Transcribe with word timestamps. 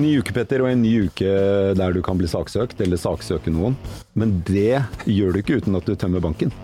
Ny 0.00 0.14
uke, 0.22 0.32
Petter, 0.32 0.62
og 0.64 0.70
en 0.70 0.80
ny 0.80 0.94
uke 1.10 1.30
der 1.76 1.92
du 1.92 2.00
kan 2.04 2.16
bli 2.16 2.28
saksøkt, 2.30 2.80
eller 2.80 3.00
saksøke 3.00 3.52
noen. 3.52 3.76
Men 4.16 4.38
det 4.48 4.80
gjør 5.04 5.34
du 5.34 5.42
ikke 5.42 5.60
uten 5.60 5.76
at 5.76 5.88
du 5.88 5.92
tømmer 5.98 6.24
banken. 6.24 6.54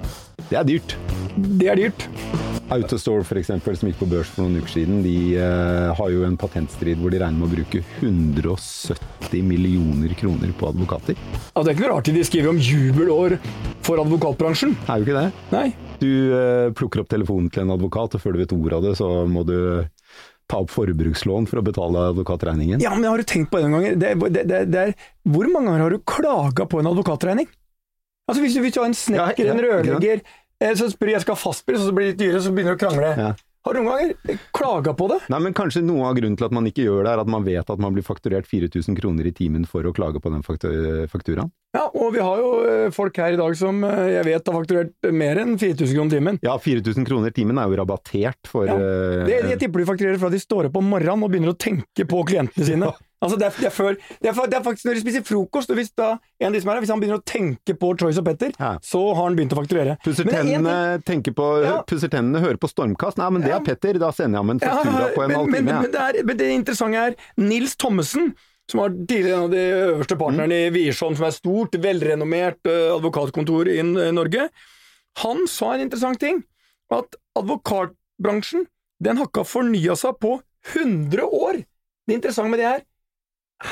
Det 0.46 0.56
er 0.56 0.66
dyrt. 0.68 0.96
Det 1.36 1.68
er 1.68 1.80
dyrt. 1.80 2.06
Autostore 2.72 3.22
eksempel, 3.38 3.76
som 3.78 3.90
gikk 3.90 3.98
på 4.00 4.08
børs 4.10 4.30
for 4.32 4.42
noen 4.42 4.58
uker 4.62 4.72
siden, 4.72 5.02
de 5.04 5.36
uh, 5.38 5.92
har 5.94 6.10
jo 6.10 6.24
en 6.26 6.38
patentstrid 6.40 6.98
hvor 6.98 7.12
de 7.12 7.20
regner 7.22 7.38
med 7.38 7.46
å 7.46 7.52
bruke 7.52 7.82
170 8.00 9.44
millioner 9.46 10.14
kroner 10.18 10.54
på 10.56 10.70
advokater. 10.72 11.18
Ja, 11.52 11.60
det 11.60 11.68
er 11.68 11.74
ikke 11.76 11.84
noe 11.84 11.92
rart 11.92 12.10
de 12.16 12.24
skriver 12.26 12.54
om 12.54 12.62
jubelår 12.62 13.36
for 13.86 14.02
advokatbransjen. 14.02 14.74
Er 14.88 14.98
jo 14.98 15.06
ikke 15.06 15.20
det? 15.20 15.44
Nei. 15.52 15.66
Du 16.00 16.10
uh, 16.32 16.72
plukker 16.76 17.04
opp 17.04 17.12
telefonen 17.12 17.52
til 17.52 17.66
en 17.66 17.76
advokat, 17.76 18.16
og 18.16 18.24
før 18.24 18.34
du 18.34 18.42
vet 18.42 18.56
ordet 18.56 18.80
av 18.80 18.88
det, 18.88 18.96
så 18.98 19.12
må 19.30 19.46
du 19.46 19.58
ta 20.50 20.60
opp 20.62 20.70
forbrukslån 20.70 21.48
for 21.50 21.60
å 21.60 21.64
betale 21.66 22.06
advokatregningen. 22.12 22.82
Ja, 22.84 22.92
men 22.94 23.08
har 23.10 23.18
du 23.18 23.26
tenkt 23.26 23.50
på 23.50 23.58
det 23.58 23.66
noen 23.66 23.80
ganger? 23.80 23.96
Det, 23.98 24.12
det, 24.30 24.44
det, 24.46 24.60
det 24.70 24.82
er, 24.82 24.92
hvor 25.26 25.48
mange 25.50 25.72
ganger 25.72 25.86
har 25.86 25.96
du 25.96 26.02
klaga 26.06 26.66
på 26.70 26.82
en 26.82 26.90
advokatregning? 26.92 27.48
Altså 28.26 28.42
Hvis 28.42 28.54
du, 28.56 28.60
hvis 28.64 28.74
du 28.74 28.80
har 28.82 28.88
en 28.90 28.98
snekker, 28.98 29.42
Ja, 29.46 29.50
ja, 29.50 29.54
en 29.54 29.62
rørlegger, 29.62 30.22
ja. 30.62 30.70
så 30.78 30.88
spør 30.90 31.12
jeg 31.14 31.22
skal 31.22 31.36
ha 31.36 31.42
fastpris, 31.42 31.82
og 31.82 31.90
så 31.90 31.94
blir 31.94 32.08
det 32.08 32.14
litt 32.14 32.22
dyrere, 32.24 32.42
så 32.42 32.54
begynner 32.54 32.74
du 32.74 32.78
å 32.78 32.82
krangle. 32.82 33.10
Ja. 33.66 33.72
Har 33.72 33.74
du 33.74 33.82
noen 33.82 33.98
ganger 33.98 34.38
klaga 34.54 34.92
på 34.94 35.08
det? 35.10 35.16
Nei, 35.32 35.40
men 35.42 35.54
Kanskje 35.56 35.82
noe 35.82 36.06
av 36.06 36.14
grunnen 36.14 36.36
til 36.38 36.46
at 36.46 36.52
man 36.54 36.66
ikke 36.70 36.84
gjør 36.86 37.02
det, 37.02 37.12
er 37.16 37.22
at 37.24 37.30
man 37.32 37.42
vet 37.46 37.70
at 37.72 37.80
man 37.82 37.94
blir 37.96 38.04
fakturert 38.06 38.46
4000 38.46 38.94
kroner 39.00 39.26
i 39.26 39.32
timen 39.34 39.66
for 39.66 39.82
å 39.88 39.92
klage 39.96 40.20
på 40.22 40.30
den 40.30 40.44
fakturaen. 40.46 41.50
Ja, 41.76 41.88
og 41.92 42.14
vi 42.14 42.22
har 42.22 42.38
jo 42.40 42.50
eh, 42.64 42.86
folk 42.94 43.18
her 43.20 43.34
i 43.34 43.40
dag 43.40 43.56
som 43.58 43.82
eh, 43.84 44.12
jeg 44.14 44.24
vet 44.30 44.46
har 44.48 44.54
fakturert 44.56 45.10
mer 45.12 45.40
enn 45.42 45.56
4000 45.60 45.92
kroner 45.98 46.14
timen. 46.14 46.38
Ja, 46.46 46.54
4000 46.62 47.04
kroner 47.08 47.34
timen 47.36 47.58
er 47.60 47.68
jo 47.68 47.76
rabattert 47.82 48.48
for 48.48 48.70
Ja. 48.70 48.76
eh, 48.78 49.24
Det, 49.28 49.40
jeg 49.50 49.58
tipper 49.60 49.82
de 49.82 49.88
fakturerer 49.90 50.22
fra 50.22 50.30
de 50.32 50.40
står 50.40 50.70
opp 50.70 50.78
om 50.80 50.88
morgenen 50.94 51.26
og 51.26 51.34
begynner 51.34 51.52
å 51.52 51.58
tenke 51.58 52.06
på 52.08 52.22
klientene 52.30 52.64
sine. 52.70 52.92
Altså 53.24 53.38
det, 53.40 53.46
er, 53.48 53.54
det, 53.56 53.66
er 53.70 53.72
før, 53.72 53.94
det, 53.96 54.28
er, 54.28 54.48
det 54.52 54.56
er 54.58 54.64
faktisk 54.64 54.84
når 54.86 54.98
de 54.98 55.00
spiser 55.00 55.22
frokost, 55.24 55.70
og 55.72 55.78
hvis, 55.78 55.88
da, 55.96 56.08
en 56.40 56.50
av 56.50 56.56
de 56.56 56.60
som 56.60 56.68
er 56.68 56.76
her, 56.76 56.82
hvis 56.84 56.90
han 56.92 57.00
begynner 57.00 57.20
å 57.22 57.24
tenke 57.24 57.76
på 57.80 57.92
Choice 57.96 58.20
og 58.20 58.26
Petter, 58.28 58.52
Ja. 58.60 58.74
så 58.84 59.00
har 59.14 59.22
han 59.22 59.38
begynt 59.38 59.54
å 59.56 59.60
fakturere. 59.62 59.94
Pusser 60.04 60.28
Men 60.28 60.34
er 60.34 60.42
tennene, 60.42 60.74
tenker 61.08 61.32
på, 61.36 61.46
Ja. 61.64 61.78
pusser 61.88 62.12
tennene, 62.12 62.42
hører 62.44 62.60
på 62.60 62.68
Stormkast. 62.68 63.16
Nei, 63.16 63.30
men 63.32 63.46
det 63.46 63.54
er 63.56 63.62
Petter. 63.64 63.96
Da 64.02 64.10
sender 64.12 64.36
jeg 64.36 64.44
ham 64.44 64.50
en 64.52 64.60
faktura 64.60 65.08
på 65.14 65.22
en 65.24 65.32
men, 65.32 65.36
halv 65.40 65.48
men, 65.54 65.64
men, 65.64 65.90
det 65.94 66.02
er, 66.02 66.18
men 66.28 66.36
det 66.42 66.50
interessante 66.58 67.06
er 67.06 67.16
Nils 67.40 67.76
Thommessen, 67.80 68.34
som 68.68 68.82
var 68.82 68.90
tidligere 68.90 69.38
en 69.38 69.44
av 69.46 69.54
de 69.54 69.64
øverste 69.86 70.18
partnerne 70.20 70.60
i 70.66 70.70
Wiersholm, 70.74 71.16
som 71.16 71.24
er 71.28 71.36
stort, 71.36 71.78
velrenommert 71.80 72.68
advokatkontor 72.68 73.70
i 73.72 73.80
Norge. 74.12 74.48
Han 75.22 75.46
sa 75.48 75.72
en 75.72 75.86
interessant 75.86 76.20
ting, 76.20 76.42
at 76.92 77.16
advokatbransjen 77.38 78.66
den 79.02 79.16
har 79.20 79.28
ikke 79.28 79.44
fornya 79.48 79.96
seg 79.98 80.18
på 80.20 80.36
100 80.74 81.24
år. 81.24 81.62
Det 82.06 82.16
interessante 82.18 82.52
med 82.52 82.60
det 82.62 82.68
er, 82.68 82.84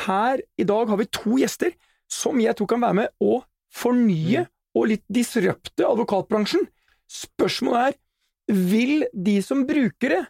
her 0.04 0.40
i 0.60 0.64
dag 0.68 0.88
har 0.88 0.96
vi 1.00 1.06
to 1.12 1.36
gjester 1.40 1.74
som 2.10 2.38
jeg 2.40 2.54
tror 2.56 2.68
kan 2.70 2.80
være 2.84 2.98
med 3.02 3.12
å 3.24 3.40
fornye 3.74 4.46
og 4.74 4.88
litt 4.90 5.04
disrupte 5.12 5.86
advokatbransjen. 5.86 6.64
Spørsmålet 7.10 7.92
er, 7.92 7.98
vil 8.54 9.04
de 9.14 9.36
som 9.44 9.62
bruker 9.68 10.12
det, 10.16 10.20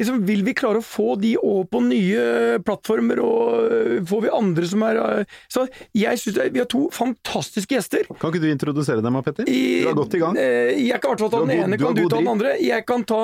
liksom, 0.00 0.18
vil 0.28 0.42
vi 0.46 0.52
klare 0.56 0.80
å 0.82 0.84
få 0.84 1.14
de 1.20 1.32
over 1.40 1.64
på 1.72 1.80
nye 1.86 2.58
plattformer, 2.64 3.20
og 3.24 3.72
øh, 3.72 3.94
får 4.08 4.24
vi 4.26 4.32
andre 4.36 4.68
som 4.68 4.84
er 4.86 5.00
øh, 5.00 5.36
Så 5.52 5.64
jeg 5.96 6.20
synes 6.20 6.50
vi 6.52 6.60
har 6.60 6.68
to 6.72 6.86
fantastiske 6.92 7.72
gjester. 7.76 8.04
Kan 8.20 8.32
ikke 8.34 8.44
du 8.44 8.50
introdusere 8.52 9.04
dem, 9.04 9.16
Petter? 9.24 9.48
Du 9.48 9.90
er 9.92 9.96
godt 9.96 10.16
i 10.18 10.22
gang. 10.22 10.36
eh, 10.40 10.74
Jeg 10.86 11.00
kan 11.00 11.10
i 11.10 11.14
hvert 11.14 11.24
fall 11.24 11.32
ta 11.36 11.44
den 11.46 11.54
ene, 11.56 11.80
kan 11.80 11.96
du 11.96 12.04
ta 12.08 12.20
den 12.20 12.32
andre. 12.36 12.56
Jeg 12.60 12.86
kan 12.88 13.06
ta 13.08 13.22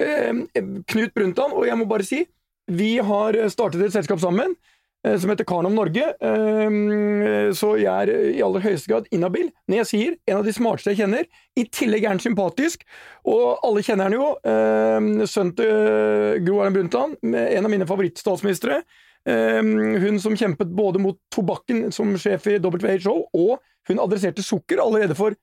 eh, 0.00 0.44
Knut 0.92 1.16
Brundtland, 1.16 1.56
og 1.56 1.64
jeg 1.68 1.80
må 1.80 1.88
bare 1.88 2.06
si 2.08 2.24
vi 2.70 2.92
har 3.02 3.34
startet 3.50 3.88
et 3.88 3.96
selskap 3.96 4.20
sammen 4.22 4.52
som 5.00 5.30
heter 5.32 5.46
Karnom 5.48 5.72
Norge, 5.72 6.04
eh, 6.20 7.52
så 7.56 7.70
jeg 7.80 7.88
er 7.88 8.32
i 8.36 8.42
aller 8.44 8.64
høyeste 8.64 8.90
grad 8.90 9.06
inhabil 9.14 9.46
når 9.64 9.78
jeg 9.78 9.88
sier 9.88 10.16
en 10.28 10.40
av 10.40 10.44
de 10.44 10.52
smarteste 10.52 10.92
jeg 10.92 11.00
kjenner. 11.00 11.28
I 11.56 11.64
tillegg 11.72 12.04
er 12.04 12.12
han 12.12 12.20
sympatisk, 12.20 12.84
og 13.24 13.62
alle 13.64 13.84
kjenner 13.86 14.10
han 14.10 14.18
jo. 14.18 14.26
Eh, 14.44 15.24
Sønnen 15.24 15.54
til 15.56 15.70
eh, 15.72 16.40
Gro 16.44 16.60
Harlem 16.60 16.76
Brundtland, 16.76 17.16
en 17.24 17.64
av 17.64 17.72
mine 17.72 17.88
favorittstatsministre. 17.88 18.82
Eh, 19.28 19.60
hun 20.04 20.20
som 20.20 20.36
kjempet 20.36 20.72
både 20.76 21.00
mot 21.00 21.20
tobakken 21.32 21.88
som 21.96 22.12
sjef 22.20 22.50
i 22.52 22.58
WHO, 22.60 23.16
og 23.32 23.56
hun 23.88 24.04
adresserte 24.04 24.44
sukker 24.44 24.84
allerede 24.84 25.16
for 25.16 25.36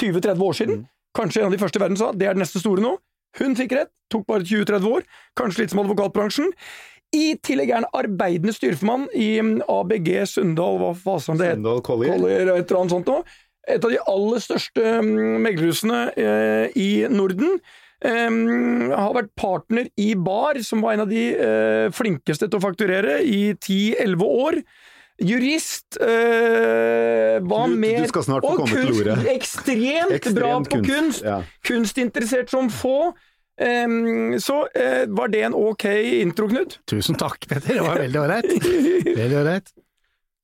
20-30 0.00 0.48
år 0.48 0.62
siden. 0.62 0.86
Kanskje 1.14 1.44
en 1.44 1.52
av 1.52 1.54
de 1.54 1.60
første 1.60 1.78
i 1.78 1.84
verden 1.84 2.00
sa 2.00 2.12
det 2.12 2.26
er 2.26 2.34
det 2.34 2.42
neste 2.42 2.62
store 2.62 2.82
nå. 2.82 2.96
Hun 3.38 3.56
fikk 3.58 3.74
rett, 3.74 3.90
tok 4.12 4.26
bare 4.28 4.46
20-30 4.46 4.90
år, 4.94 5.06
kanskje 5.38 5.64
litt 5.64 5.72
som 5.72 5.82
advokatbransjen. 5.82 6.52
I 7.14 7.24
tillegg 7.46 7.70
er 7.70 7.80
han 7.82 7.88
arbeidende 7.94 8.54
styreformann 8.56 9.06
i 9.14 9.30
mm, 9.38 9.54
ABG 9.70 10.10
Sundal, 10.30 10.80
hva 10.82 10.92
fasen 10.98 11.38
det 11.40 11.52
heter? 11.52 11.80
Collier. 11.86 12.16
Collier, 12.18 12.50
et 12.56 12.66
eller 12.66 12.80
annet 12.82 12.96
sånt 12.96 13.10
noe. 13.10 13.24
Et 13.70 13.80
av 13.80 13.92
de 13.94 14.00
aller 14.12 14.42
største 14.44 14.94
mm, 15.06 15.38
meglerhusene 15.46 16.00
eh, 16.20 16.76
i 16.76 16.90
Norden. 17.12 17.58
Em, 18.04 18.90
har 18.92 19.14
vært 19.16 19.30
partner 19.40 19.86
i 19.96 20.10
Bar, 20.20 20.58
som 20.66 20.82
var 20.84 20.96
en 20.96 21.04
av 21.06 21.12
de 21.12 21.22
eh, 21.32 21.86
flinkeste 21.96 22.50
til 22.50 22.60
å 22.60 22.64
fakturere 22.64 23.22
i 23.24 23.54
10-11 23.54 24.26
år. 24.26 24.58
Jurist 25.24 25.96
eh, 26.02 27.38
Var 27.38 27.68
du, 27.70 27.76
med 27.78 28.00
du 28.02 28.10
skal 28.10 28.26
snart 28.26 28.44
få 28.44 28.56
og 28.56 28.66
kunst-. 28.66 29.28
Ekstremt, 29.30 30.16
Ekstremt 30.18 30.40
bra 30.40 30.56
på 30.58 30.80
kunst, 30.82 30.90
kunst. 30.90 31.22
ja. 31.24 31.38
Kunstinteressert 31.64 32.50
som 32.50 32.68
få. 32.68 33.14
Em, 33.60 34.34
så 34.42 34.64
eh, 34.74 35.04
var 35.14 35.30
det 35.30 35.44
en 35.46 35.54
ok 35.54 35.86
intro, 36.24 36.48
Knut? 36.50 36.80
Tusen 36.90 37.18
takk, 37.18 37.46
Petter. 37.46 37.78
Det 37.78 37.86
var 37.86 38.00
veldig 38.02 38.20
ålreit. 38.24 38.54
Veldig 39.22 39.40
ålreit. 39.44 39.74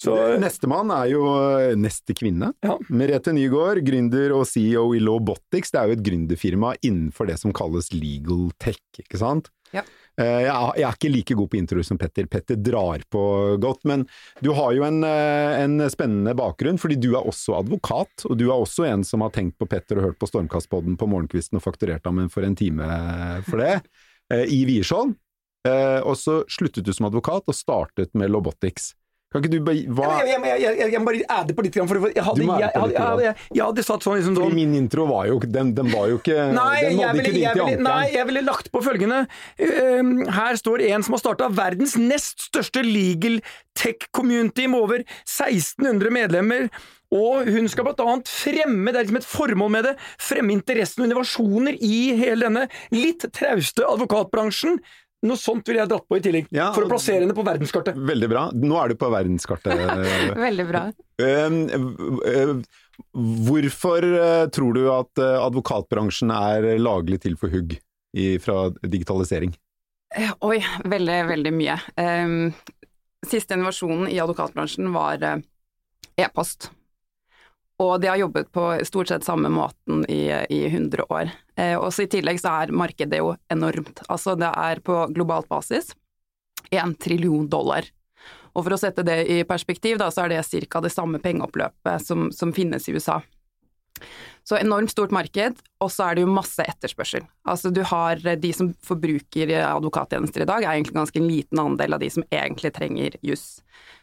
Så 0.01 0.15
Nestemann 0.41 0.89
er 0.95 1.11
jo 1.13 1.25
eh, 1.29 1.75
neste 1.77 2.15
kvinne. 2.17 2.55
Ja. 2.65 2.79
Merete 2.89 3.35
Nygaard, 3.37 3.83
gründer 3.85 4.33
og 4.39 4.47
CEO 4.49 4.87
i 4.97 5.01
Lawbotics. 5.03 5.75
Det 5.75 5.81
er 5.81 5.91
jo 5.91 5.99
et 5.99 6.05
gründerfirma 6.07 6.73
innenfor 6.81 7.29
det 7.29 7.37
som 7.43 7.53
kalles 7.57 7.91
legal 7.93 8.49
tech, 8.63 8.81
ikke 9.03 9.21
sant? 9.21 9.51
Ja. 9.77 9.85
Eh, 10.21 10.45
Jeg 10.45 10.85
er 10.85 10.95
ikke 10.95 11.11
like 11.13 11.37
god 11.39 11.51
på 11.51 11.59
intro 11.61 11.83
som 11.87 11.99
Petter. 12.01 12.29
Petter 12.31 12.59
drar 12.61 13.03
på 13.11 13.23
godt, 13.63 13.87
men 13.89 14.05
du 14.45 14.53
har 14.57 14.75
jo 14.77 14.85
en, 14.85 15.03
eh, 15.05 15.63
en 15.63 15.81
spennende 15.91 16.35
bakgrunn, 16.37 16.79
fordi 16.81 16.99
du 17.01 17.15
er 17.15 17.25
også 17.25 17.57
advokat, 17.61 18.27
og 18.29 18.37
du 18.37 18.51
er 18.51 18.59
også 18.59 18.87
en 18.91 19.05
som 19.05 19.25
har 19.25 19.31
tenkt 19.31 19.57
på 19.59 19.69
Petter 19.69 19.99
og 19.99 20.11
hørt 20.11 20.21
på 20.21 20.29
Stormkastpodden 20.29 20.99
på 21.01 21.09
morgenkvisten 21.09 21.57
og 21.57 21.65
fakturert 21.65 22.05
ham 22.05 22.29
for 22.29 22.45
en 22.45 22.57
time 22.57 22.85
for 23.49 23.59
det, 23.59 23.83
eh, 24.31 24.45
i 24.45 24.65
Wiersholm. 24.67 25.17
Og 25.61 26.17
så 26.17 26.41
sluttet 26.49 26.85
du 26.85 26.93
som 26.95 27.05
advokat 27.05 27.45
og 27.47 27.53
startet 27.55 28.15
med 28.15 28.31
Lobotics. 28.31 28.95
Kan 29.31 29.45
ikke 29.45 29.53
du 29.53 29.61
bare 29.63 30.27
Jeg, 30.27 30.39
jeg, 30.43 30.61
jeg, 30.61 30.91
jeg, 30.91 31.01
må 31.01 31.07
bare 31.07 31.27
adde 31.31 31.55
på 31.55 31.63
litt, 31.63 31.77
for 31.79 32.09
jeg 32.11 32.25
hadde, 32.27 32.47
jeg, 33.23 33.35
jeg, 33.55 33.85
satt 33.87 34.03
sånn 34.03 34.17
liksom 34.19 34.35
sånn 34.35 34.57
min 34.57 34.75
intro 34.75 35.07
var 35.07 35.29
jo 35.31 35.39
Den, 35.45 35.71
den 35.77 35.93
var 35.93 36.09
jo 36.11 36.19
ikke 36.19 36.49
Nei, 36.51 36.81
Den 36.89 36.99
nådde 36.99 37.23
ikke 37.23 37.35
dit 37.37 37.47
til 37.47 37.63
ville, 37.63 37.85
nei, 37.87 38.05
jeg 38.11 38.27
ville 38.27 38.43
lagt 38.47 38.71
på 38.75 38.83
følgende. 38.83 39.21
Her 39.61 40.59
står 40.59 40.83
en 40.91 41.05
som 41.07 41.15
har 41.15 41.23
starta 41.23 41.51
verdens 41.55 41.95
nest 42.01 42.49
største 42.49 42.83
legal 42.83 43.39
tech-community 43.79 44.67
med 44.71 44.83
over 44.83 45.05
1600 45.05 46.11
medlemmer. 46.15 46.67
Og 47.15 47.47
hun 47.51 47.67
skal 47.71 47.87
blant 47.87 48.03
annet 48.05 48.31
fremme, 48.31 48.91
det 48.91 48.99
er 48.99 49.07
liksom 49.07 49.21
et 49.21 49.29
formål 49.31 49.73
med 49.75 49.87
det, 49.89 49.95
fremme 50.23 50.55
interessen 50.55 51.03
og 51.03 51.09
innovasjoner 51.09 51.79
i 51.83 52.01
hele 52.19 52.47
denne 52.47 52.67
litt 52.95 53.27
trauste 53.35 53.87
advokatbransjen. 53.87 54.79
Noe 55.27 55.37
sånt 55.37 55.67
ville 55.69 55.83
jeg 55.83 55.91
dratt 55.91 56.07
på 56.09 56.17
i 56.17 56.23
tillegg, 56.25 56.47
Ja, 56.55 56.71
for 56.73 56.87
å 56.87 56.89
plassere 56.89 57.27
henne 57.27 57.37
på 57.37 57.45
verdenskartet. 57.45 57.99
Veldig 58.09 58.29
bra. 58.33 58.47
Nå 58.57 58.79
er 58.81 58.93
du 58.93 59.01
på 59.01 59.11
verdenskartet. 59.13 59.83
Veldig 60.49 60.67
bra. 60.71 60.87
Um, 61.21 61.59
uh, 62.25 62.55
Hvorfor 63.45 64.05
uh, 64.05 64.47
tror 64.53 64.77
du 64.77 64.83
at 64.93 65.21
uh, 65.21 65.43
advokatbransjen 65.45 66.33
er 66.33 66.71
laglig 66.81 67.21
til 67.25 67.37
for 67.41 67.53
hugg 67.53 67.77
i, 68.17 68.35
fra 68.41 68.71
digitalisering? 68.81 69.53
Eh, 70.17 70.33
Oi, 70.41 70.59
veldig, 70.85 71.19
veldig 71.29 71.53
mye. 71.55 71.77
Um, 72.01 72.53
siste 73.27 73.55
innovasjonen 73.55 74.09
i 74.11 74.19
advokatbransjen 74.23 74.91
var 74.95 75.23
eh, 75.23 75.43
e-post. 76.25 76.71
Og 77.81 77.95
de 78.03 78.11
har 78.11 78.21
jobbet 78.21 78.51
på 78.53 78.65
stort 78.85 79.09
sett 79.09 79.25
samme 79.25 79.49
måten 79.53 80.05
i, 80.13 80.27
i 80.53 80.61
100 80.69 81.07
år. 81.09 81.31
Eh, 81.57 81.77
også 81.79 82.05
I 82.05 82.11
tillegg 82.13 82.41
så 82.43 82.53
er 82.63 82.75
markedet 82.77 83.23
jo 83.23 83.33
enormt. 83.53 84.03
Altså 84.09 84.37
det 84.37 84.51
er 84.53 84.83
på 84.85 85.07
globalt 85.17 85.49
basis 85.49 85.95
1 86.71 86.99
trillion 87.01 87.49
dollar. 87.49 87.89
Og 88.53 88.67
for 88.67 88.75
å 88.75 88.81
sette 88.81 89.05
det 89.07 89.23
i 89.31 89.43
perspektiv, 89.49 89.97
da, 90.01 90.11
så 90.13 90.27
er 90.27 90.35
det 90.35 90.67
ca. 90.69 90.81
det 90.85 90.93
samme 90.93 91.21
pengeoppløpet 91.23 92.05
som, 92.05 92.29
som 92.35 92.53
finnes 92.53 92.89
i 92.89 92.97
USA. 92.99 93.21
Så 94.47 94.57
enormt 94.59 94.91
stort 94.91 95.13
marked, 95.15 95.61
og 95.81 95.91
så 95.93 96.09
er 96.09 96.17
det 96.17 96.25
jo 96.25 96.33
masse 96.33 96.65
etterspørsel. 96.65 97.27
Altså 97.49 97.71
du 97.75 97.83
har 97.87 98.19
de 98.19 98.53
som 98.57 98.73
forbruker 98.87 99.53
advokattjenester 99.61 100.45
i 100.45 100.49
dag, 100.49 100.65
er 100.65 100.73
egentlig 100.75 100.97
ganske 100.97 101.21
en 101.21 101.29
liten 101.29 101.61
andel 101.63 101.97
av 101.97 102.03
de 102.03 102.09
som 102.11 102.25
egentlig 102.33 102.73
trenger 102.75 103.19
juss. 103.27 103.61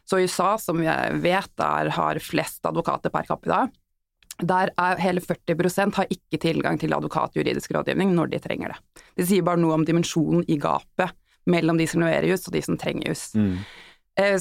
Så 0.08 0.22
USA, 0.24 0.54
som 0.62 0.80
vi 0.80 0.88
vet 1.24 1.52
der 1.60 1.92
har 1.98 2.22
flest 2.24 2.66
advokater 2.70 3.12
per 3.12 3.28
capita, 3.28 3.66
der 4.38 4.70
er 4.78 5.00
hele 5.02 5.24
40% 5.24 5.98
har 5.98 6.14
ikke 6.14 6.40
tilgang 6.44 6.78
til 6.78 6.94
advokatjuridisk 6.94 7.74
rådgivning 7.74 8.14
når 8.14 8.30
de 8.36 8.40
trenger 8.44 8.76
det. 8.76 9.04
Det 9.18 9.26
sier 9.32 9.46
bare 9.46 9.60
noe 9.60 9.74
om 9.80 9.86
dimensjonen 9.88 10.46
i 10.48 10.60
gapet 10.62 11.16
mellom 11.50 11.80
de 11.80 11.88
som 11.90 12.04
leverer 12.04 12.30
juss 12.30 12.46
og 12.48 12.54
de 12.54 12.62
som 12.62 12.78
trenger 12.78 13.10
juss. 13.10 13.32
Mm. 13.34 13.58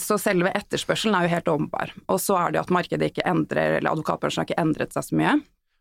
Så 0.00 0.16
selve 0.20 0.52
etterspørselen 0.56 1.16
er 1.16 1.26
jo 1.26 1.32
helt 1.34 1.49
åpenbar. 1.52 1.92
Og 2.12 2.20
så 2.20 2.37
er 2.40 2.52
det 2.52 2.60
jo 2.60 2.66
at 2.66 2.72
markedet 2.72 3.10
ikke 3.10 3.26
endrer, 3.28 3.78
eller 3.78 3.92
advokatbransjen 3.92 4.42
har 4.42 4.49
ikke 4.49 4.62
endret 4.62 4.94
seg 4.96 5.04
så 5.08 5.19
mye. 5.19 5.34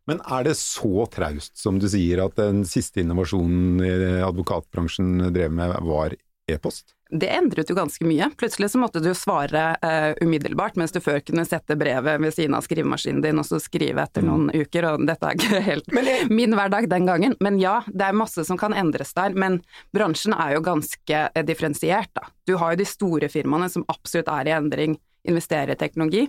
Men 0.08 0.22
er 0.22 0.46
det 0.46 0.58
så 0.60 1.08
traust 1.12 1.58
som 1.58 1.80
du 1.82 1.88
sier 1.90 2.22
at 2.26 2.38
den 2.38 2.64
siste 2.70 3.02
innovasjonen 3.02 3.82
i 3.82 3.96
advokatbransjen 4.26 5.32
drev 5.34 5.52
med 5.56 5.74
var 5.86 6.14
e-post? 6.52 6.92
Det 7.10 7.30
endret 7.30 7.70
jo 7.70 7.76
ganske 7.78 8.06
mye. 8.06 8.28
Plutselig 8.38 8.72
så 8.74 8.80
måtte 8.82 9.02
du 9.02 9.12
svare 9.18 9.64
uh, 9.82 10.14
umiddelbart, 10.26 10.76
mens 10.78 10.94
du 10.94 11.00
før 11.02 11.20
kunne 11.26 11.46
sette 11.46 11.78
brevet 11.78 12.22
ved 12.22 12.34
siden 12.34 12.58
av 12.58 12.66
skrivemaskinen 12.66 13.22
din 13.22 13.42
og 13.42 13.46
så 13.46 13.60
skrive 13.62 14.02
etter 14.02 14.26
noen 14.26 14.50
uker, 14.54 14.88
og 14.90 15.06
dette 15.06 15.30
er 15.30 15.38
ikke 15.38 15.62
helt 15.70 15.92
jeg- 15.94 16.30
min 16.34 16.54
hverdag 16.58 16.90
den 16.90 17.06
gangen. 17.06 17.36
Men 17.46 17.60
ja, 17.62 17.80
det 17.88 18.08
er 18.08 18.18
masse 18.18 18.46
som 18.46 18.58
kan 18.62 18.74
endres 18.74 19.14
der, 19.18 19.38
men 19.38 19.60
bransjen 19.94 20.34
er 20.34 20.56
jo 20.58 20.64
ganske 20.66 21.22
eh, 21.30 21.46
differensiert, 21.46 22.10
da. 22.18 22.26
Du 22.46 22.58
har 22.62 22.74
jo 22.74 22.82
de 22.82 22.90
store 22.90 23.30
firmaene 23.30 23.70
som 23.70 23.86
absolutt 23.90 24.30
er 24.34 24.50
i 24.50 24.58
endring, 24.58 24.98
investerer 25.26 25.74
i 25.74 25.80
teknologi. 25.82 26.28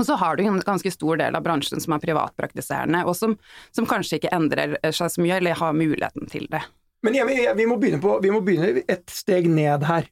Og 0.00 0.06
så 0.08 0.16
har 0.18 0.36
du 0.36 0.42
en 0.44 0.60
ganske 0.66 0.90
stor 0.90 1.20
del 1.20 1.36
av 1.38 1.44
bransjen 1.44 1.82
som 1.82 1.94
er 1.94 2.02
privatpraktiserende, 2.02 3.04
og 3.06 3.14
som, 3.18 3.36
som 3.74 3.86
kanskje 3.86 4.18
ikke 4.18 4.32
endrer 4.34 4.76
seg 4.90 5.12
så 5.12 5.22
mye, 5.22 5.38
eller 5.38 5.60
har 5.60 5.76
muligheten 5.76 6.26
til 6.30 6.48
det. 6.50 6.64
Men 7.04 7.18
jeg, 7.18 7.30
jeg, 7.36 7.54
vi, 7.58 7.66
må 7.68 7.78
på, 7.78 8.18
vi 8.24 8.32
må 8.32 8.40
begynne 8.42 8.82
et 8.88 9.04
steg 9.12 9.46
ned 9.50 9.84
her. 9.86 10.08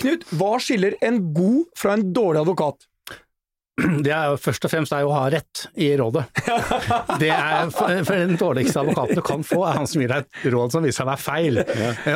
Knut, 0.00 0.24
hva 0.32 0.54
skiller 0.62 0.96
en 1.04 1.18
god 1.36 1.66
fra 1.76 1.96
en 1.98 2.06
dårlig 2.16 2.44
advokat? 2.46 2.86
Det 4.04 4.12
er 4.12 4.30
jo 4.32 4.38
først 4.40 4.66
og 4.66 4.72
fremst 4.72 4.94
er 4.94 5.04
jo 5.04 5.10
å 5.12 5.16
ha 5.16 5.26
rett 5.32 5.64
i 5.80 5.90
rådet. 5.98 6.24
Det 7.20 7.30
er 7.32 7.70
for, 7.74 8.12
Den 8.12 8.36
dårligste 8.40 8.82
advokaten 8.82 9.20
du 9.20 9.24
kan 9.24 9.44
få, 9.46 9.62
er 9.68 9.78
han 9.80 9.88
som 9.90 10.02
gir 10.02 10.12
deg 10.12 10.26
et 10.26 10.46
råd 10.54 10.74
som 10.74 10.84
viser 10.84 11.00
seg 11.00 11.08
å 11.08 11.10
være 11.12 11.24
feil. 11.24 11.60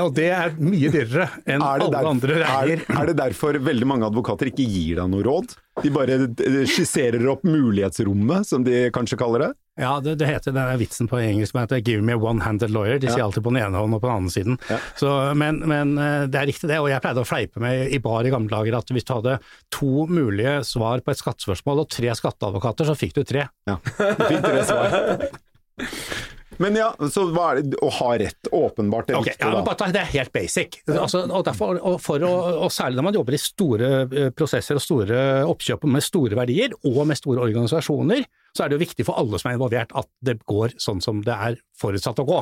Og 0.02 0.12
det 0.16 0.28
er 0.36 0.56
mye 0.60 0.92
dyrere 0.94 1.28
enn 1.46 1.64
alle 1.64 2.04
andre 2.04 2.40
derfor, 2.42 2.72
er, 2.74 2.84
er 2.98 3.10
det 3.10 3.18
derfor 3.20 3.60
veldig 3.64 3.90
mange 3.90 4.08
advokater 4.10 4.50
ikke 4.50 4.66
gir 4.66 5.00
deg 5.00 5.12
noe 5.12 5.26
råd? 5.26 5.56
De 5.82 5.90
bare 5.94 6.20
eh, 6.28 6.60
skisserer 6.70 7.24
opp 7.32 7.42
mulighetsrommet, 7.48 8.46
som 8.46 8.66
de 8.66 8.88
kanskje 8.94 9.18
kaller 9.20 9.48
det? 9.48 9.52
Ja, 9.74 9.96
det, 9.98 10.14
det 10.20 10.28
heter, 10.28 10.54
er 10.54 10.76
vitsen 10.78 11.08
på 11.10 11.18
engelsk 11.18 11.50
som 11.50 11.64
heter 11.64 11.80
'give 11.82 12.02
me 12.02 12.14
a 12.14 12.18
one-handed 12.20 12.70
lawyer'. 12.70 13.00
De 13.02 13.08
sier 13.10 13.24
alltid 13.24 13.42
på 13.42 13.50
den 13.50 13.62
ene 13.64 13.80
hånden 13.80 13.96
og 13.96 14.02
på 14.04 14.06
den 14.06 14.20
andre 14.20 14.30
siden. 14.30 14.58
Ja. 14.70 14.78
Så, 14.94 15.10
men, 15.34 15.58
men 15.66 15.96
eh, 15.98 16.26
det 16.30 16.38
er 16.38 16.46
riktig 16.46 16.70
det, 16.70 16.78
og 16.78 16.90
jeg 16.92 17.02
pleide 17.02 17.24
å 17.24 17.26
fleipe 17.26 17.62
med 17.62 17.90
i 17.90 17.98
bar 17.98 18.22
i 18.22 18.30
gamle 18.30 18.54
dager 18.54 18.78
at 18.78 18.92
hvis 18.94 19.06
du 19.08 19.16
hadde 19.16 19.40
to 19.74 20.06
mulige 20.06 20.60
svar 20.68 21.02
på 21.02 21.10
et 21.10 21.18
skattespørsmål 21.18 21.82
og 21.82 21.90
tre 21.90 22.14
skatteadvokater, 22.14 22.86
så 22.86 22.94
fikk 22.98 23.18
du 23.18 23.24
tre. 23.26 23.48
Ja, 23.66 23.80
fikk 23.82 24.46
tre 24.46 24.62
svar. 24.62 25.26
Men 26.62 26.76
ja, 26.78 26.92
så 27.10 27.24
hva 27.34 27.48
er 27.50 27.64
det 27.66 27.80
å 27.82 27.88
ha 27.96 28.12
rett? 28.20 28.50
Åpenbart 28.54 29.08
det 29.08 29.16
okay, 29.18 29.32
viktige, 29.32 29.50
ja, 29.50 29.62
da. 29.66 29.88
Det 29.90 30.02
er 30.04 30.10
helt 30.12 30.32
basic. 30.34 30.78
Altså, 30.86 31.24
og, 31.26 31.42
derfor, 31.48 31.80
og, 31.80 31.98
for 32.02 32.22
å, 32.22 32.30
og 32.62 32.70
særlig 32.70 33.00
når 33.00 33.08
man 33.08 33.18
jobber 33.18 33.34
i 33.34 33.42
store 33.42 33.90
eh, 34.04 34.30
prosesser 34.36 34.78
og 34.78 34.84
store 34.84 35.18
oppkjøp 35.50 35.86
med 35.90 36.06
store 36.06 36.38
verdier, 36.38 36.76
og 36.86 37.02
med 37.10 37.18
store 37.18 37.42
organisasjoner, 37.48 38.22
så 38.54 38.64
er 38.64 38.70
det 38.70 38.76
jo 38.76 38.84
viktig 38.84 39.06
for 39.06 39.18
alle 39.18 39.38
som 39.40 39.50
er 39.50 39.56
involvert 39.56 39.92
at 39.98 40.08
det 40.24 40.36
går 40.46 40.76
sånn 40.80 41.00
som 41.02 41.20
det 41.26 41.34
er 41.34 41.56
forutsatt 41.80 42.20
å 42.22 42.26
gå. 42.28 42.36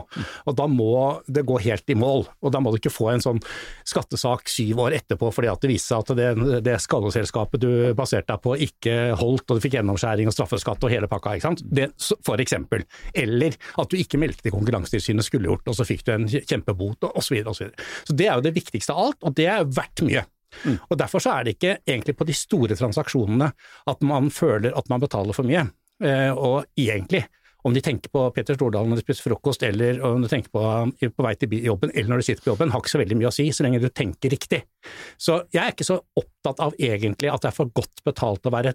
Og 0.50 0.56
da 0.58 0.66
må 0.68 0.92
det 1.24 1.44
gå 1.48 1.56
helt 1.64 1.88
i 1.88 1.96
mål. 1.96 2.26
Og 2.44 2.52
da 2.52 2.60
må 2.60 2.72
du 2.72 2.76
ikke 2.76 2.92
få 2.92 3.08
en 3.14 3.24
sånn 3.24 3.40
skattesak 3.88 4.50
syv 4.52 4.82
år 4.84 4.98
etterpå 4.98 5.30
fordi 5.32 5.48
at 5.48 5.64
det 5.64 5.70
viser 5.72 5.94
seg 5.94 6.02
at 6.04 6.18
det, 6.18 6.58
det 6.68 6.76
skalleselskapet 6.84 7.64
du 7.64 7.70
baserte 7.96 8.28
deg 8.34 8.42
på 8.44 8.58
ikke 8.68 8.96
holdt, 9.18 9.46
og 9.48 9.56
du 9.56 9.64
fikk 9.64 9.78
gjennomskjæring 9.78 10.28
og 10.28 10.36
straffeskatt 10.36 10.84
og 10.84 10.92
hele 10.92 11.08
pakka, 11.10 11.36
ikke 11.38 11.48
sant. 11.48 11.64
Det, 11.64 11.88
for 12.26 12.44
eksempel. 12.44 12.84
Eller 13.16 13.56
at 13.80 13.88
du 13.88 13.96
ikke 14.00 14.20
meldte 14.20 14.44
til 14.44 14.54
Konkurransetilsynet 14.54 15.26
skulle 15.26 15.48
gjort, 15.48 15.72
og 15.72 15.78
så 15.78 15.88
fikk 15.88 16.04
du 16.06 16.14
en 16.14 16.28
kjempebot, 16.28 17.08
og 17.08 17.18
osv. 17.22 17.40
og 17.46 17.56
Så, 17.56 17.72
så 18.04 18.16
det 18.16 18.28
er 18.28 18.36
jo 18.36 18.44
det 18.44 18.56
viktigste 18.60 18.92
av 18.92 19.08
alt, 19.08 19.20
og 19.24 19.36
det 19.40 19.48
er 19.48 19.68
verdt 19.68 20.04
mye. 20.04 20.26
Og 20.90 20.98
Derfor 21.00 21.22
så 21.22 21.36
er 21.36 21.46
det 21.46 21.56
ikke 21.56 21.76
egentlig 21.88 22.16
på 22.18 22.26
de 22.28 22.34
store 22.36 22.76
transaksjonene 22.78 23.48
at 23.88 24.02
man 24.06 24.28
føler 24.32 24.76
at 24.76 24.90
man 24.92 25.00
betaler 25.02 25.36
for 25.36 25.48
mye. 25.48 25.64
Eh, 26.02 26.30
og 26.32 26.64
egentlig, 26.78 27.24
om 27.62 27.74
de 27.74 27.82
tenker 27.84 28.10
på 28.10 28.24
Peter 28.34 28.56
Stordalen 28.58 28.90
når 28.90 29.00
de 29.00 29.04
spiser 29.06 29.28
frokost, 29.28 29.62
eller 29.66 30.00
om 30.06 30.22
du 30.22 30.28
tenker 30.30 30.50
på 30.50 30.62
på 31.16 31.26
vei 31.26 31.34
til 31.38 31.52
jobben, 31.62 31.92
eller 31.94 32.10
når 32.10 32.22
du 32.22 32.28
sitter 32.28 32.44
på 32.46 32.52
jobben, 32.52 32.72
har 32.74 32.82
ikke 32.82 32.94
så 32.94 33.02
veldig 33.02 33.18
mye 33.20 33.30
å 33.30 33.34
si, 33.34 33.48
så 33.54 33.66
lenge 33.66 33.82
du 33.82 33.90
tenker 33.90 34.32
riktig. 34.34 34.64
Så 35.20 35.44
jeg 35.54 35.62
er 35.62 35.74
ikke 35.74 35.86
så 35.86 36.00
opptatt 36.18 36.62
av 36.64 36.74
egentlig 36.78 37.30
at 37.30 37.44
det 37.44 37.52
er 37.52 37.58
for 37.60 37.70
godt 37.74 38.02
betalt 38.06 38.48
å 38.48 38.54
være 38.54 38.74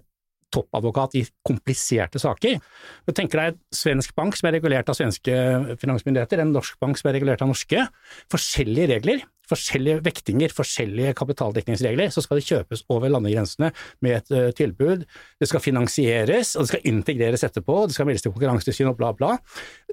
toppadvokat 0.54 1.16
i 1.20 1.24
kompliserte 1.44 2.20
saker. 2.22 2.56
Du 3.04 3.12
tenker 3.12 3.42
deg 3.42 3.52
en 3.52 3.58
svensk 3.76 4.14
bank 4.16 4.38
som 4.38 4.48
er 4.48 4.56
regulert 4.56 4.88
av 4.88 4.96
svenske 4.96 5.34
finansmyndigheter, 5.80 6.40
en 6.40 6.54
norsk 6.56 6.78
bank 6.80 6.96
som 7.00 7.10
er 7.10 7.18
regulert 7.18 7.44
av 7.44 7.50
norske. 7.52 7.84
Forskjellige 8.32 8.94
regler, 8.94 9.26
forskjellige 9.48 10.02
vektinger, 10.06 10.52
forskjellige 10.54 11.14
kapitaldekningsregler. 11.18 12.12
Så 12.14 12.24
skal 12.24 12.40
det 12.40 12.48
kjøpes 12.48 12.84
over 12.92 13.12
landegrensene 13.12 13.72
med 14.04 14.20
et 14.20 14.34
uh, 14.34 14.50
tilbud. 14.56 15.06
Det 15.40 15.48
skal 15.50 15.64
finansieres, 15.64 16.54
og 16.56 16.66
det 16.66 16.72
skal 16.74 16.86
integreres 16.92 17.46
etterpå. 17.48 17.86
Det 17.88 17.96
skal 17.96 18.08
meldes 18.08 18.24
til 18.26 18.34
Konkurransetilsynet 18.34 18.94
og 18.94 19.00
bla, 19.00 19.12
bla. 19.16 19.34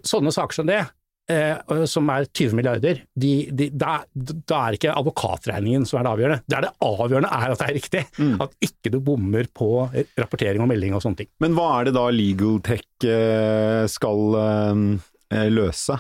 Sånne 0.05 0.33
saker 0.35 0.61
som 0.61 0.69
det. 0.69 0.83
uh, 1.31 1.85
som 1.89 2.09
er 2.13 2.27
20 2.29 2.53
milliarder, 2.53 2.99
de, 3.17 3.31
de, 3.49 3.71
da, 3.73 3.95
da 4.13 4.59
er 4.67 4.75
ikke 4.77 4.93
advokatregningen 4.93 5.87
som 5.89 5.97
er 5.97 6.05
det 6.05 6.11
avgjørende. 6.11 6.43
Det 6.45 6.57
er 6.59 6.67
det 6.67 6.73
avgjørende 6.85 7.31
er 7.33 7.53
at 7.53 7.61
det 7.63 7.69
er 7.69 7.79
riktig. 7.79 8.03
At 8.45 8.57
ikke 8.67 8.91
du 8.93 8.99
bommer 9.01 9.49
på 9.49 9.69
rapportering 10.19 10.61
og 10.61 10.69
melding 10.69 10.93
og 10.93 11.01
sånne 11.01 11.23
ting. 11.23 11.31
Men 11.41 11.57
hva 11.57 11.71
er 11.79 11.89
det 11.89 11.95
da 11.97 12.09
Legal 12.13 12.59
Tech 12.67 13.07
eh, 13.09 13.85
skal 13.89 14.37
løse? 15.55 15.97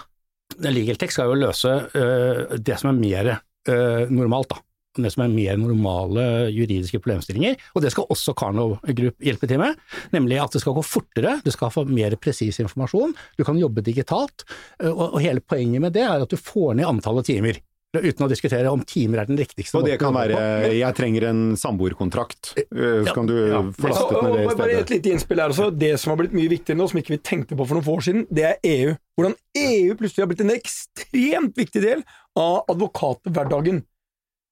Legal 0.61 0.99
Tech 0.99 1.13
skal 1.13 1.31
jo 1.31 1.41
løse 1.45 1.73
uh, 1.95 2.55
det 2.55 2.77
som 2.79 2.91
er 2.91 3.01
mer 3.01 3.31
uh, 3.35 4.05
normalt, 4.11 4.53
da. 4.53 4.61
Det 4.95 5.09
som 5.11 5.25
er 5.25 5.33
mer 5.33 5.57
normale 5.59 6.23
juridiske 6.55 7.01
problemstillinger, 7.03 7.57
og 7.75 7.83
det 7.83 7.89
skal 7.91 8.07
også 8.13 8.31
Karnov 8.39 8.77
Group 8.95 9.25
hjelpe 9.27 9.49
til 9.51 9.59
med. 9.59 9.75
Nemlig 10.15 10.37
at 10.39 10.55
det 10.55 10.61
skal 10.63 10.77
gå 10.77 10.85
fortere, 10.87 11.33
du 11.43 11.51
skal 11.51 11.73
få 11.73 11.83
mer 11.89 12.15
presis 12.15 12.61
informasjon, 12.63 13.11
du 13.35 13.43
kan 13.47 13.59
jobbe 13.59 13.83
digitalt, 13.85 14.47
Uh, 14.75 14.91
og 14.91 15.21
hele 15.23 15.39
poenget 15.39 15.79
med 15.83 15.93
det 15.95 16.03
er 16.03 16.23
at 16.23 16.31
du 16.31 16.35
får 16.39 16.75
ned 16.75 16.87
antallet 16.87 17.27
timer. 17.27 17.59
Uten 18.03 18.25
å 18.25 18.29
diskutere 18.29 18.71
om 18.71 18.81
timer 18.87 19.21
er 19.21 19.29
den 19.29 19.37
riktigste 19.39 19.79
Og 19.79 19.85
det 19.87 19.99
kan 20.01 20.13
være 20.13 20.35
på. 20.35 20.73
'jeg 20.75 20.95
trenger 20.95 21.29
en 21.29 21.55
samboerkontrakt', 21.55 22.53
eh, 22.57 22.65
så 22.75 23.05
Ja, 23.05 23.13
kan 23.13 23.25
du 23.25 23.35
ja. 23.47 23.61
få 23.71 23.89
lastet 23.89 24.23
ned 24.23 24.33
det 24.33 24.41
i 24.41 24.47
stedet. 24.49 24.57
bare 24.57 24.79
et 24.79 24.89
lite 24.89 25.09
innspill 25.11 25.39
her 25.39 25.49
også. 25.49 25.69
Det 25.77 25.99
som 25.99 26.11
har 26.11 26.17
blitt 26.17 26.33
mye 26.33 26.49
viktigere 26.49 26.77
nå, 26.77 26.89
som 26.89 26.99
ikke 26.99 27.15
vi 27.15 27.21
tenkte 27.23 27.55
på 27.55 27.67
for 27.67 27.75
noen 27.75 27.85
få 27.85 27.97
år 27.97 28.05
siden, 28.07 28.27
det 28.31 28.43
er 28.43 28.55
EU. 28.63 28.95
Hvordan 29.17 29.35
EU 29.55 29.95
plutselig 29.95 30.23
har 30.23 30.27
blitt 30.27 30.41
en 30.41 30.55
ekstremt 30.55 31.55
viktig 31.55 31.81
del 31.81 32.03
av 32.35 32.65
advokathverdagen. 32.69 33.83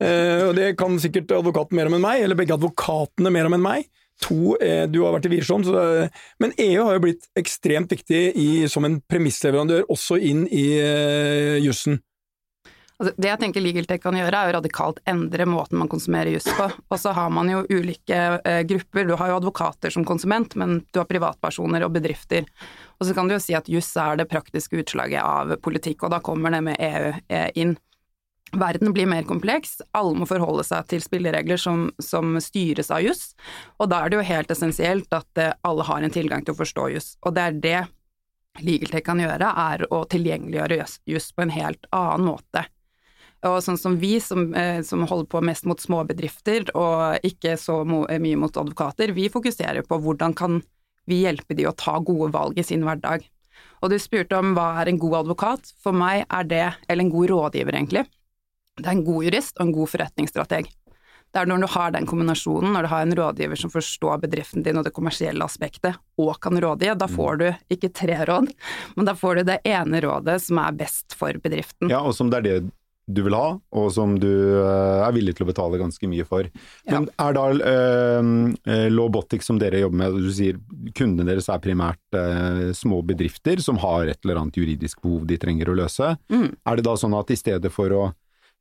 Eh, 0.04 0.48
og 0.50 0.56
det 0.56 0.78
kan 0.80 0.98
sikkert 1.00 1.32
advokaten 1.32 1.78
mer 1.78 1.88
om 1.88 1.94
enn 1.98 2.02
meg, 2.02 2.24
eller 2.24 2.36
begge 2.36 2.56
advokatene 2.58 3.32
mer 3.32 3.46
om 3.46 3.54
enn 3.54 3.64
meg. 3.64 3.90
To, 4.22 4.56
eh, 4.62 4.86
du 4.88 5.02
har 5.04 5.14
vært 5.16 5.26
i 5.28 5.34
Wiersholm, 5.34 5.64
så 5.66 5.74
det, 5.74 6.10
men 6.40 6.54
EU 6.62 6.86
har 6.86 6.98
jo 6.98 7.04
blitt 7.08 7.28
ekstremt 7.40 7.92
viktig 7.92 8.36
i, 8.40 8.68
som 8.72 8.86
en 8.86 9.02
premissleverandør 9.10 9.88
også 9.92 10.20
inn 10.22 10.46
i 10.48 10.66
eh, 10.80 11.60
jussen. 11.64 12.00
Altså, 13.02 13.14
det 13.18 13.30
jeg 13.30 13.40
tenker 13.42 13.64
Legal 13.64 13.88
Tech 13.90 14.04
kan 14.04 14.16
gjøre, 14.16 14.38
er 14.38 14.50
jo 14.50 14.56
radikalt 14.58 15.00
endre 15.10 15.48
måten 15.50 15.80
man 15.82 15.90
konsumerer 15.92 16.30
juss 16.36 16.46
på. 16.46 16.68
Og 16.94 17.00
så 17.02 17.14
har 17.18 17.32
man 17.34 17.50
jo 17.50 17.64
ulike 17.72 18.20
eh, 18.46 18.62
grupper. 18.70 19.08
Du 19.10 19.16
har 19.20 19.32
jo 19.32 19.40
advokater 19.40 19.94
som 19.94 20.06
konsument, 20.06 20.54
men 20.60 20.84
du 20.94 21.02
har 21.02 21.10
privatpersoner 21.10 21.86
og 21.86 21.96
bedrifter. 21.96 22.46
Og 23.00 23.08
så 23.08 23.16
kan 23.18 23.28
du 23.28 23.36
jo 23.36 23.42
si 23.44 23.58
at 23.58 23.72
juss 23.72 23.90
er 24.00 24.22
det 24.22 24.30
praktiske 24.32 24.78
utslaget 24.84 25.26
av 25.26 25.56
politikk, 25.66 26.06
og 26.06 26.14
da 26.14 26.22
kommer 26.24 26.54
det 26.54 26.62
med 26.70 26.78
EU 26.80 27.10
eh, 27.34 27.50
inn. 27.60 27.74
Verden 28.54 28.94
blir 28.94 29.10
mer 29.10 29.26
kompleks, 29.26 29.80
alle 29.98 30.14
må 30.14 30.28
forholde 30.30 30.62
seg 30.68 30.86
til 30.92 31.02
spilleregler 31.02 31.58
som, 31.58 31.88
som 31.98 32.36
styres 32.38 32.92
av 32.94 33.02
juss, 33.02 33.32
og 33.82 33.90
da 33.90 34.04
er 34.04 34.14
det 34.14 34.20
jo 34.20 34.28
helt 34.28 34.54
essensielt 34.54 35.18
at 35.18 35.42
eh, 35.42 35.56
alle 35.66 35.88
har 35.88 36.06
en 36.06 36.14
tilgang 36.14 36.46
til 36.46 36.54
å 36.54 36.62
forstå 36.62 36.88
juss. 36.94 37.10
Og 37.26 37.34
det 37.34 37.48
er 37.48 37.60
det 37.66 37.82
Legaltech 38.62 39.02
kan 39.08 39.18
gjøre, 39.18 39.50
er 39.50 39.88
å 39.90 40.04
tilgjengeliggjøre 40.06 40.78
juss- 41.10 41.32
på 41.34 41.42
en 41.48 41.56
helt 41.56 41.90
annen 41.90 42.28
måte. 42.30 42.68
Og 43.44 43.60
sånn 43.66 43.80
som 43.80 43.98
vi, 44.00 44.16
som, 44.24 44.54
eh, 44.56 44.82
som 44.88 45.04
holder 45.08 45.28
på 45.32 45.42
mest 45.44 45.68
mot 45.68 45.80
småbedrifter 45.80 46.70
og 46.80 47.26
ikke 47.28 47.58
så 47.60 47.82
mye 47.84 48.40
mot 48.40 48.56
advokater, 48.56 49.12
vi 49.12 49.28
fokuserer 49.32 49.84
på 49.88 50.00
hvordan 50.00 50.36
kan 50.38 50.62
vi 51.10 51.24
hjelpe 51.26 51.56
de 51.58 51.68
å 51.68 51.76
ta 51.76 51.98
gode 52.00 52.32
valg 52.32 52.60
i 52.60 52.64
sin 52.64 52.86
hverdag. 52.88 53.26
Og 53.84 53.92
du 53.92 53.98
spurte 54.00 54.38
om 54.40 54.54
hva 54.56 54.70
er 54.82 54.90
en 54.90 55.00
god 55.02 55.24
advokat. 55.26 55.74
For 55.84 55.96
meg 55.96 56.24
er 56.32 56.48
det, 56.48 56.68
eller 56.88 57.04
en 57.04 57.12
god 57.12 57.34
rådgiver 57.34 57.76
egentlig, 57.76 58.06
det 58.80 58.88
er 58.88 58.96
en 58.96 59.06
god 59.06 59.28
jurist 59.28 59.60
og 59.60 59.68
en 59.68 59.76
god 59.76 59.92
forretningsstrateg. 59.92 60.70
Det 61.34 61.42
er 61.42 61.50
når 61.50 61.64
du 61.64 61.68
har 61.74 61.94
den 61.94 62.06
kombinasjonen, 62.06 62.76
når 62.76 62.86
du 62.86 62.90
har 62.92 63.04
en 63.04 63.16
rådgiver 63.18 63.58
som 63.58 63.72
forstår 63.74 64.22
bedriften 64.22 64.64
din 64.66 64.78
og 64.78 64.86
det 64.86 64.94
kommersielle 64.94 65.46
aspektet, 65.46 65.98
og 66.22 66.38
kan 66.42 66.60
rådgi, 66.62 66.92
da 66.98 67.08
får 67.10 67.40
du 67.42 67.46
ikke 67.74 67.90
tre 67.90 68.20
råd, 68.30 68.52
men 68.96 69.10
da 69.10 69.16
får 69.18 69.42
du 69.42 69.50
det 69.50 69.60
ene 69.66 70.02
rådet 70.06 70.38
som 70.46 70.62
er 70.62 70.78
best 70.78 71.18
for 71.18 71.38
bedriften. 71.42 71.90
Ja, 71.92 72.04
og 72.06 72.14
som 72.18 72.30
det 72.30 72.42
er 72.42 72.48
det 72.48 72.58
du 73.06 73.20
vil 73.26 73.36
ha, 73.36 73.48
og 73.76 73.88
som 73.92 74.16
du 74.20 74.30
eh, 74.32 75.00
er 75.04 75.14
villig 75.16 75.36
til 75.36 75.46
å 75.46 75.50
betale 75.50 75.80
ganske 75.82 76.08
mye 76.08 76.24
for. 76.28 76.48
Men 76.88 77.10
er 77.20 77.36
da 77.36 77.46
uh, 77.52 78.30
Lawbotic 78.94 79.44
som 79.44 79.60
dere 79.60 79.82
jobber 79.82 80.00
med, 80.00 80.20
du 80.24 80.32
sier 80.34 80.60
kundene 80.96 81.28
deres 81.28 81.50
er 81.52 81.64
primært 81.64 82.16
uh, 82.16 82.72
små 82.76 83.02
bedrifter 83.08 83.60
som 83.64 83.82
har 83.84 84.08
et 84.08 84.20
eller 84.24 84.40
annet 84.40 84.60
juridisk 84.62 85.04
behov 85.04 85.28
de 85.28 85.40
trenger 85.42 85.72
å 85.72 85.78
løse. 85.82 86.14
Mm. 86.32 86.48
Er 86.64 86.80
det 86.80 86.88
da 86.88 86.96
sånn 87.00 87.18
at 87.20 87.34
i 87.34 87.40
stedet 87.40 87.74
for 87.76 87.92
å 87.92 88.06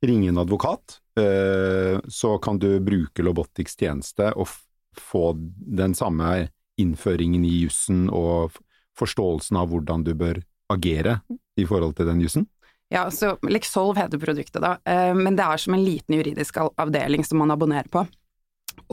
ringe 0.03 0.33
en 0.33 0.41
advokat, 0.43 0.99
uh, 1.19 2.03
så 2.11 2.35
kan 2.43 2.59
du 2.59 2.75
bruke 2.83 3.23
Lobotics 3.23 3.79
tjeneste 3.79 4.33
og 4.35 4.51
få 4.99 5.31
den 5.39 5.95
samme 5.95 6.49
innføringen 6.81 7.45
i 7.47 7.61
jussen 7.63 8.09
og 8.11 8.59
forståelsen 8.99 9.57
av 9.57 9.71
hvordan 9.71 10.03
du 10.05 10.11
bør 10.17 10.41
agere 10.73 11.21
i 11.59 11.65
forhold 11.69 11.95
til 11.97 12.09
den 12.09 12.21
jussen? 12.23 12.49
Ja, 12.91 13.07
så 13.11 13.37
Lexolve 13.49 14.01
heter 14.01 14.19
produktet, 14.21 14.61
da, 14.61 14.77
eh, 14.85 15.13
men 15.13 15.35
det 15.35 15.45
er 15.45 15.57
som 15.57 15.73
en 15.73 15.85
liten 15.85 16.15
juridisk 16.15 16.57
avdeling 16.75 17.23
som 17.25 17.39
man 17.41 17.51
abonnerer 17.51 17.89
på. 17.89 18.05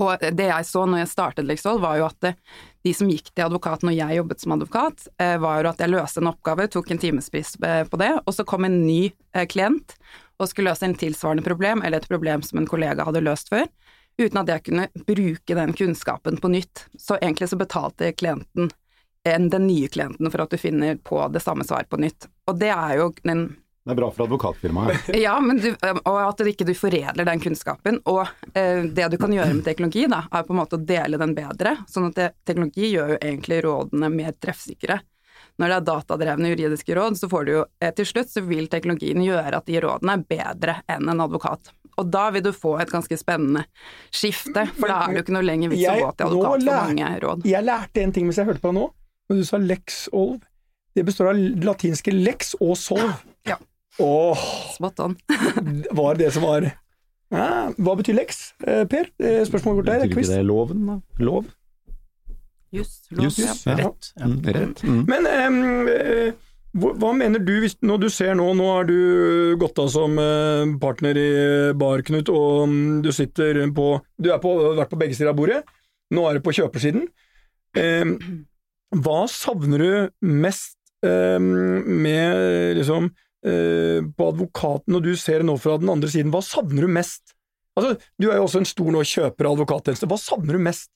Og 0.00 0.22
det 0.36 0.46
jeg 0.46 0.66
så 0.68 0.84
når 0.86 1.02
jeg 1.02 1.10
startet 1.10 1.48
Lexolve, 1.48 1.82
var 1.82 1.98
jo 1.98 2.06
at 2.06 2.16
det, 2.24 2.34
de 2.86 2.94
som 2.96 3.10
gikk 3.10 3.28
til 3.32 3.44
advokat 3.44 3.84
når 3.84 3.96
jeg 3.98 4.20
jobbet 4.20 4.40
som 4.40 4.54
advokat, 4.56 5.06
eh, 5.20 5.36
var 5.42 5.60
jo 5.60 5.72
at 5.72 5.84
jeg 5.84 5.92
løste 5.92 6.22
en 6.22 6.30
oppgave, 6.32 6.68
tok 6.72 6.90
en 6.94 7.02
timespris 7.02 7.54
på 7.60 8.00
det, 8.00 8.10
og 8.24 8.34
så 8.36 8.46
kom 8.48 8.64
en 8.68 8.80
ny 8.86 9.12
klient 9.52 9.96
og 10.40 10.48
skulle 10.48 10.72
løse 10.72 10.86
en 10.88 10.96
tilsvarende 10.96 11.44
problem, 11.44 11.82
eller 11.84 12.00
et 12.00 12.08
problem 12.08 12.42
som 12.42 12.60
en 12.60 12.68
kollega 12.68 13.04
hadde 13.04 13.20
løst 13.24 13.52
før, 13.52 13.66
uten 14.20 14.40
at 14.40 14.48
jeg 14.48 14.64
kunne 14.70 14.86
bruke 15.04 15.56
den 15.56 15.74
kunnskapen 15.76 16.40
på 16.40 16.48
nytt. 16.52 16.86
Så 16.96 17.18
egentlig 17.20 17.50
så 17.50 17.60
betalte 17.60 18.12
klienten 18.16 18.70
den 19.24 19.66
nye 19.66 19.88
klienten 19.92 20.30
for 20.32 20.40
at 20.40 20.52
du 20.52 20.56
finner 20.56 20.96
på 20.96 21.20
det 21.28 21.42
samme 21.44 21.64
svar 21.68 21.84
på 21.84 22.00
nytt. 22.00 22.24
Og 22.48 22.56
det 22.56 22.70
er 22.72 22.96
jo 22.96 23.10
en 23.28 23.50
det 23.84 23.94
er 23.94 23.96
bra 23.96 24.10
for 24.12 24.26
advokatfirmaet. 24.26 25.08
ja, 25.24 25.38
du, 25.40 25.70
og 26.04 26.16
at 26.20 26.42
ikke 26.50 26.66
du 26.68 26.74
foredler 26.76 27.24
den 27.24 27.40
kunnskapen. 27.40 28.02
Og 28.12 28.26
eh, 28.52 28.84
det 28.84 29.08
du 29.08 29.16
kan 29.20 29.32
gjøre 29.32 29.54
med 29.56 29.64
teknologi, 29.64 30.04
da, 30.10 30.26
er 30.28 30.44
på 30.44 30.52
en 30.52 30.60
måte 30.60 30.76
å 30.76 30.84
dele 30.84 31.20
den 31.20 31.32
bedre. 31.36 31.78
Sånn 31.88 32.10
at 32.10 32.18
det, 32.18 32.28
teknologi 32.48 32.92
gjør 32.92 33.14
jo 33.14 33.18
egentlig 33.22 33.62
rådene 33.64 34.12
mer 34.12 34.36
treffsikre. 34.36 35.00
Når 35.60 35.72
det 35.72 35.76
er 35.78 35.86
datadrevne 35.88 36.50
juridiske 36.52 36.94
råd, 36.96 37.16
så 37.20 37.28
får 37.32 37.48
du 37.48 37.52
jo 37.54 37.64
eh, 37.80 37.94
til 37.96 38.08
slutt 38.08 38.32
så 38.32 38.44
vil 38.44 38.68
teknologien 38.72 39.24
gjøre 39.24 39.62
at 39.62 39.68
de 39.68 39.80
rådene 39.80 40.18
er 40.18 40.28
bedre 40.28 40.76
enn 40.84 41.08
en 41.08 41.24
advokat. 41.24 41.72
Og 42.00 42.12
da 42.12 42.28
vil 42.36 42.44
du 42.44 42.52
få 42.56 42.76
et 42.84 42.92
ganske 42.92 43.16
spennende 43.20 43.64
skifte, 44.12 44.66
for 44.76 44.92
da 44.92 45.00
er 45.02 45.10
det 45.10 45.20
jo 45.22 45.24
ikke 45.26 45.36
noe 45.36 45.48
lenger 45.48 45.72
vits 45.72 45.88
å 45.88 45.96
gå 45.98 46.12
til 46.12 46.30
advokat 46.30 46.68
for 46.68 46.84
mange 46.84 47.10
råd. 47.24 47.48
Jeg 47.48 47.66
lærte 47.66 48.04
en 48.04 48.14
ting 48.16 48.28
mens 48.28 48.40
jeg 48.40 48.48
hørte 48.48 48.62
på 48.62 48.72
deg 48.72 48.80
nå, 48.80 48.86
når 49.32 49.40
du 49.40 49.48
sa 49.48 49.60
lex 49.64 50.06
olv. 50.16 50.38
Det 50.96 51.04
består 51.06 51.32
av 51.32 51.42
latinske 51.64 52.12
lex 52.12 52.56
og 52.60 52.76
solv. 52.76 53.12
Åh, 53.98 54.44
Spot 54.74 55.00
on. 55.00 55.16
var 55.98 56.14
det 56.20 56.30
som 56.34 56.46
var 56.46 56.68
ja, 57.30 57.46
Hva 57.78 57.96
betyr 57.98 58.16
leks, 58.16 58.52
eh, 58.66 58.84
Per? 58.90 59.10
Spørsmålet 59.46 59.80
vårt 59.80 59.88
der 59.90 60.04
er 60.04 60.12
quiz. 60.12 60.28
Betyr 60.28 60.36
ikke 60.36 60.42
det 60.42 60.46
loven, 60.48 60.86
da? 60.86 60.96
Lov? 61.22 61.50
Juss. 62.70 63.00
Ja. 63.10 63.26
Rett. 63.78 64.12
Ja. 64.14 64.26
Mm, 64.26 64.38
rett. 64.46 64.82
Mm. 64.86 65.00
Men 65.10 65.26
um, 65.26 66.90
hva 67.02 67.10
mener 67.18 67.42
du, 67.42 67.56
hvis, 67.64 67.74
når 67.82 68.02
du 68.04 68.08
ser 68.14 68.36
nå, 68.38 68.46
nå 68.54 68.66
har 68.70 68.86
du 68.86 69.56
gått 69.58 69.78
av 69.82 69.88
som 69.90 70.14
partner 70.82 71.18
i 71.18 71.30
Bar, 71.78 72.04
Knut, 72.06 72.30
og 72.30 72.68
mm, 72.70 73.00
du 73.02 73.10
sitter 73.14 73.64
på 73.74 73.88
Du 74.14 74.30
har 74.30 74.38
vært 74.78 74.92
på 74.92 75.00
begge 75.00 75.18
sider 75.18 75.32
av 75.32 75.38
bordet, 75.38 75.64
nå 76.14 76.26
er 76.28 76.38
du 76.38 76.44
på 76.46 76.54
kjøpersiden. 76.54 77.08
Um, 77.78 78.14
hva 78.90 79.24
savner 79.30 79.82
du 79.82 79.90
mest 80.26 80.78
um, 81.06 81.50
med 82.02 82.78
liksom 82.80 83.10
Eh, 83.40 84.04
på 84.16 84.30
advokaten, 84.34 84.96
og 84.98 85.04
du 85.04 85.14
ser 85.16 85.44
nå 85.46 85.54
fra 85.60 85.78
den 85.80 85.88
andre 85.88 86.10
siden, 86.12 86.32
hva 86.34 86.42
savner 86.44 86.84
du 86.84 86.92
mest? 86.92 87.32
Altså, 87.78 87.94
Du 88.20 88.28
er 88.28 88.36
jo 88.36 88.44
også 88.44 88.60
en 88.60 88.68
stor 88.68 88.90
nå 88.92 89.00
kjøper 89.06 89.48
av 89.48 89.54
advokattjenester, 89.56 90.10
hva 90.10 90.18
savner 90.20 90.58
du 90.58 90.64
mest? 90.66 90.90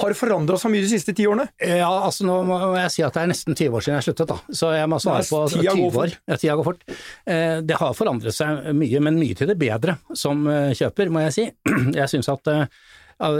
Har 0.00 0.08
det 0.10 0.16
forandra 0.16 0.56
så 0.58 0.70
mye 0.72 0.80
de 0.80 0.88
siste 0.88 1.12
ti 1.14 1.26
årene? 1.28 1.44
Ja, 1.60 1.90
altså 2.06 2.24
nå 2.24 2.38
må 2.48 2.56
jeg 2.78 2.92
si 2.94 3.02
at 3.04 3.14
det 3.14 3.20
er 3.22 3.30
nesten 3.30 3.54
20 3.54 3.76
år 3.76 3.84
siden 3.84 3.98
jeg 3.98 4.06
sluttet, 4.08 4.30
da. 4.32 4.38
Så 4.56 4.70
jeg 4.72 4.88
må 4.88 4.98
svare 5.02 5.26
på 5.28 5.42
20 5.52 5.98
år. 6.00 6.14
Ja, 6.24 6.38
tida 6.40 6.56
går 6.56 6.66
fort. 6.70 6.86
Eh, 7.28 7.58
det 7.68 7.76
har 7.78 7.92
forandret 7.98 8.34
seg 8.34 8.70
mye, 8.80 9.02
men 9.04 9.20
mye 9.20 9.36
til 9.36 9.50
det 9.52 9.58
bedre 9.60 9.98
som 10.16 10.40
eh, 10.48 10.72
kjøper, 10.78 11.12
må 11.12 11.26
jeg 11.26 11.36
si. 11.36 11.46
Jeg 12.00 12.08
syns 12.14 12.32
at 12.32 12.48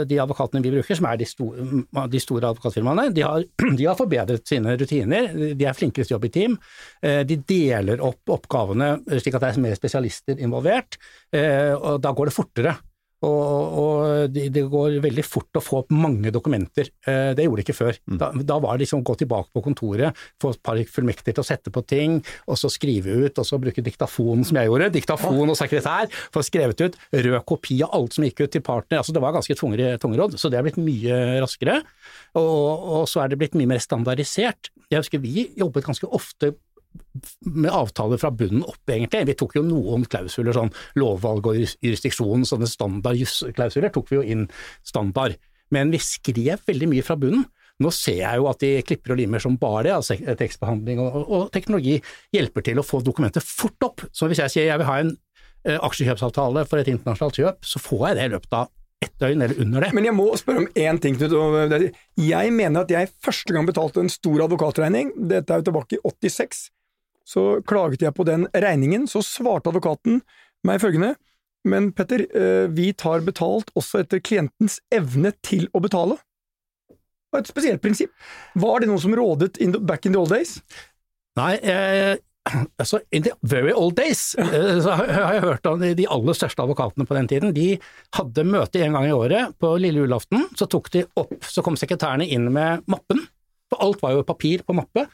de 0.05 0.19
advokatene 0.21 0.61
vi 0.63 0.73
bruker, 0.75 0.97
som 0.97 1.07
er 1.09 1.17
de 1.21 1.27
store, 1.27 1.65
de 2.11 2.21
store 2.21 2.51
advokatfirmaene, 2.51 3.09
de 3.15 3.25
har, 3.25 3.45
de 3.79 3.87
har, 3.87 3.97
forbedret 3.99 4.45
sine 4.47 4.75
rutiner. 4.77 5.31
De 5.57 5.67
er 5.67 5.77
flinkere 5.77 6.05
til 6.05 6.15
å 6.15 6.17
jobbe 6.17 6.29
i 6.29 6.35
team. 6.35 6.57
Eh, 7.01 7.21
de 7.27 7.39
deler 7.49 8.03
opp 8.05 8.35
oppgavene 8.37 8.93
slik 9.17 9.37
at 9.37 9.45
det 9.45 9.51
er 9.51 9.65
mer 9.65 9.77
spesialister 9.79 10.39
involvert, 10.41 10.99
eh, 11.33 11.73
og 11.75 12.01
da 12.03 12.13
går 12.15 12.29
det 12.29 12.37
fortere. 12.37 12.77
Og, 13.21 13.75
og 13.81 14.31
det, 14.33 14.47
de 14.55 14.63
går 14.69 14.97
veldig 15.03 15.23
fort 15.25 15.59
å 15.59 15.61
få 15.61 15.81
opp 15.83 15.91
mange 15.93 16.31
dokumenter. 16.33 16.89
Eh, 17.05 17.31
det 17.37 17.45
gjorde 17.45 17.61
det 17.61 17.65
ikke 17.67 17.77
før. 17.77 17.99
Mm. 18.09 18.17
Da, 18.21 18.29
da, 18.49 18.57
var 18.63 18.77
det 18.77 18.87
liksom 18.87 19.03
å 19.03 19.07
gå 19.11 19.15
tilbake 19.21 19.53
på 19.53 19.63
kontoret, 19.67 20.23
få 20.41 20.53
et 20.55 20.61
par 20.65 20.81
fullmekter 20.95 21.35
til 21.35 21.43
å 21.43 21.45
sette 21.45 21.73
på 21.73 21.83
ting, 21.85 22.17
og 22.49 22.57
så 22.57 22.71
skrive 22.73 23.13
ut, 23.27 23.37
og 23.37 23.47
så 23.47 23.59
bruke 23.61 23.85
diktafon 23.85 24.41
som 24.47 24.57
jeg 24.57 24.71
gjorde, 24.71 24.89
diktafon 24.97 25.53
og 25.53 25.59
sekretær, 25.59 26.09
få 26.33 26.43
skrevet 26.45 26.81
ut 26.81 26.97
rød 27.13 27.37
kopi 27.49 27.81
av 27.85 27.93
alt 27.99 28.17
som 28.17 28.25
gikk 28.25 28.43
ut 28.45 28.55
til 28.57 28.65
partner. 28.65 29.03
Altså 29.03 29.13
det 29.15 29.23
var 29.23 29.37
ganske 29.37 29.57
tungeråd, 29.61 30.39
så 30.41 30.49
det 30.49 30.57
har 30.57 30.65
blitt 30.65 30.81
mye 30.81 31.21
raskere. 31.43 31.81
Og, 32.39 32.89
og 33.01 33.05
så 33.11 33.21
er 33.21 33.31
det 33.31 33.41
blitt 33.41 33.57
mye 33.59 33.69
mer 33.69 33.83
standardisert. 33.83 34.73
Jeg 34.91 35.03
husker 35.03 35.21
vi 35.21 35.51
jobbet 35.59 35.85
ganske 35.85 36.09
ofte 36.09 36.55
med 37.45 37.71
avtaler 37.71 38.19
fra 38.21 38.31
bunnen 38.35 38.65
opp, 38.67 38.81
egentlig. 38.89 39.23
Vi 39.29 39.37
tok 39.39 39.55
jo 39.57 39.63
noen 39.67 40.05
klausuler, 40.09 40.55
sånn 40.55 40.73
lovvalg 40.99 41.49
og 41.51 41.59
jurisdiksjon, 41.59 42.45
sånne 42.47 42.69
standard 42.69 43.19
jusklausuler 43.19 43.93
tok 43.93 44.11
vi 44.11 44.19
jo 44.19 44.27
inn 44.35 44.45
standard. 44.87 45.37
Men 45.71 45.91
vi 45.93 46.01
skrev 46.03 46.63
veldig 46.67 46.91
mye 46.91 47.05
fra 47.05 47.17
bunnen. 47.19 47.47
Nå 47.81 47.89
ser 47.95 48.19
jeg 48.19 48.37
jo 48.37 48.47
at 48.51 48.61
de 48.61 48.71
klipper 48.85 49.15
og 49.15 49.21
limer 49.21 49.41
som 49.41 49.57
bare 49.59 49.87
det, 49.87 49.93
altså 49.95 50.35
tekstbehandling 50.37 50.99
og, 51.01 51.15
og, 51.23 51.47
teknologi 51.55 51.95
hjelper 52.35 52.67
til 52.67 52.81
å 52.81 52.85
få 52.85 52.99
dokumentet 53.05 53.45
fort 53.45 53.87
opp. 53.87 54.05
Så 54.13 54.29
hvis 54.29 54.43
jeg 54.43 54.53
sier 54.53 54.69
jeg 54.69 54.81
vil 54.81 54.89
ha 54.89 54.99
en 55.01 55.15
uh, 55.15 55.79
aksjekjøpsavtale 55.87 56.67
for 56.69 56.81
et 56.81 56.91
internasjonalt 56.91 57.39
kjøp, 57.41 57.65
så 57.65 57.81
får 57.81 58.05
jeg 58.09 58.19
det 58.19 58.27
i 58.27 58.33
løpet 58.35 58.59
av 58.59 58.69
ett 59.01 59.15
døgn 59.17 59.41
eller 59.41 59.63
under 59.63 59.85
det. 59.85 59.89
Men 59.97 60.05
jeg 60.05 60.13
må 60.13 60.27
spørre 60.37 60.61
om 60.61 60.67
én 60.77 60.99
ting, 61.01 61.17
Knut. 61.17 61.87
Jeg 62.21 62.53
mener 62.53 62.85
at 62.85 62.93
jeg 62.93 63.09
første 63.25 63.55
gang 63.55 63.65
betalte 63.65 64.03
en 64.03 64.13
stor 64.13 64.45
advokatregning, 64.45 65.15
dette 65.31 65.55
er 65.55 65.63
jo 65.63 65.71
tilbake 65.71 65.97
i 65.97 66.03
86, 66.05 66.67
så 67.31 67.43
klaget 67.67 68.03
jeg 68.03 68.15
på 68.17 68.25
den 68.27 68.47
regningen, 68.51 69.07
så 69.07 69.23
svarte 69.25 69.71
advokaten 69.71 70.21
meg 70.67 70.81
følgende 70.83 71.15
Men 71.67 71.91
Petter, 71.93 72.25
eh, 72.33 72.67
vi 72.73 72.89
tar 72.97 73.21
betalt 73.21 73.69
også 73.77 74.01
etter 74.01 74.21
klientens 74.23 74.79
evne 74.89 75.29
til 75.45 75.67
å 75.77 75.81
betale. 75.83 76.17
Det 76.89 77.37
var 77.37 77.43
et 77.43 77.51
spesielt 77.51 77.83
prinsipp. 77.83 78.09
Var 78.57 78.81
det 78.81 78.89
noe 78.89 78.99
som 78.99 79.13
rådet 79.15 79.59
in 79.61 79.75
the, 79.75 79.79
back 79.79 80.05
in 80.05 80.15
the 80.15 80.19
old 80.19 80.33
days? 80.33 80.57
Nei, 81.37 81.53
eh, 81.61 82.17
altså 82.81 82.99
in 83.13 83.27
the 83.27 83.35
very 83.45 83.71
old 83.77 83.93
days 83.95 84.33
eh, 84.41 84.81
så 84.81 84.97
har 84.97 85.35
jeg 85.35 85.43
hørt 85.45 85.69
om 85.69 85.85
de 85.85 86.07
aller 86.17 86.37
største 86.37 86.65
advokatene 86.65 87.05
på 87.05 87.19
den 87.19 87.29
tiden. 87.29 87.53
De 87.53 87.75
hadde 88.17 88.47
møte 88.49 88.81
en 88.81 88.97
gang 88.97 89.07
i 89.07 89.15
året 89.15 89.53
på 89.61 89.75
lille 89.77 90.01
julaften. 90.01 90.49
Så 90.57 90.65
tok 90.65 90.89
de 90.97 91.05
opp, 91.13 91.37
så 91.45 91.61
kom 91.61 91.77
sekretærene 91.79 92.25
inn 92.25 92.49
med 92.51 92.89
mappen, 92.89 93.21
for 93.69 93.85
alt 93.85 94.01
var 94.01 94.17
jo 94.17 94.27
papir 94.27 94.65
på 94.65 94.75
mappe. 94.81 95.05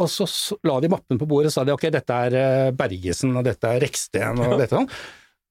Og 0.00 0.08
så 0.10 0.26
la 0.66 0.78
de 0.80 0.90
mappen 0.92 1.18
på 1.20 1.28
bordet 1.28 1.52
og 1.52 1.56
sa 1.56 1.66
de 1.68 1.74
ok, 1.74 1.88
dette 1.92 2.20
er 2.28 2.38
eh, 2.38 2.70
Bergesen, 2.76 3.34
og 3.36 3.44
dette 3.46 3.68
er 3.68 3.82
Reksten, 3.84 4.40
og 4.40 4.56
dette 4.60 4.78
sånn. 4.78 4.88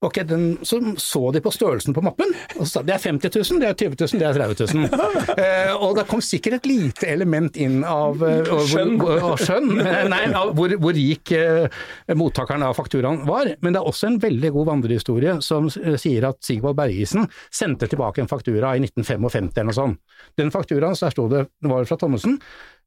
Ok, 0.01 0.23
den, 0.25 0.57
Så 0.61 0.79
så 0.97 1.31
de 1.31 1.41
på 1.41 1.51
størrelsen 1.53 1.93
på 1.93 2.01
mappen, 2.01 2.31
og 2.55 2.65
så 2.65 2.79
sa 2.79 2.81
det 2.81 2.95
er 2.95 3.03
50 3.03 3.35
000, 3.37 3.59
det 3.61 3.67
er 3.69 3.75
20 3.77 3.99
000, 4.01 4.17
det 4.17 4.25
er 4.25 4.39
30 4.39 4.73
000. 4.73 4.87
Eh, 5.41 5.69
og 5.73 5.95
det 5.95 6.07
kom 6.09 6.21
sikkert 6.25 6.57
et 6.57 6.67
lite 6.67 7.07
element 7.07 7.55
inn 7.61 7.83
av 7.87 8.19
eh, 8.25 8.49
skjønn, 8.67 8.97
skjønn 9.39 9.69
nei, 10.11 10.23
av 10.37 10.51
hvor, 10.57 10.73
hvor, 10.81 10.93
rik 10.97 11.31
eh, 11.37 11.69
mottakeren 12.17 12.65
av 12.65 12.75
fakturaen 12.77 13.21
var. 13.29 13.53
Men 13.61 13.75
det 13.75 13.81
er 13.81 13.87
også 13.93 14.09
en 14.09 14.19
veldig 14.21 14.51
god 14.57 14.69
vandrehistorie 14.71 15.37
som 15.45 15.69
sier 15.69 16.27
at 16.27 16.41
Sigvald 16.45 16.79
Bergesen 16.81 17.29
sendte 17.53 17.89
tilbake 17.91 18.23
en 18.23 18.29
faktura 18.31 18.73
i 18.75 18.83
1955 18.83 19.53
eller 19.53 19.69
noe 19.69 19.77
sånt. 19.77 20.21
Den 20.37 20.53
fakturaen, 20.53 20.97
så 20.97 21.07
der 21.07 21.15
sto 21.15 21.29
det, 21.31 21.47
det 21.61 21.71
var 21.71 21.87
fra 21.89 22.01
Thommessen, 22.01 22.39
Eh, 22.41 22.80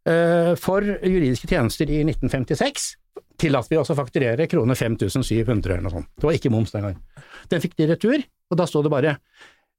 for 0.60 0.84
juridiske 0.84 1.48
tjenester 1.48 1.88
i 1.88 2.02
1956 2.04 2.90
tillater 3.40 3.72
vi 3.72 3.80
også 3.80 3.94
å 3.94 3.98
fakturere 3.98 4.46
kroner 4.50 4.78
5700 4.78 5.72
eller 5.72 5.86
noe 5.86 5.94
sånt. 5.96 6.10
Det 6.18 6.28
var 6.28 6.36
ikke 6.36 6.52
moms 6.52 6.74
den 6.74 6.86
gangen. 6.86 7.24
Den 7.50 7.62
fikk 7.64 7.76
de 7.80 7.88
retur, 7.90 8.22
og 8.50 8.60
da 8.60 8.66
sto 8.68 8.82
det 8.84 8.92
bare 8.92 9.16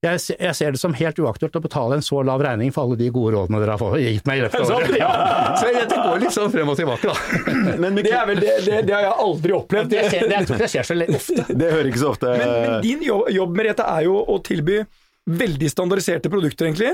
jeg, 0.05 0.19
ser 0.53 0.75
det 0.75 0.77
som 0.77 0.93
helt 0.93 1.17
uaktuelt 1.17 1.55
å 1.57 1.61
betale 1.63 1.97
en 1.97 2.03
så 2.05 2.19
lav 2.21 2.43
regning 2.43 2.69
for 2.75 2.85
alle 2.85 2.97
de 2.99 3.07
gode 3.13 3.31
rådene 3.33 3.61
dere 3.63 3.77
har 3.79 3.95
gitt 4.03 4.27
meg 4.29 4.37
i 4.37 4.43
løpet 4.43 4.61
av 4.61 4.73
året. 4.75 4.97
Ja, 4.99 5.13
så 5.61 5.71
det 5.71 5.97
går 5.97 6.19
litt 6.21 6.35
sånn 6.35 6.51
frem 6.53 6.69
og 6.69 6.77
tilbake, 6.77 7.09
da. 7.09 7.45
Men, 7.81 7.97
det, 7.97 8.11
er 8.11 8.27
vel, 8.29 8.41
det, 8.43 8.51
det, 8.67 8.81
det, 8.89 8.93
har 8.93 9.07
jeg 9.07 9.15
aldri 9.25 9.55
opplevd. 9.57 9.89
Det, 9.95 10.03
skjer, 10.11 10.27
det, 10.27 10.35
jeg 10.35 10.49
tror 10.49 10.59
ikke 10.59 10.65
det 10.65 10.71
skjer 10.75 10.89
så 10.89 10.99
ofte. 11.21 11.47
Det 11.63 11.71
hører 11.71 11.89
ikke 11.89 12.03
så 12.03 12.11
ofte. 12.11 12.35
Men, 12.35 12.53
men 12.53 12.75
din 12.85 13.07
jobb, 13.07 13.31
jobb 13.33 13.57
med 13.57 13.69
dette 13.71 13.87
er 13.95 14.05
jo 14.05 14.19
å 14.19 14.37
tilby 14.45 14.81
veldig 15.41 15.71
standardiserte 15.73 16.29
produkter, 16.29 16.69
egentlig, 16.69 16.91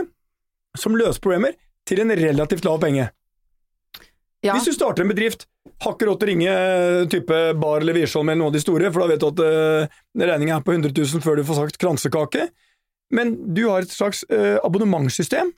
som 0.79 0.95
løser 0.95 1.19
problemer, 1.23 1.57
til 1.89 1.99
en 2.05 2.15
relativt 2.15 2.63
lav 2.63 2.79
penge. 2.79 3.09
Ja. 4.41 4.55
Hvis 4.55 4.71
du 4.71 4.73
starter 4.73 5.05
en 5.05 5.11
bedrift, 5.11 5.45
har 5.83 5.93
ikke 5.93 6.07
råd 6.09 6.21
til 6.21 6.27
å 6.27 6.31
ringe 6.31 6.51
eh, 6.51 7.03
type 7.09 7.39
Bar 7.61 7.83
eller 7.83 7.97
Wiersholm 7.97 8.29
eller 8.29 8.41
noen 8.41 8.49
av 8.49 8.57
de 8.57 8.63
store, 8.63 8.89
for 8.93 9.03
da 9.03 9.11
vet 9.11 9.21
du 9.21 9.27
at 9.29 9.41
uh, 9.45 9.99
regninga 10.17 10.57
er 10.57 10.65
på 10.65 10.73
100 10.73 10.95
000 10.97 11.25
før 11.25 11.37
du 11.37 11.45
får 11.45 11.59
sagt 11.59 11.77
kransekake. 11.81 12.47
Men 13.13 13.35
du 13.53 13.67
har 13.67 13.85
et 13.85 13.93
slags 13.93 14.23
uh, 14.31 14.57
abonnementssystem. 14.65 15.51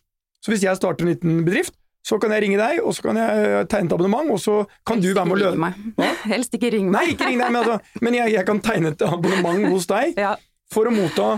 Så 0.44 0.52
hvis 0.52 0.66
jeg 0.66 0.76
starter 0.80 1.06
en 1.06 1.14
liten 1.14 1.44
bedrift, 1.48 1.78
så 2.04 2.18
kan 2.20 2.34
jeg 2.36 2.44
ringe 2.44 2.60
deg, 2.60 2.82
og 2.84 2.92
så 2.96 3.06
kan 3.06 3.18
jeg 3.20 3.44
eh, 3.48 3.62
tegne 3.72 3.88
et 3.88 3.94
abonnement, 3.96 4.32
og 4.34 4.40
så 4.44 4.58
kan 4.84 5.00
Helst 5.00 5.08
du 5.08 5.16
være 5.16 5.30
med 5.30 5.38
ikke 5.38 5.46
løse 5.46 5.62
meg. 5.64 5.78
Helst 6.34 6.58
ikke 6.58 6.72
ring 6.76 6.90
Nei, 6.92 7.06
ikke 7.14 7.30
ring 7.30 7.40
deg, 7.40 7.54
men, 7.56 7.62
altså, 7.62 8.04
men 8.04 8.18
jeg, 8.18 8.34
jeg 8.36 8.48
kan 8.50 8.60
tegne 8.66 8.92
et 8.92 9.06
abonnement 9.08 9.70
hos 9.72 9.88
deg 9.88 10.18
Ja, 10.26 10.34
for 10.74 10.90
å 10.90 10.94
motta 10.94 11.30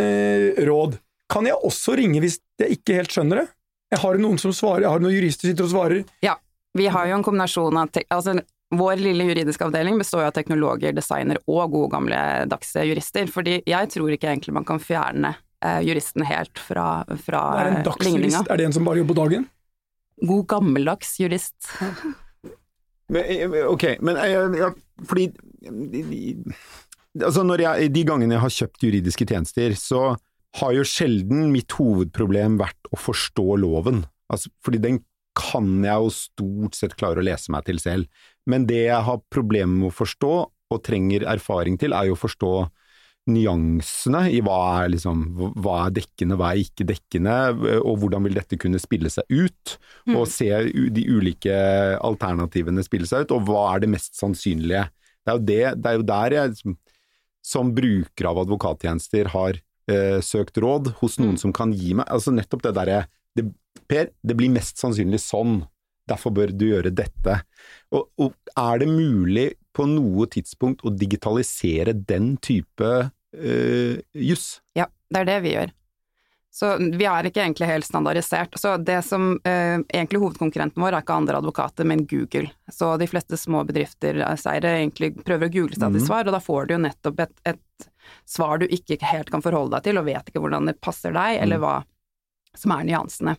eh, 0.00 0.56
råd. 0.64 0.96
Kan 1.28 1.48
jeg 1.50 1.60
også 1.60 1.98
ringe 2.00 2.22
hvis 2.24 2.38
jeg 2.62 2.78
ikke 2.78 2.96
helt 3.02 3.12
skjønner 3.12 3.42
det? 3.42 3.46
Jeg 3.92 4.00
har 4.00 4.20
noen 4.20 4.40
som 4.40 4.52
svarer, 4.56 4.86
jeg 4.86 4.94
har 4.94 5.04
noen 5.04 5.16
jurister 5.16 5.44
som 5.44 5.52
sitter 5.52 5.68
og 5.68 5.74
svarer. 5.74 6.04
ja. 6.24 6.38
Vi 6.76 6.86
har 6.92 7.08
jo 7.08 7.16
en 7.16 7.26
kombinasjon 7.26 7.76
av 7.80 8.00
altså, 8.12 8.38
Vår 8.68 9.00
lille 9.00 9.24
juridiske 9.30 9.64
avdeling 9.64 9.96
består 9.96 10.26
jo 10.26 10.28
av 10.28 10.34
teknologer, 10.36 10.92
designere 10.92 11.40
og 11.48 11.70
gode 11.72 11.88
gamledagse 11.94 12.82
jurister. 12.84 13.30
Fordi 13.32 13.62
jeg 13.64 13.88
tror 13.94 14.12
ikke 14.12 14.28
egentlig 14.28 14.52
man 14.58 14.66
kan 14.68 14.82
fjerne 14.82 15.30
eh, 15.64 15.78
juristen 15.86 16.26
helt 16.28 16.60
fra, 16.60 17.00
fra 17.24 17.40
er 17.62 17.70
en 17.70 17.78
eh, 17.80 18.02
ligninga. 18.04 18.42
Er 18.44 18.60
det 18.60 18.66
en 18.68 18.76
som 18.76 18.84
bare 18.84 19.00
jobber 19.00 19.14
på 19.14 19.22
dagen? 19.22 19.48
God 20.28 20.44
gammeldags 20.52 21.16
jurist. 21.22 21.70
Men, 23.08 23.24
eh, 23.24 23.64
ok, 23.64 23.86
men 24.04 24.20
eh, 24.20 24.60
ja, 24.60 24.68
fordi 25.08 25.30
altså 27.24 27.44
når 27.46 27.64
jeg, 27.64 27.92
De 27.94 28.04
gangene 28.06 28.36
jeg 28.36 28.44
har 28.44 28.56
kjøpt 28.60 28.84
juridiske 28.84 29.26
tjenester, 29.28 29.72
så 29.80 30.10
har 30.58 30.74
jo 30.76 30.84
sjelden 30.86 31.48
mitt 31.52 31.72
hovedproblem 31.76 32.58
vært 32.60 32.92
å 32.92 33.00
forstå 33.00 33.62
loven. 33.64 34.04
Altså, 34.32 34.52
fordi 34.64 34.80
den 34.82 35.00
kan 35.38 35.70
jeg 35.84 36.04
jo 36.04 36.10
stort 36.14 36.78
sett 36.78 36.96
klare 36.98 37.22
å 37.22 37.26
lese 37.26 37.52
meg 37.54 37.66
til 37.68 37.80
selv. 37.82 38.08
Men 38.48 38.66
det 38.68 38.86
jeg 38.88 39.06
har 39.06 39.24
problemer 39.32 39.84
med 39.84 39.92
å 39.92 39.94
forstå, 39.94 40.34
og 40.68 40.82
trenger 40.84 41.24
erfaring 41.30 41.78
til, 41.80 41.94
er 41.96 42.10
jo 42.10 42.16
å 42.16 42.20
forstå 42.20 42.52
nyansene 43.28 44.22
i 44.32 44.40
hva 44.44 44.58
er, 44.82 44.90
liksom, 44.94 45.22
hva 45.60 45.82
er 45.84 45.94
dekkende, 45.98 46.36
hva 46.40 46.52
er 46.52 46.62
ikke 46.62 46.86
dekkende, 46.88 47.34
og 47.82 48.02
hvordan 48.02 48.24
vil 48.24 48.38
dette 48.38 48.58
kunne 48.60 48.80
spille 48.80 49.12
seg 49.12 49.28
ut, 49.28 49.74
og 50.14 50.24
se 50.32 50.48
de 50.94 51.04
ulike 51.12 51.56
alternativene 52.04 52.84
spille 52.86 53.08
seg 53.08 53.26
ut, 53.26 53.36
og 53.36 53.48
hva 53.48 53.66
er 53.74 53.84
det 53.84 53.92
mest 53.92 54.16
sannsynlige. 54.18 54.86
Det 55.24 55.32
er 55.32 55.36
jo, 55.36 55.44
det, 55.44 55.62
det 55.76 55.90
er 55.90 55.98
jo 55.98 56.08
der 56.08 56.36
jeg 56.38 56.58
som, 56.62 56.76
som 57.44 57.72
bruker 57.76 58.30
av 58.30 58.42
advokattjenester 58.44 59.32
har 59.34 59.60
eh, 59.90 60.18
søkt 60.24 60.60
råd 60.62 60.94
hos 61.02 61.18
noen 61.20 61.36
som 61.40 61.52
kan 61.54 61.72
gi 61.76 61.94
meg 61.98 62.08
altså 62.12 62.32
nettopp 62.34 62.64
det 62.64 62.74
derre 62.76 63.02
det, 63.36 63.44
Per, 63.88 64.10
det 64.22 64.36
blir 64.36 64.52
mest 64.52 64.78
sannsynlig 64.80 65.20
sånn, 65.24 65.62
derfor 66.08 66.32
bør 66.36 66.52
du 66.52 66.66
gjøre 66.70 66.92
dette. 66.92 67.38
Og, 67.92 68.08
og 68.20 68.34
er 68.56 68.82
det 68.82 68.88
mulig 68.90 69.48
på 69.76 69.86
noe 69.88 70.26
tidspunkt 70.32 70.84
å 70.84 70.92
digitalisere 70.92 71.92
den 71.94 72.36
type 72.44 72.88
øh, 73.36 73.98
juss? 74.12 74.58
Ja, 74.76 74.88
det 75.12 75.22
er 75.24 75.28
det 75.28 75.40
vi 75.44 75.52
gjør. 75.56 75.74
Så 76.58 76.72
vi 76.80 77.04
er 77.06 77.26
ikke 77.28 77.42
egentlig 77.44 77.68
helt 77.70 77.86
standardisert. 77.86 78.56
Så 78.58 78.72
det 78.82 78.96
som 79.06 79.34
øh, 79.36 79.76
egentlig 79.84 80.18
hovedkonkurrenten 80.24 80.82
vår 80.82 80.96
er 80.96 81.04
ikke 81.04 81.18
andre 81.20 81.38
advokater, 81.38 81.86
men 81.86 82.06
Google. 82.08 82.48
Så 82.72 82.96
de 82.98 83.06
fleste 83.06 83.38
små 83.38 83.60
bedrifter 83.68 84.18
eh, 84.24 84.34
seire 84.40 84.72
egentlig 84.80 85.12
prøver 85.22 85.46
å 85.46 85.52
google 85.54 85.76
til 85.76 85.86
Mhm. 85.92 86.06
svar, 86.08 86.26
og 86.26 86.34
da 86.34 86.40
får 86.42 86.66
du 86.66 86.74
jo 86.74 86.80
nettopp 86.88 87.20
et, 87.26 87.36
et 87.52 87.88
svar 88.26 88.58
du 88.58 88.66
ikke 88.66 88.98
helt 89.04 89.30
kan 89.30 89.44
forholde 89.44 89.76
deg 89.76 89.86
til, 89.86 90.00
og 90.00 90.08
vet 90.08 90.32
ikke 90.32 90.40
hvordan 90.42 90.66
det 90.72 90.80
passer 90.80 91.12
deg, 91.14 91.38
eller 91.44 91.62
hva 91.62 91.76
som 92.56 92.72
er 92.74 92.88
nyansene. 92.88 93.36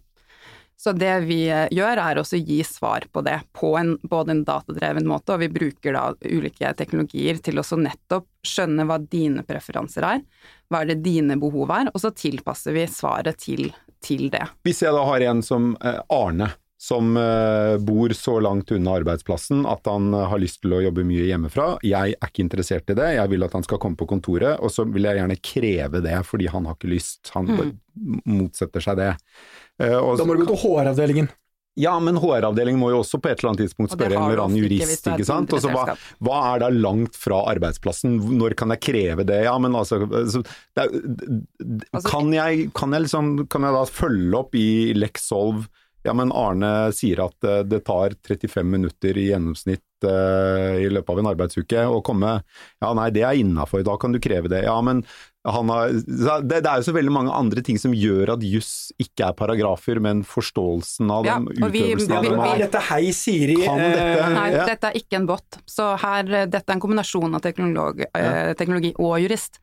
Så 0.79 0.93
det 0.95 1.11
vi 1.27 1.41
eh, 1.51 1.67
gjør 1.75 1.99
er 1.99 2.21
også 2.21 2.37
å 2.37 2.39
gi 2.39 2.61
svar 2.63 3.03
på 3.11 3.19
det, 3.25 3.35
på 3.51 3.73
en, 3.75 3.97
både 4.07 4.31
en 4.31 4.45
datadreven 4.47 5.07
måte, 5.09 5.35
og 5.35 5.41
vi 5.43 5.49
bruker 5.51 5.95
da 5.95 6.05
ulike 6.23 6.71
teknologier 6.79 7.41
til 7.43 7.59
også 7.59 7.81
nettopp 7.81 8.29
skjønne 8.47 8.85
hva 8.87 8.95
dine 9.03 9.43
preferanser 9.47 10.07
er, 10.07 10.23
hva 10.71 10.83
er 10.83 10.93
det 10.93 11.01
dine 11.03 11.35
behov 11.41 11.73
er, 11.75 11.91
og 11.91 11.99
så 11.99 12.13
tilpasser 12.15 12.77
vi 12.77 12.87
svaret 12.87 13.41
til, 13.43 13.73
til 13.99 14.29
det. 14.31 14.45
Hvis 14.63 14.79
jeg 14.85 14.95
da 14.95 15.03
har 15.09 15.27
en 15.27 15.43
som 15.43 15.73
eh, 15.83 15.99
Arne, 16.15 16.53
som 16.79 17.17
eh, 17.17 17.77
bor 17.77 18.13
så 18.15 18.37
langt 18.39 18.71
unna 18.71 18.93
arbeidsplassen 19.01 19.65
at 19.67 19.87
han 19.91 20.13
eh, 20.13 20.27
har 20.31 20.39
lyst 20.39 20.61
til 20.63 20.77
å 20.77 20.79
jobbe 20.85 21.03
mye 21.03 21.25
hjemmefra, 21.27 21.73
jeg 21.83 22.15
er 22.15 22.29
ikke 22.31 22.45
interessert 22.45 22.93
i 22.93 22.95
det, 22.95 23.09
jeg 23.17 23.31
vil 23.33 23.43
at 23.43 23.57
han 23.57 23.65
skal 23.67 23.81
komme 23.83 23.99
på 23.99 24.07
kontoret, 24.07 24.55
og 24.63 24.71
så 24.71 24.85
vil 24.87 25.09
jeg 25.09 25.19
gjerne 25.19 25.37
kreve 25.43 25.99
det 26.05 26.15
fordi 26.29 26.47
han 26.53 26.69
har 26.69 26.77
ikke 26.79 26.93
lyst, 26.93 27.33
han 27.35 27.51
mm. 27.51 27.73
motsetter 28.31 28.85
seg 28.85 28.95
det. 29.01 29.11
Eh, 29.83 29.97
og 29.97 30.15
Da 30.21 30.27
må 30.27 30.39
du 30.39 30.45
gå 30.45 30.53
til 30.53 30.61
HR-avdelingen. 30.63 31.27
Ja, 31.79 31.93
men 32.03 32.17
HR-avdelingen 32.19 32.79
må 32.79 32.93
jo 32.93 33.01
også 33.03 33.19
på 33.21 33.29
et 33.29 33.39
eller 33.39 33.51
annet 33.51 33.65
tidspunkt 33.65 33.93
spørre 33.93 34.15
en 34.15 34.29
eller 34.29 34.41
annen 34.45 34.59
jurist, 34.59 34.95
ikke 34.95 35.13
er 35.13 35.19
ikke 35.19 35.27
sant. 35.27 35.53
Og 35.55 35.61
så 35.63 35.71
hva, 35.71 35.97
hva 36.23 36.39
er 36.53 36.63
da 36.63 36.71
langt 36.73 37.19
fra 37.19 37.41
arbeidsplassen, 37.51 38.17
når 38.39 38.55
kan 38.59 38.71
jeg 38.75 38.83
kreve 38.87 39.27
det? 39.27 39.41
Ja, 39.45 39.57
men 39.61 39.75
altså, 39.79 40.01
er, 40.07 40.39
Altså- 40.79 42.07
kan, 42.07 42.31
jeg, 42.35 42.71
kan, 42.75 42.95
jeg 42.95 43.07
liksom, 43.07 43.35
kan 43.51 43.67
jeg 43.67 43.75
da 43.75 43.85
følge 43.91 44.41
opp 44.41 44.55
i 44.59 44.69
Lex 44.95 45.27
Solv 45.27 45.67
ja, 46.03 46.13
men 46.15 46.31
Arne 46.31 46.91
sier 46.95 47.19
at 47.25 47.47
eh, 47.47 47.63
det 47.67 47.83
tar 47.87 48.15
35 48.27 48.67
minutter 48.67 49.17
i 49.19 49.29
gjennomsnitt 49.29 50.07
eh, 50.07 50.79
i 50.85 50.89
løpet 50.91 51.11
av 51.13 51.21
en 51.21 51.31
arbeidsuke 51.33 51.85
å 51.91 51.99
komme. 52.05 52.37
Ja, 52.79 52.93
nei, 52.97 53.09
det 53.15 53.25
er 53.27 53.39
innafor, 53.41 53.83
da 53.87 53.97
kan 53.99 54.15
du 54.15 54.21
kreve 54.23 54.51
det. 54.51 54.63
Ja, 54.67 54.77
men 54.85 55.03
har 55.51 55.91
det, 55.93 56.47
det 56.63 56.65
er 56.69 56.81
jo 56.81 56.85
så 56.89 56.93
veldig 56.95 57.11
mange 57.13 57.31
andre 57.35 57.61
ting 57.65 57.77
som 57.81 57.93
gjør 57.95 58.33
at 58.35 58.43
juss 58.45 58.91
ikke 58.99 59.29
er 59.29 59.33
paragrafer, 59.39 59.99
men 60.03 60.23
forståelsen 60.27 61.11
av 61.11 61.25
Ja, 61.25 61.35
dem, 61.39 61.47
vi- 61.71 61.81
utøvelsen 61.83 62.11
av 62.17 62.23
vi- 62.23 62.29
dem 62.29 62.39
Er 62.39 62.57
dette 62.65 62.81
Hei 62.89 63.11
Siri? 63.11 63.55
Kan 63.65 63.79
eh, 63.79 63.95
dette- 63.95 64.33
Nei, 64.33 64.51
Ja. 64.51 64.65
dette 64.65 64.83
er 64.91 64.93
ikke 64.99 65.15
en 65.19 65.25
bot. 65.27 65.57
Så 65.67 65.97
her, 65.99 66.23
eh, 66.33 66.45
dette 66.45 66.69
er 66.69 66.73
en 66.73 66.79
kombinasjon 66.81 67.35
av 67.35 67.41
teknologi, 67.41 68.05
ja. 68.15 68.53
teknologi 68.53 68.93
og 68.97 69.19
jurist. 69.19 69.59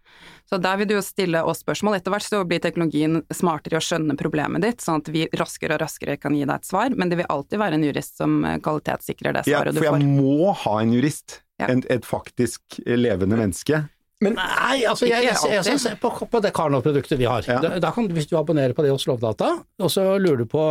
Så 0.50 0.60
der 0.62 0.76
vil 0.78 0.86
du 0.86 0.94
jo 0.94 1.00
stille 1.02 1.42
oss 1.44 1.62
spørsmål. 1.64 1.96
Etter 1.96 2.10
hvert 2.12 2.22
så 2.22 2.44
blir 2.46 2.60
teknologien 2.62 3.22
smartere 3.34 3.74
i 3.74 3.80
å 3.80 3.82
skjønne 3.82 4.16
problemet 4.16 4.62
ditt, 4.62 4.78
sånn 4.78 5.00
at 5.02 5.08
vi 5.12 5.26
raskere 5.34 5.74
og 5.74 5.80
raskere 5.80 6.18
kan 6.20 6.32
gi 6.34 6.44
deg 6.44 6.54
et 6.54 6.64
svar, 6.64 6.94
men 6.96 7.08
det 7.10 7.18
vil 7.18 7.26
alltid 7.28 7.58
være 7.58 7.74
en 7.74 7.82
jurist 7.82 8.16
som 8.16 8.44
eh, 8.44 8.58
kvalitetssikrer 8.58 9.32
det 9.34 9.46
ja, 9.46 9.58
svaret 9.58 9.74
du 9.74 9.80
For 9.82 9.90
jeg 9.98 10.06
må 10.06 10.54
ha 10.54 10.78
en 10.80 10.92
jurist. 10.92 11.40
Ja. 11.58 11.66
En, 11.72 11.82
et 11.88 12.04
faktisk 12.04 12.60
levende 12.86 13.36
menneske. 13.38 13.88
Nei, 14.24 14.86
altså 14.88 15.04
jeg, 15.04 15.26
jeg, 15.26 15.36
jeg, 15.44 15.64
jeg, 15.66 15.80
jeg, 15.84 15.96
på, 16.00 16.10
på 16.32 16.40
det 16.40 16.52
Karnov-produktet 16.56 17.18
vi 17.20 17.26
har. 17.28 17.44
Ja. 17.44 17.58
Da, 17.60 17.74
da 17.84 17.90
kan, 17.92 18.06
hvis 18.16 18.28
du 18.30 18.38
abonnerer 18.38 18.72
på 18.76 18.84
det 18.86 18.94
hos 18.94 19.04
Lovdata, 19.08 19.50
og 19.82 19.92
så 19.92 20.14
lurer 20.16 20.40
du 20.40 20.46
på 20.48 20.62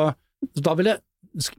Da 0.65 0.73
vil 0.77 0.89
det 0.89 0.95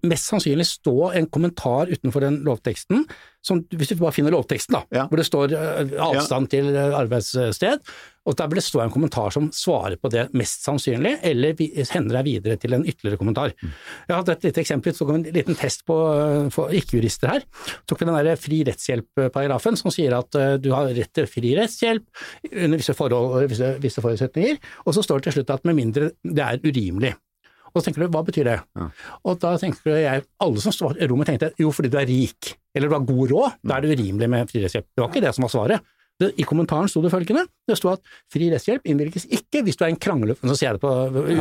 mest 0.07 0.31
sannsynlig 0.31 0.67
stå 0.69 1.12
en 1.19 1.29
kommentar 1.33 1.91
utenfor 1.93 2.25
den 2.25 2.41
lovteksten, 2.47 3.05
som, 3.47 3.61
hvis 3.71 3.93
du 3.93 4.01
bare 4.01 4.15
finner 4.15 4.35
lovteksten, 4.35 4.75
da, 4.75 4.83
Ja. 4.95 5.07
hvor 5.07 5.21
det 5.21 5.27
står 5.29 5.53
eh, 5.55 5.97
avstand 6.03 6.49
til 6.51 6.73
eh, 6.75 6.95
arbeidssted, 6.99 7.83
og 8.27 8.35
der 8.35 8.49
vil 8.51 8.59
det 8.59 8.65
stå 8.67 8.81
en 8.83 8.91
kommentar 8.91 9.31
som 9.31 9.51
svarer 9.55 9.95
på 10.03 10.11
det 10.11 10.25
mest 10.35 10.65
sannsynlig, 10.67 11.12
eller 11.23 11.55
hender 11.93 12.19
deg 12.19 12.27
videre 12.27 12.57
til 12.59 12.75
en 12.75 12.83
ytterligere 12.83 13.21
kommentar. 13.21 13.53
Mm. 13.62 13.75
Jeg 14.09 14.17
hatt 14.17 14.33
et 14.35 14.49
lite 14.49 14.65
eksempel, 14.65 14.97
så 14.97 15.07
kom 15.07 15.21
en 15.21 15.29
liten 15.37 15.59
test 15.59 15.85
på 15.87 15.99
eh, 16.17 16.59
ikke-jurister 16.81 17.37
her. 17.37 17.47
Tok 17.87 18.03
vi 18.03 18.09
den 18.09 18.19
der 18.19 18.41
fri 18.41 18.62
rettshjelp-paragrafen 18.67 19.79
som 19.79 19.95
sier 19.95 20.17
at 20.19 20.41
du 20.59 20.73
har 20.75 20.91
rett 20.97 21.12
til 21.15 21.31
fri 21.31 21.55
rettshjelp 21.59 22.27
under 22.51 22.83
visse, 22.83 22.97
forhold, 22.99 23.47
visse, 23.53 23.71
visse 23.85 24.03
forutsetninger, 24.03 24.59
og 24.87 24.97
så 24.97 25.07
står 25.07 25.23
det 25.23 25.31
til 25.31 25.39
slutt 25.39 25.55
at 25.55 25.69
med 25.69 25.79
mindre 25.79 26.11
det 26.25 26.43
er 26.43 26.59
urimelig. 26.67 27.15
Og 27.77 27.83
så 27.83 27.91
tenker 27.91 28.07
du, 28.07 28.09
hva 28.15 28.23
betyr 28.25 28.49
det? 28.49 28.57
Ja. 28.79 28.87
Og 29.29 29.37
da 29.43 29.53
tenker 29.61 29.99
jeg, 30.01 30.25
alle 30.41 30.62
som 30.65 30.73
står 30.73 30.97
i 30.97 31.09
rommet 31.11 31.29
tenkte 31.29 31.53
jo 31.61 31.69
fordi 31.77 31.91
du 31.93 31.99
er 32.01 32.09
rik, 32.09 32.55
eller 32.73 32.89
du 32.89 32.97
har 32.97 33.05
god 33.11 33.35
råd, 33.35 33.59
da 33.69 33.77
er 33.77 33.85
det 33.85 33.99
urimelig 33.99 34.31
med 34.33 34.49
fri 34.49 34.62
rettshjelp. 34.65 34.89
Det 34.89 35.05
var 35.05 35.12
ikke 35.12 35.25
det 35.27 35.35
som 35.37 35.45
var 35.45 35.53
svaret. 35.53 35.93
Det, 36.17 36.31
I 36.41 36.45
kommentaren 36.49 36.89
sto 36.89 37.03
det 37.05 37.11
følgende, 37.13 37.43
det 37.69 37.77
sto 37.77 37.91
at 37.93 38.01
fri 38.33 38.47
rettshjelp 38.49 38.87
innvilges 38.89 39.27
ikke 39.37 39.61
hvis 39.67 39.77
du 39.77 39.83
er 39.85 39.91
en 39.93 39.99
kranglefant, 40.01 40.49
så 40.49 40.55
sier 40.57 40.71
jeg 40.71 40.79
det 40.79 40.85
på 40.87 40.93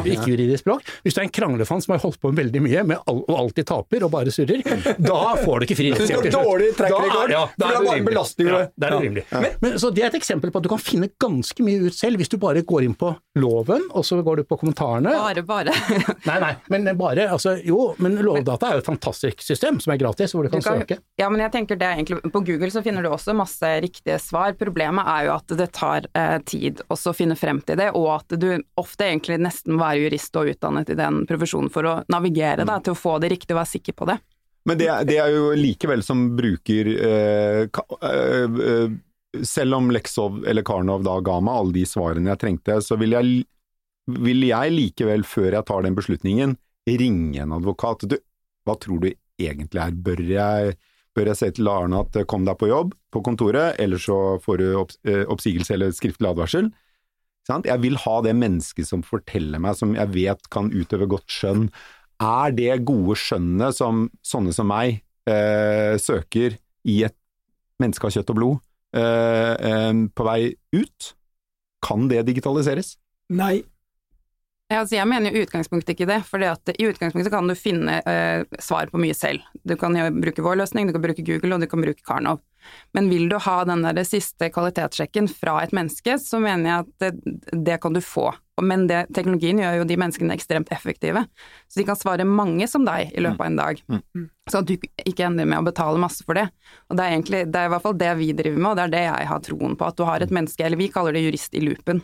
ikke-juridisk 0.04 0.64
språk, 0.66 0.90
hvis 1.06 1.16
du 1.16 1.22
er 1.22 1.28
en 1.30 1.32
kranglefant 1.38 1.86
som 1.86 1.94
har 1.96 2.02
holdt 2.04 2.20
på 2.20 2.32
veldig 2.36 2.62
mye 2.66 2.84
med 2.90 3.00
all, 3.08 3.22
og 3.24 3.38
alltid 3.40 3.68
taper 3.70 4.04
og 4.04 4.12
bare 4.12 4.34
surrer, 4.36 4.60
da 5.00 5.20
får 5.40 5.62
du 5.64 5.66
ikke 5.68 5.78
fri 5.80 5.92
rettshjelp. 5.96 6.28
dårlig 6.34 6.68
record, 6.76 7.32
ja, 7.32 7.44
det 7.56 7.70
er 7.70 7.88
bare 7.88 8.04
belastning. 8.10 8.50
Ja, 8.52 8.60
det 8.76 8.90
er 8.90 8.96
Ja. 8.96 9.00
urimelig. 9.00 9.24
Men, 9.64 9.78
så 9.80 9.92
det 9.96 10.04
er 10.04 10.10
et 10.12 10.18
eksempel 10.20 10.52
på 10.52 10.60
at 10.60 10.68
du 10.68 10.72
kan 10.74 10.82
finne 10.84 11.10
ganske 11.24 11.64
mye 11.66 11.88
ut 11.88 11.96
selv 11.96 12.20
hvis 12.20 12.32
du 12.32 12.38
bare 12.42 12.62
går 12.68 12.86
inn 12.90 12.98
på 13.00 13.14
loven, 13.40 13.88
og 13.96 14.04
så 14.08 14.20
går 14.24 14.42
du 14.42 14.44
på 14.50 14.60
kommentarene. 14.60 15.16
Bare, 15.16 15.44
bare. 15.48 15.74
Nei, 16.30 16.38
nei, 16.44 16.52
men 16.74 16.92
bare, 17.00 17.30
altså, 17.32 17.56
jo, 17.64 17.94
men 18.02 18.20
Lovdata 18.24 18.70
er 18.74 18.80
jo 18.80 18.84
et 18.84 18.92
fantastisk 18.92 19.44
system 19.46 19.80
som 19.84 19.94
er 19.96 20.00
gratis, 20.04 20.36
hvor 20.36 20.44
du 20.44 20.52
kan, 20.52 20.60
Du 20.60 20.68
kan- 20.68 20.84
søke. 20.84 21.00
Ja, 21.20 21.30
men 21.32 21.40
jeg 21.44 21.52
tenker 21.56 21.80
det 21.80 21.88
er 21.88 21.96
egentlig 22.00 22.20
På 22.34 22.42
Google 22.44 22.68
så 22.74 22.82
finner 22.84 23.04
du 23.06 23.10
også 23.12 23.36
masse 23.38 23.68
riktige 23.84 24.20
svar. 24.20 24.56
Problemet 24.66 25.08
er 25.14 25.26
jo 25.30 25.34
at 25.38 25.56
det 25.60 25.68
tar 25.78 26.08
eh, 26.18 26.38
tid 26.50 26.82
også 26.92 27.14
å 27.14 27.18
finne 27.18 27.38
frem 27.40 27.62
til 27.66 27.78
det, 27.80 27.92
og 27.96 28.10
at 28.18 28.36
du 28.42 28.50
ofte 28.82 29.08
egentlig 29.08 29.38
nesten 29.46 29.76
må 29.78 29.84
være 29.86 30.04
jurist 30.08 30.36
og 30.42 30.52
utdannet 30.52 30.90
i 30.92 30.98
den 31.00 31.24
profesjonen 31.30 31.72
for 31.74 31.88
å 31.88 31.96
navigere 32.12 32.66
da, 32.68 32.80
til 32.84 32.96
å 32.96 33.00
få 33.00 33.18
det 33.24 33.32
riktig 33.36 33.54
og 33.56 33.62
være 33.62 33.74
sikker 33.78 33.96
på 34.02 34.10
det. 34.12 34.18
Men 34.66 34.80
det, 34.82 34.88
er- 34.90 35.06
det 35.06 35.18
er 35.22 35.34
jo 35.36 35.52
likevel 35.54 36.02
som 36.02 36.24
bruker 36.38 36.88
eh, 36.96 37.64
ka, 37.70 37.84
eh, 38.02 38.62
eh, 38.70 38.96
Selv 39.46 39.76
om 39.78 39.90
Leksov 39.92 40.40
eller 40.48 40.64
Karnov 40.66 41.04
da 41.04 41.18
ga 41.22 41.36
meg 41.44 41.58
alle 41.60 41.74
de 41.76 41.82
svarene 41.86 42.32
jeg 42.32 42.40
trengte, 42.40 42.78
så 42.82 42.96
vil 42.98 43.12
jeg, 43.18 43.44
vil 44.26 44.46
jeg 44.48 44.72
likevel, 44.72 45.26
før 45.28 45.50
jeg 45.58 45.66
tar 45.68 45.84
den 45.84 45.98
beslutningen, 45.98 46.54
ringe 46.88 47.42
en 47.44 47.52
advokat. 47.58 48.06
Du, 48.08 48.16
hva 48.66 48.78
tror 48.80 49.02
du 49.04 49.10
egentlig 49.12 49.82
er? 49.84 49.92
Bør 50.08 50.22
jeg, 50.24 50.78
bør 51.16 51.32
jeg 51.32 51.40
si 51.40 51.52
til 51.58 51.70
Arne 51.72 52.02
at 52.04 52.18
eh, 52.20 52.28
kom 52.30 52.46
deg 52.48 52.58
på 52.60 52.70
jobb 52.70 52.96
på 53.14 53.22
kontoret, 53.26 53.80
eller 53.82 54.02
så 54.02 54.38
får 54.44 54.62
du 54.62 54.66
opps, 54.82 55.00
eh, 55.08 55.24
oppsigelse 55.32 55.76
eller 55.78 55.96
skriftlig 55.96 56.32
advarsel? 56.32 56.72
Jeg 57.46 57.78
vil 57.84 57.98
ha 58.02 58.16
det 58.26 58.34
mennesket 58.34 58.88
som 58.90 59.04
forteller 59.06 59.62
meg, 59.62 59.78
som 59.78 59.94
jeg 59.94 60.10
vet 60.16 60.48
kan 60.54 60.72
utøve 60.74 61.06
godt 61.10 61.30
skjønn. 61.30 61.70
er 62.16 62.52
det 62.56 62.86
gode 62.88 63.18
skjønnet 63.20 63.76
som 63.76 64.10
sånne 64.24 64.54
som 64.56 64.68
meg 64.72 65.04
eh, 65.28 66.00
søker 66.00 66.56
i 66.88 67.04
et 67.04 67.16
menneske 67.82 68.08
av 68.08 68.16
kjøtt 68.16 68.32
og 68.32 68.40
blod, 68.40 68.64
eh, 68.96 69.54
eh, 69.54 69.94
på 70.16 70.26
vei 70.26 70.56
ut? 70.74 71.14
Kan 71.86 72.08
det 72.08 72.26
digitaliseres? 72.26 72.96
Nei. 73.30 73.64
Ja, 74.66 74.80
altså 74.82 74.96
jeg 74.96 75.06
mener 75.06 75.30
i 75.30 75.44
utgangspunktet 75.46 75.92
ikke 75.94 76.08
det, 76.10 76.24
for 76.26 76.42
i 76.42 76.88
utgangspunktet 76.88 77.30
kan 77.30 77.46
du 77.46 77.54
finne 77.54 78.00
uh, 78.02 78.58
svar 78.58 78.90
på 78.90 78.98
mye 78.98 79.14
selv. 79.14 79.44
Du 79.62 79.76
kan 79.78 79.94
jo 79.94 80.08
bruke 80.16 80.42
vår 80.42 80.58
løsning, 80.64 80.90
du 80.90 80.96
kan 80.96 81.04
bruke 81.04 81.26
Google 81.26 81.54
og 81.54 81.62
du 81.62 81.70
kan 81.70 81.84
bruke 81.86 82.02
Karnov. 82.02 82.40
Men 82.98 83.12
vil 83.12 83.28
du 83.30 83.38
ha 83.46 83.60
den 83.70 83.86
der 83.86 84.00
siste 84.10 84.50
kvalitetssjekken 84.50 85.30
fra 85.30 85.60
et 85.62 85.76
menneske, 85.76 86.18
så 86.18 86.42
mener 86.42 86.72
jeg 86.72 86.82
at 86.82 87.04
det, 87.04 87.36
det 87.68 87.78
kan 87.84 87.94
du 87.94 88.02
få. 88.02 88.32
Men 88.66 88.88
det, 88.90 89.04
teknologien 89.14 89.62
gjør 89.62 89.84
jo 89.84 89.86
de 89.86 90.00
menneskene 90.02 90.34
ekstremt 90.34 90.74
effektive, 90.74 91.28
så 91.70 91.78
de 91.78 91.86
kan 91.86 92.00
svare 92.00 92.26
mange 92.26 92.66
som 92.72 92.88
deg 92.88 93.14
i 93.14 93.22
løpet 93.22 93.44
av 93.44 93.52
en 93.52 93.62
dag. 93.62 93.86
Mm. 93.86 94.02
mm. 94.18 94.26
Så 94.50 94.64
at 94.64 94.70
du 94.72 94.74
ikke 94.80 95.28
ender 95.28 95.46
med 95.46 95.62
å 95.62 95.68
betale 95.70 96.02
masse 96.02 96.26
for 96.26 96.40
det. 96.40 96.48
Og 96.90 96.98
det 96.98 97.06
er 97.06 97.14
egentlig, 97.14 97.46
det 97.54 97.62
er 97.62 97.70
i 97.70 97.76
hvert 97.76 97.86
fall 97.86 98.02
det 98.02 98.12
vi 98.18 98.34
driver 98.34 98.58
med, 98.58 98.72
og 98.72 98.80
det 98.80 98.88
er 98.88 98.98
det 98.98 99.06
jeg 99.12 99.32
har 99.36 99.46
troen 99.46 99.78
på, 99.78 99.94
at 99.94 100.02
du 100.02 100.06
har 100.10 100.26
et 100.26 100.34
menneske, 100.34 100.66
eller 100.66 100.82
vi 100.82 100.90
kaller 100.94 101.14
det 101.14 101.26
jurist 101.28 101.54
i 101.54 101.62
loopen 101.68 102.02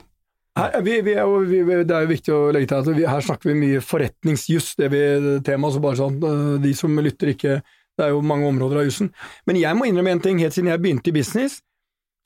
her, 0.60 0.82
vi, 0.84 0.98
vi 1.02 1.14
er 1.16 1.46
vi, 1.48 1.62
det 1.88 1.96
er 1.96 2.06
jo 2.06 2.12
viktig 2.12 2.34
å 2.36 2.40
legge 2.52 2.68
til 2.72 2.82
at 2.82 3.12
her 3.14 3.24
snakker 3.24 3.52
vi 3.52 3.60
mye 3.60 3.84
forretningsjuss, 3.84 4.74
det 4.82 4.90
vi 4.92 5.04
temaet. 5.48 5.76
Så 5.76 5.84
bare 5.84 6.00
sånn, 6.00 6.18
øh, 6.28 6.56
de 6.64 6.74
som 6.78 7.00
lytter 7.00 7.36
ikke 7.36 7.62
Det 8.00 8.06
er 8.06 8.14
jo 8.16 8.22
mange 8.24 8.48
områder 8.48 8.80
av 8.82 8.86
jussen. 8.88 9.10
Men 9.46 9.60
jeg 9.60 9.78
må 9.78 9.86
innrømme 9.86 10.16
en 10.16 10.22
ting. 10.24 10.40
Helt 10.40 10.56
siden 10.56 10.72
jeg 10.72 10.82
begynte 10.82 11.12
i 11.12 11.16
business, 11.16 11.60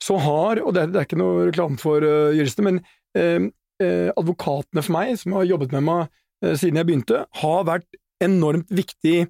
så 0.02 0.16
har 0.22 0.60
Og 0.62 0.72
det 0.72 0.82
er, 0.82 0.92
det 0.92 1.00
er 1.00 1.08
ikke 1.08 1.18
noe 1.18 1.48
reklame 1.48 1.76
for 1.80 2.04
uh, 2.06 2.30
jurister, 2.32 2.64
men 2.64 2.78
eh, 3.18 3.48
eh, 3.82 4.10
advokatene 4.14 4.84
for 4.84 4.94
meg, 4.94 5.16
som 5.18 5.34
har 5.36 5.48
jobbet 5.48 5.74
med 5.74 5.84
meg 5.88 6.56
siden 6.60 6.76
jeg 6.76 6.86
begynte, 6.86 7.22
har 7.40 7.62
vært 7.66 7.98
enormt 8.22 8.70
viktig 8.70 9.26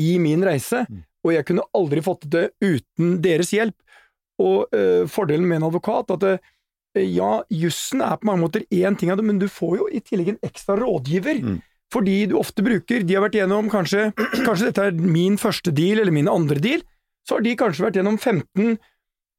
i 0.00 0.10
min 0.20 0.44
reise. 0.44 0.84
Mm. 0.86 1.02
Og 1.24 1.32
jeg 1.32 1.46
kunne 1.48 1.64
aldri 1.74 2.02
fått 2.04 2.26
det 2.30 2.50
uten 2.60 3.16
deres 3.24 3.50
hjelp. 3.56 3.76
Og 4.44 4.68
fordelen 5.08 5.48
med 5.48 5.62
en 5.62 5.68
advokat 5.70 6.12
at 6.12 6.20
det, 6.20 6.34
ja, 6.94 7.42
jussen 7.50 8.02
er 8.04 8.18
på 8.20 8.28
mange 8.28 8.44
måter 8.44 8.64
én 8.70 8.96
ting 8.98 9.10
av 9.10 9.18
det, 9.18 9.26
men 9.26 9.40
du 9.42 9.48
får 9.50 9.78
jo 9.80 9.86
i 9.90 10.02
tillegg 10.04 10.34
en 10.34 10.42
ekstra 10.46 10.76
rådgiver. 10.78 11.40
Mm. 11.42 11.60
Fordi 11.92 12.16
du 12.30 12.38
ofte 12.38 12.64
bruker 12.64 13.04
De 13.06 13.14
har 13.14 13.22
vært 13.22 13.36
gjennom 13.36 13.68
kanskje 13.70 14.08
Kanskje 14.16 14.70
dette 14.70 14.86
er 14.88 14.96
min 14.96 15.36
første 15.38 15.70
deal 15.70 16.00
eller 16.00 16.14
min 16.16 16.30
andre 16.32 16.58
deal. 16.58 16.80
Så 17.28 17.36
har 17.36 17.44
de 17.44 17.52
kanskje 17.60 17.84
vært 17.84 17.98
gjennom 18.00 18.16
15, 18.18 18.78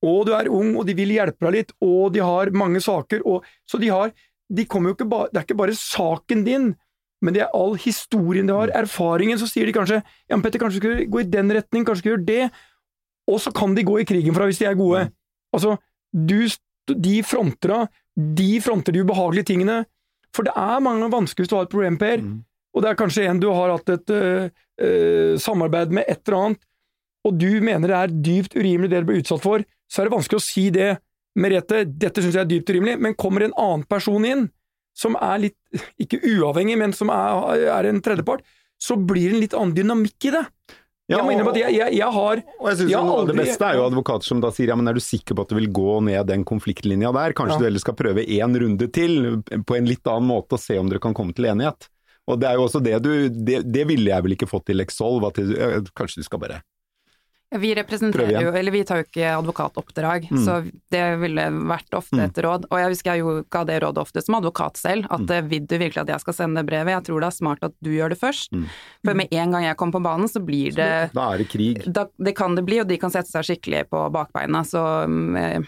og 0.06 0.22
du 0.26 0.32
er 0.38 0.48
ung, 0.50 0.72
og 0.78 0.88
de 0.88 0.96
vil 0.98 1.12
hjelpe 1.14 1.46
deg 1.46 1.54
litt, 1.54 1.74
og 1.86 2.14
de 2.16 2.24
har 2.26 2.50
mange 2.58 2.82
saker, 2.82 3.22
og 3.26 3.46
Så 3.70 3.78
de 3.82 3.92
har 3.94 4.14
de 4.54 4.66
kommer 4.70 4.92
jo 4.92 4.98
ikke 4.98 5.10
ba, 5.10 5.26
Det 5.32 5.40
er 5.40 5.48
ikke 5.48 5.58
bare 5.58 5.78
saken 5.78 6.44
din, 6.46 6.74
men 7.22 7.34
det 7.34 7.46
er 7.46 7.54
all 7.58 7.76
historien 7.82 8.48
de 8.48 8.54
har, 8.54 8.70
mm. 8.70 8.78
erfaringen. 8.84 9.40
Så 9.42 9.50
sier 9.50 9.66
de 9.66 9.74
kanskje 9.74 10.02
ja, 10.02 10.38
Petter, 10.38 10.62
kanskje 10.62 10.82
du 10.82 10.86
skal 10.86 11.06
gå 11.10 11.24
i 11.24 11.30
den 11.30 11.52
retning, 11.54 11.86
kanskje 11.86 12.04
du 12.04 12.04
skal 12.04 12.14
gjøre 12.14 12.28
det. 12.30 12.50
Og 13.32 13.42
så 13.42 13.54
kan 13.56 13.74
de 13.74 13.86
gå 13.86 14.00
i 14.02 14.06
krigen 14.06 14.36
for 14.36 14.44
deg 14.44 14.54
hvis 14.54 14.62
de 14.62 14.70
er 14.70 14.78
gode. 14.78 15.08
Mm. 15.08 15.16
Altså, 15.58 15.78
du 16.14 16.38
de 16.94 17.20
fronter 17.26 17.88
de 18.16 18.62
fronter 18.64 18.96
de 18.96 19.04
ubehagelige 19.04 19.52
tingene. 19.52 19.84
For 20.36 20.48
det 20.48 20.56
er 20.60 20.84
mange 20.84 21.10
vansker 21.12 21.44
hvis 21.44 21.52
du 21.52 21.58
har 21.58 21.68
et 21.68 21.72
problem, 21.72 21.98
Per, 22.00 22.22
mm. 22.24 22.38
og 22.76 22.84
det 22.84 22.92
er 22.92 23.00
kanskje 23.00 23.28
en 23.30 23.42
du 23.42 23.50
har 23.52 23.72
hatt 23.76 23.92
et 23.94 24.14
uh, 24.16 24.48
uh, 24.84 25.34
samarbeid 25.40 25.94
med 25.96 26.08
et 26.12 26.22
eller 26.26 26.40
annet, 26.42 26.66
og 27.26 27.40
du 27.42 27.50
mener 27.64 27.90
det 27.90 28.00
er 28.00 28.18
dypt 28.28 28.58
urimelig 28.58 28.92
det 28.92 29.02
du 29.02 29.10
blir 29.10 29.24
utsatt 29.24 29.44
for, 29.44 29.64
så 29.90 30.02
er 30.02 30.08
det 30.08 30.16
vanskelig 30.16 30.42
å 30.42 30.46
si 30.46 30.68
det. 30.74 30.92
Merete, 31.40 31.82
dette 31.88 32.22
syns 32.24 32.36
jeg 32.38 32.46
er 32.46 32.52
dypt 32.52 32.70
urimelig, 32.72 33.00
men 33.02 33.18
kommer 33.20 33.44
en 33.44 33.56
annen 33.60 33.86
person 33.90 34.28
inn, 34.28 34.46
som 34.96 35.18
er 35.20 35.48
litt, 35.48 35.58
ikke 36.00 36.22
uavhengig, 36.22 36.78
men 36.80 36.94
som 36.96 37.10
er, 37.12 37.66
er 37.74 37.90
en 37.90 38.04
tredjepart, 38.04 38.46
så 38.80 38.96
blir 39.00 39.32
det 39.32 39.36
en 39.36 39.44
litt 39.44 39.58
annen 39.58 39.76
dynamikk 39.76 40.30
i 40.30 40.36
det. 40.36 40.46
Ja, 41.06 41.20
jeg 41.22 41.38
og, 41.44 41.50
at 41.52 41.58
jeg, 41.60 41.74
jeg, 41.78 41.94
jeg, 42.00 42.12
har 42.16 42.40
og 42.42 42.68
jeg 42.72 42.78
synes 42.80 42.90
jeg 42.90 43.10
aldri, 43.14 43.34
Det 43.36 43.44
beste 43.44 43.66
er 43.68 43.76
jo 43.78 43.84
advokater 43.86 44.26
som 44.26 44.40
da 44.42 44.50
sier 44.56 44.72
ja, 44.72 44.78
men 44.80 44.90
er 44.90 44.98
du 44.98 45.04
sikker 45.06 45.38
på 45.38 45.44
at 45.46 45.52
du 45.54 45.60
vil 45.60 45.68
gå 45.70 46.00
ned 46.08 46.26
den 46.26 46.46
konfliktlinja 46.50 47.12
der? 47.14 47.36
Kanskje 47.38 47.60
ja. 47.60 47.62
du 47.62 47.68
heller 47.68 47.84
skal 47.84 47.98
prøve 48.00 48.24
én 48.26 48.58
runde 48.64 48.88
til 48.90 49.20
på 49.70 49.78
en 49.78 49.86
litt 49.86 50.10
annen 50.10 50.32
måte 50.32 50.58
og 50.58 50.64
se 50.64 50.80
om 50.82 50.90
dere 50.90 51.04
kan 51.04 51.14
komme 51.18 51.36
til 51.38 51.52
enighet? 51.52 51.92
Og 52.26 52.40
det 52.42 52.50
er 52.50 52.58
jo 52.58 52.66
også 52.66 52.82
det 52.82 52.98
du 53.06 53.12
Det, 53.30 53.60
det 53.70 53.84
ville 53.86 54.10
jeg 54.10 54.26
vel 54.26 54.34
ikke 54.34 54.50
fått 54.50 54.66
til 54.72 54.82
Exolve, 54.82 55.30
at 55.30 55.94
kanskje 55.94 56.24
du 56.24 56.26
skal 56.26 56.42
bare 56.42 56.64
vi 57.62 57.72
representerer 57.78 58.42
jo, 58.44 58.52
eller 58.56 58.74
vi 58.74 58.84
tar 58.88 59.02
jo 59.02 59.06
ikke 59.08 59.32
advokatoppdrag, 59.38 60.28
mm. 60.32 60.42
så 60.46 60.58
det 60.94 61.04
ville 61.22 61.46
vært 61.72 61.98
ofte 61.98 62.20
mm. 62.20 62.24
et 62.26 62.42
råd. 62.46 62.68
Og 62.72 62.82
jeg 62.82 62.94
husker 62.94 63.12
jeg 63.14 63.24
jo 63.24 63.36
ga 63.54 63.64
det 63.68 63.80
rådet 63.84 64.04
ofte 64.04 64.24
som 64.26 64.40
advokat 64.40 64.82
selv, 64.82 65.10
at 65.10 65.26
mm. 65.26 65.50
vil 65.52 65.70
du 65.70 65.78
virkelig 65.78 66.04
at 66.06 66.14
jeg 66.16 66.26
skal 66.26 66.38
sende 66.40 66.66
brevet? 66.68 66.94
Jeg 66.96 67.08
tror 67.10 67.24
det 67.24 67.30
er 67.32 67.38
smart 67.40 67.66
at 67.68 67.76
du 67.86 67.92
gjør 67.94 68.14
det 68.16 68.20
først. 68.22 68.54
Mm. 68.56 68.68
For 69.06 69.22
med 69.22 69.40
en 69.40 69.56
gang 69.58 69.70
jeg 69.70 69.80
kommer 69.80 70.00
på 70.00 70.06
banen, 70.08 70.32
så 70.32 70.44
blir 70.44 70.76
det 70.76 70.92
Da 71.16 71.30
er 71.32 71.44
det 71.44 71.50
krig. 71.52 71.82
Da, 71.86 72.08
det 72.18 72.36
kan 72.38 72.58
det 72.58 72.66
bli, 72.68 72.82
og 72.84 72.90
de 72.92 73.00
kan 73.02 73.14
sette 73.14 73.32
seg 73.32 73.48
skikkelig 73.48 73.88
på 73.94 74.06
bakbeina. 74.16 74.64
Så 74.68 74.82
mm, 75.10 75.66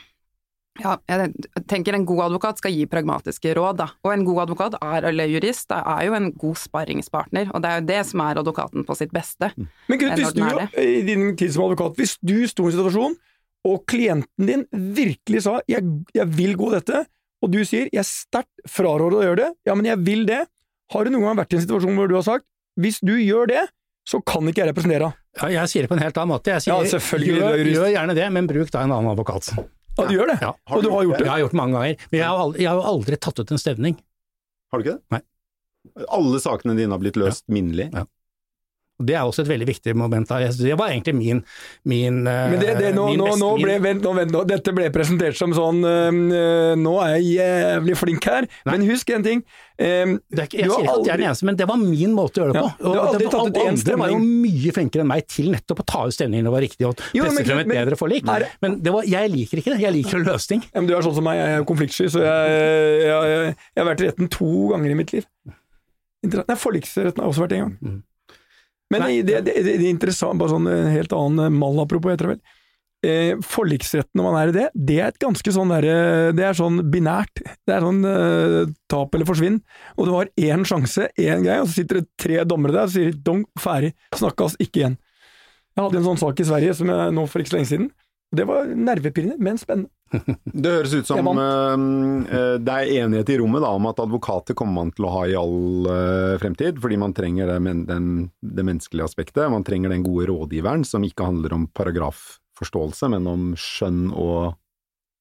ja, 0.81 0.95
jeg 1.09 1.63
tenker 1.69 1.95
en 1.97 2.05
god 2.07 2.25
advokat 2.27 2.61
skal 2.61 2.73
gi 2.73 2.85
pragmatiske 2.89 3.53
råd, 3.57 3.79
da. 3.81 3.87
Og 4.05 4.13
en 4.13 4.25
god 4.27 4.43
advokat 4.45 4.77
er, 4.79 5.07
eller 5.11 5.29
jurist 5.31 5.73
er 5.75 6.05
jo 6.07 6.17
en 6.17 6.31
god 6.37 6.59
sparringspartner, 6.61 7.51
og 7.53 7.63
det 7.63 7.71
er 7.71 7.81
jo 7.81 7.87
det 7.91 8.01
som 8.09 8.23
er 8.25 8.41
advokaten 8.41 8.87
på 8.87 8.97
sitt 8.99 9.13
beste. 9.15 9.51
Mm. 9.55 9.69
Men 9.89 10.01
Gud, 10.01 10.15
hvis 10.19 10.35
du, 10.37 10.43
i 10.83 11.05
din 11.07 11.29
tid 11.39 11.55
som 11.55 11.67
advokat, 11.67 11.97
hvis 11.99 12.17
du 12.21 12.37
sto 12.49 12.67
i 12.67 12.71
en 12.71 12.77
situasjon, 12.77 13.17
og 13.67 13.85
klienten 13.89 14.49
din 14.49 14.65
virkelig 14.71 15.43
sa 15.47 15.57
jeg, 15.67 15.85
jeg 16.15 16.27
vil 16.37 16.55
gå 16.59 16.71
dette', 16.75 17.05
og 17.43 17.51
du 17.53 17.63
sier 17.65 17.89
'jeg 17.93 18.05
sterkt 18.05 18.69
fraråder 18.69 19.17
å 19.17 19.25
gjøre 19.25 19.41
det', 19.43 19.53
ja, 19.67 19.75
men 19.75 19.85
jeg 19.85 19.97
vil 20.05 20.25
det, 20.25 20.45
har 20.93 21.03
du 21.03 21.11
noen 21.11 21.27
gang 21.27 21.41
vært 21.43 21.53
i 21.53 21.57
en 21.57 21.65
situasjon 21.65 21.97
hvor 21.97 22.07
du 22.07 22.15
har 22.15 22.23
sagt 22.23 22.45
'hvis 22.79 22.99
du 23.01 23.17
gjør 23.17 23.47
det', 23.47 23.67
så 24.07 24.21
kan 24.23 24.47
ikke 24.47 24.63
jeg 24.63 24.71
representere 24.71 25.03
deg'? 25.09 25.13
Ja, 25.37 25.47
jeg 25.61 25.69
sier 25.69 25.81
det 25.83 25.89
på 25.89 25.97
en 25.97 26.01
helt 26.01 26.17
annen 26.17 26.33
måte. 26.33 26.49
Jeg 26.55 26.61
sier 26.61 26.73
ja, 26.73 26.81
gjør, 26.81 27.57
gjør, 27.61 27.89
gjerne 27.93 28.15
det, 28.15 28.31
men 28.31 28.47
bruk 28.47 28.71
da 28.71 28.81
en 28.81 28.91
annen 28.91 29.11
advokat. 29.11 29.51
Ja, 29.97 30.05
du 30.07 30.13
gjør 30.13 30.29
det? 30.29 30.37
Ja. 30.43 30.51
Og 30.71 30.83
du 30.83 30.89
har 30.93 31.07
gjort 31.07 31.17
det? 31.17 31.25
Jeg 31.25 31.33
har 31.33 31.41
gjort 31.43 31.55
det 31.55 31.59
mange 31.61 31.77
ganger. 31.79 32.05
Men 32.11 32.19
jeg 32.19 32.27
har, 32.27 32.43
aldri, 32.43 32.63
jeg 32.63 32.73
har 32.73 32.89
aldri 32.91 33.19
tatt 33.27 33.41
ut 33.41 33.53
en 33.55 33.61
stevning. 33.61 33.97
Har 34.71 34.79
du 34.81 34.85
ikke 34.85 34.97
det? 34.97 35.03
Nei. 35.15 35.21
Alle 36.17 36.41
sakene 36.43 36.75
dine 36.77 36.93
har 36.93 37.01
blitt 37.01 37.17
løst 37.19 37.45
minnelig? 37.51 37.89
Ja. 37.95 38.03
Det 38.97 39.13
er 39.13 39.27
også 39.27 39.43
et 39.43 39.51
veldig 39.51 39.67
viktig 39.69 39.93
moment. 39.97 40.31
Det 40.57 40.73
var 40.79 40.89
egentlig 40.89 41.13
min, 41.13 41.43
min 41.85 42.23
Men 42.23 42.57
det, 42.57 42.73
det, 42.79 42.93
nå, 42.97 43.11
min 43.11 43.21
nå, 43.21 43.35
nå, 43.37 43.51
ble, 43.61 43.77
vent, 43.83 44.01
nå, 44.01 44.13
vent, 44.17 44.33
nå, 44.33 44.41
Dette 44.49 44.73
ble 44.73 44.89
presentert 44.93 45.37
som 45.37 45.53
sånn 45.53 45.83
øh, 45.85 46.73
Nå 46.81 46.95
er 47.05 47.17
jeg 47.17 47.37
jævlig 47.37 47.97
flink 47.99 48.25
her. 48.25 48.47
Nei. 48.65 48.73
Men 48.73 48.87
husk 48.89 49.13
en 49.13 49.25
ting. 49.27 49.43
Um, 49.77 50.15
er 50.33 50.47
ikke, 50.47 50.57
jeg 50.57 50.71
sier 50.71 50.87
ikke 50.87 50.93
at 50.95 51.05
jeg 51.05 51.13
er 51.13 51.19
den 51.21 51.27
eneste, 51.27 51.45
men 51.45 51.57
det 51.59 51.67
var 51.69 51.77
min 51.77 52.13
måte 52.17 52.41
å 52.41 52.47
gjøre 52.47 52.55
det 52.55 52.63
på. 52.63 52.69
Ja, 52.81 53.03
og 53.03 53.19
det, 53.21 53.27
alle 53.29 53.65
andre 53.69 53.97
var 54.01 54.13
jo 54.15 54.17
mye 54.23 54.73
flinkere 54.73 55.05
enn 55.05 55.11
meg 55.11 55.27
til 55.29 55.51
nettopp 55.53 55.83
å 55.83 55.85
ta 55.91 56.01
ut 56.07 56.15
stemningen 56.15 56.47
og 56.47 56.49
det 56.49 56.55
var 56.55 56.65
riktig, 56.65 56.87
og 56.89 56.97
presse 56.97 57.45
frem 57.45 57.61
et 57.61 57.69
bedre 57.69 57.99
forlik. 57.99 58.25
Er, 58.33 58.47
men 58.65 58.79
var, 58.81 59.05
jeg 59.05 59.33
liker 59.35 59.61
ikke 59.61 59.75
det. 59.75 59.83
Jeg 59.85 59.93
liker 59.99 60.25
ting. 60.49 60.65
Ja, 60.71 60.81
men 60.81 60.89
du 60.89 60.95
er 60.97 61.05
sånn 61.05 61.17
som 61.19 61.29
meg, 61.29 61.37
jeg 61.37 61.59
er 61.59 61.69
konfliktsky, 61.69 62.09
så 62.09 62.25
jeg, 62.25 62.57
jeg, 63.05 63.13
jeg, 63.13 63.55
jeg 63.77 63.83
har 63.83 63.89
vært 63.91 64.01
i 64.01 64.09
retten 64.09 64.33
to 64.33 64.51
ganger 64.73 64.95
i 64.95 64.97
mitt 64.97 65.13
liv. 65.13 65.29
Nei, 66.25 66.57
forliksretten 66.57 67.21
har 67.21 67.29
også 67.29 67.45
vært 67.45 67.57
én 67.59 67.67
gang. 67.67 67.77
Mm. 67.77 67.99
Men 68.93 69.03
det, 69.03 69.23
det, 69.27 69.41
det, 69.47 69.57
det, 69.65 69.73
er 69.75 69.89
interessant, 69.89 70.39
bare 70.39 70.53
sånn 70.53 70.69
en 70.71 70.93
helt 70.93 71.13
annen 71.15 71.57
mall 71.59 71.81
apropos, 71.83 72.13
heter 72.13 72.29
det 72.29 72.37
vel. 72.37 72.45
Eh, 73.05 73.33
forliksretten 73.45 74.17
når 74.17 74.25
man 74.25 74.35
er 74.39 74.49
i 74.49 74.53
det, 74.55 74.67
det 74.89 74.95
er 74.97 75.11
et 75.11 75.19
ganske 75.21 75.51
sånn 75.53 75.69
derre 75.69 76.31
Det 76.33 76.41
er 76.47 76.55
sånn 76.57 76.79
binært. 76.89 77.43
Det 77.67 77.75
er 77.75 77.83
sånn 77.85 77.99
eh, 78.09 78.71
tap 78.89 79.13
eller 79.13 79.29
forsvinn. 79.29 79.59
Og 79.99 80.09
du 80.09 80.13
har 80.15 80.31
én 80.33 80.65
sjanse, 80.67 81.11
én 81.13 81.45
greie, 81.45 81.61
og 81.61 81.69
så 81.69 81.83
sitter 81.83 82.01
det 82.01 82.09
tre 82.17 82.41
dommere 82.49 82.73
der 82.79 82.89
og 82.89 82.95
sier 82.95 83.13
dong, 83.13 83.45
ferdig, 83.61 83.93
snakkes 84.17 84.57
ikke 84.63 84.81
igjen. 84.81 84.97
Jeg 85.77 85.85
hadde 85.85 85.99
en 86.01 86.07
sånn 86.07 86.23
sak 86.23 86.41
i 86.41 86.47
Sverige 86.47 86.73
som 86.79 86.89
jeg 86.89 87.13
nå 87.13 87.27
for 87.29 87.43
ikke 87.43 87.53
så 87.53 87.59
lenge 87.59 87.69
siden. 87.69 87.89
Det 88.35 88.43
var 88.43 88.67
nervepirrende, 88.67 89.37
men 89.39 89.59
spennende. 89.59 89.91
Det 90.63 90.71
høres 90.71 90.93
ut 90.95 91.07
som 91.07 91.27
uh, 91.27 92.57
det 92.59 92.73
er 92.73 92.91
enighet 93.03 93.31
i 93.33 93.37
rommet 93.41 93.63
da, 93.63 93.73
om 93.75 93.87
at 93.89 93.99
advokater 93.99 94.55
kommer 94.55 94.81
man 94.81 94.91
til 94.95 95.07
å 95.07 95.11
ha 95.11 95.23
i 95.27 95.35
all 95.35 95.87
uh, 95.87 96.35
fremtid, 96.39 96.79
fordi 96.83 96.99
man 96.99 97.15
trenger 97.15 97.51
det, 97.51 97.57
men, 97.63 97.85
den, 97.89 98.07
det, 98.39 98.63
menneskelige 98.67 99.07
aspektet. 99.07 99.45
Man 99.51 99.65
trenger 99.67 99.91
den 99.91 100.05
gode 100.07 100.29
rådgiveren 100.31 100.85
som 100.87 101.03
ikke 101.07 101.27
handler 101.27 101.55
om 101.55 101.67
paragrafforståelse, 101.75 103.11
men 103.15 103.27
om 103.31 103.49
skjønn 103.59 104.07
og 104.11 104.55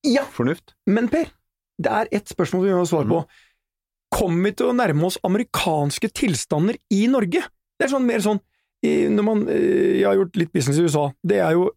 ja, 0.07 0.27
fornuft. 0.35 0.77
Men 0.91 1.11
Per, 1.11 1.31
det 1.83 1.93
er 2.01 2.11
ett 2.15 2.31
spørsmål 2.31 2.67
vi 2.69 2.75
må 2.79 2.87
svare 2.89 3.11
på. 3.11 3.23
Mm. 3.23 3.45
Kommer 4.17 4.51
vi 4.51 4.59
til 4.59 4.71
å 4.71 4.77
nærme 4.77 5.09
oss 5.09 5.19
amerikanske 5.27 6.11
tilstander 6.15 6.79
i 6.95 7.07
Norge? 7.11 7.43
Det 7.77 7.89
er 7.89 7.93
sånn 7.93 8.07
mer 8.07 8.23
sånn 8.25 8.43
når 9.13 9.25
man, 9.27 9.45
Jeg 9.51 10.07
har 10.07 10.17
gjort 10.19 10.39
litt 10.41 10.53
business 10.55 10.79
i 10.81 10.87
USA. 10.87 11.09
Det 11.23 11.43
er 11.43 11.57
jo 11.57 11.69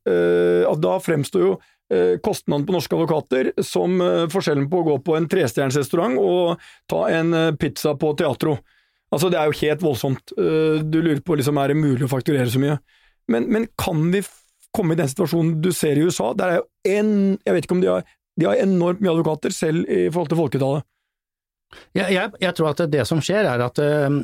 at 0.70 0.82
Da 0.84 0.96
fremstår 1.04 1.44
jo 1.44 1.52
Eh, 1.94 2.20
kostnaden 2.22 2.66
på 2.66 2.74
norske 2.74 2.94
advokater 2.94 3.48
som 3.66 3.96
eh, 4.02 4.28
forskjellen 4.30 4.68
på 4.70 4.82
å 4.82 4.86
gå 4.86 4.98
på 5.08 5.16
en 5.18 5.26
trestjerners 5.30 5.80
restaurant 5.80 6.20
og 6.22 6.60
ta 6.90 7.00
en 7.10 7.34
eh, 7.34 7.56
pizza 7.58 7.96
på 7.98 8.12
teatro. 8.20 8.60
Altså, 9.10 9.32
det 9.34 9.40
er 9.40 9.50
jo 9.50 9.58
helt 9.64 9.82
voldsomt. 9.82 10.36
Du 10.38 10.98
lurer 11.02 11.24
på 11.26 11.34
liksom, 11.40 11.58
er 11.58 11.72
det 11.72 11.80
mulig 11.80 12.06
å 12.06 12.12
fakturere 12.12 12.52
så 12.54 12.60
mye. 12.62 12.76
Men, 13.34 13.48
men 13.50 13.66
kan 13.74 14.04
vi 14.14 14.22
komme 14.70 14.94
i 14.94 15.00
den 15.00 15.10
situasjonen 15.10 15.56
du 15.64 15.72
ser 15.74 15.98
i 15.98 16.04
USA? 16.06 16.28
Der 16.38 16.52
er 16.52 16.60
jo 16.60 16.68
en 16.92 17.10
Jeg 17.42 17.56
vet 17.56 17.66
ikke 17.66 17.78
om 17.80 17.82
de 17.82 17.90
har, 17.90 18.06
de 18.38 18.46
har 18.46 18.62
enormt 18.62 19.02
mye 19.02 19.16
advokater, 19.16 19.56
selv 19.56 19.90
i 19.90 20.12
forhold 20.12 20.30
til 20.30 20.42
folketallet. 20.44 20.86
Jeg, 21.94 22.14
jeg, 22.16 22.32
jeg, 22.42 22.54
tror 22.58 22.72
at 22.72 22.82
det 22.90 23.04
som 23.06 23.20
skjer 23.22 23.46
er 23.46 23.62
at 23.62 23.80
uh, 23.82 24.16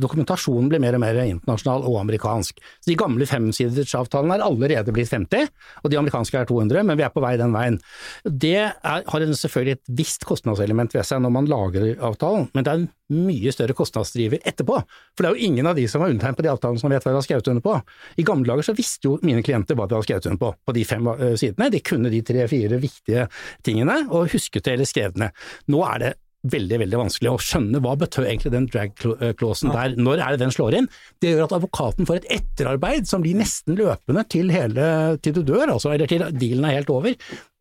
dokumentasjonen 0.00 0.70
blir 0.72 0.80
mer 0.82 0.96
og 0.96 1.02
mer 1.02 1.18
internasjonal 1.22 1.84
og 1.88 1.98
amerikansk. 2.02 2.60
Så 2.80 2.88
De 2.88 2.96
gamle 3.00 3.28
femsidersavtalene 3.28 4.38
er 4.38 4.44
allerede 4.46 4.94
blitt 4.96 5.12
50, 5.12 5.50
og 5.82 5.92
de 5.92 5.98
amerikanske 6.00 6.40
er 6.40 6.48
200, 6.48 6.84
men 6.88 7.00
vi 7.00 7.04
er 7.04 7.12
på 7.12 7.22
vei 7.24 7.34
den 7.40 7.52
veien. 7.56 7.76
Det 8.24 8.56
er, 8.60 8.72
har 8.80 9.26
selvfølgelig 9.42 9.78
et 9.78 9.92
visst 10.00 10.24
kostnadselement 10.28 10.96
ved 10.96 11.04
seg 11.06 11.20
når 11.24 11.36
man 11.36 11.50
lager 11.50 11.92
avtalen, 12.10 12.48
men 12.54 12.66
det 12.66 12.72
er 12.72 12.82
en 12.82 12.88
mye 13.10 13.52
større 13.52 13.76
kostnadsdriver 13.76 14.40
etterpå. 14.46 14.78
For 15.16 15.24
det 15.24 15.30
er 15.30 15.36
jo 15.36 15.50
ingen 15.50 15.68
av 15.68 15.76
de 15.76 15.86
som 15.90 16.04
har 16.04 16.12
undertegnet 16.12 16.40
på 16.40 16.46
de 16.46 16.52
avtalene 16.52 16.80
som 16.80 16.92
vet 16.92 17.04
hva 17.04 17.12
de 17.12 17.20
har 17.20 17.26
skrevet 17.26 17.52
under 17.52 17.64
på. 17.64 17.76
I 18.22 18.26
gamle 18.26 18.52
dager 18.52 18.70
så 18.70 18.76
visste 18.78 19.08
jo 19.08 19.18
mine 19.26 19.44
klienter 19.46 19.78
hva 19.78 19.88
de 19.90 19.98
hadde 19.98 20.08
skrevet 20.08 20.30
under 20.30 20.42
på, 20.44 20.52
på 20.64 20.76
de 20.76 20.86
fem 20.86 21.10
uh, 21.10 21.28
sidene. 21.40 21.70
De 21.74 21.82
kunne 21.84 22.12
de 22.12 22.24
tre-fire 22.26 22.80
viktige 22.80 23.26
tingene, 23.66 24.02
og 24.08 24.30
husket 24.32 24.64
det 24.64 24.76
eller 24.78 24.88
skrev 24.88 25.16
det 25.16 25.26
ned. 25.26 25.46
Nå 25.74 25.84
er 25.88 26.04
det 26.04 26.12
veldig 26.48 26.78
veldig 26.80 27.00
vanskelig 27.02 27.30
å 27.34 27.40
skjønne 27.42 27.82
hva 27.84 27.96
betød 28.00 28.26
egentlig 28.26 28.52
den 28.54 28.68
drag-clausen 28.72 29.72
der, 29.74 29.96
når 30.00 30.22
er 30.24 30.34
det 30.34 30.42
den 30.44 30.54
slår 30.54 30.78
inn? 30.78 30.88
Det 31.20 31.34
gjør 31.34 31.44
at 31.46 31.56
advokaten 31.58 32.08
får 32.08 32.22
et 32.22 32.30
etterarbeid 32.38 33.10
som 33.10 33.24
blir 33.24 33.36
nesten 33.36 33.76
løpende 33.78 34.24
til, 34.32 34.52
hele, 34.54 34.86
til 35.20 35.36
du 35.36 35.42
dør, 35.44 35.74
altså, 35.76 35.92
eller 35.92 36.10
til 36.10 36.24
dealen 36.40 36.68
er 36.68 36.78
helt 36.78 36.92
over. 36.94 37.18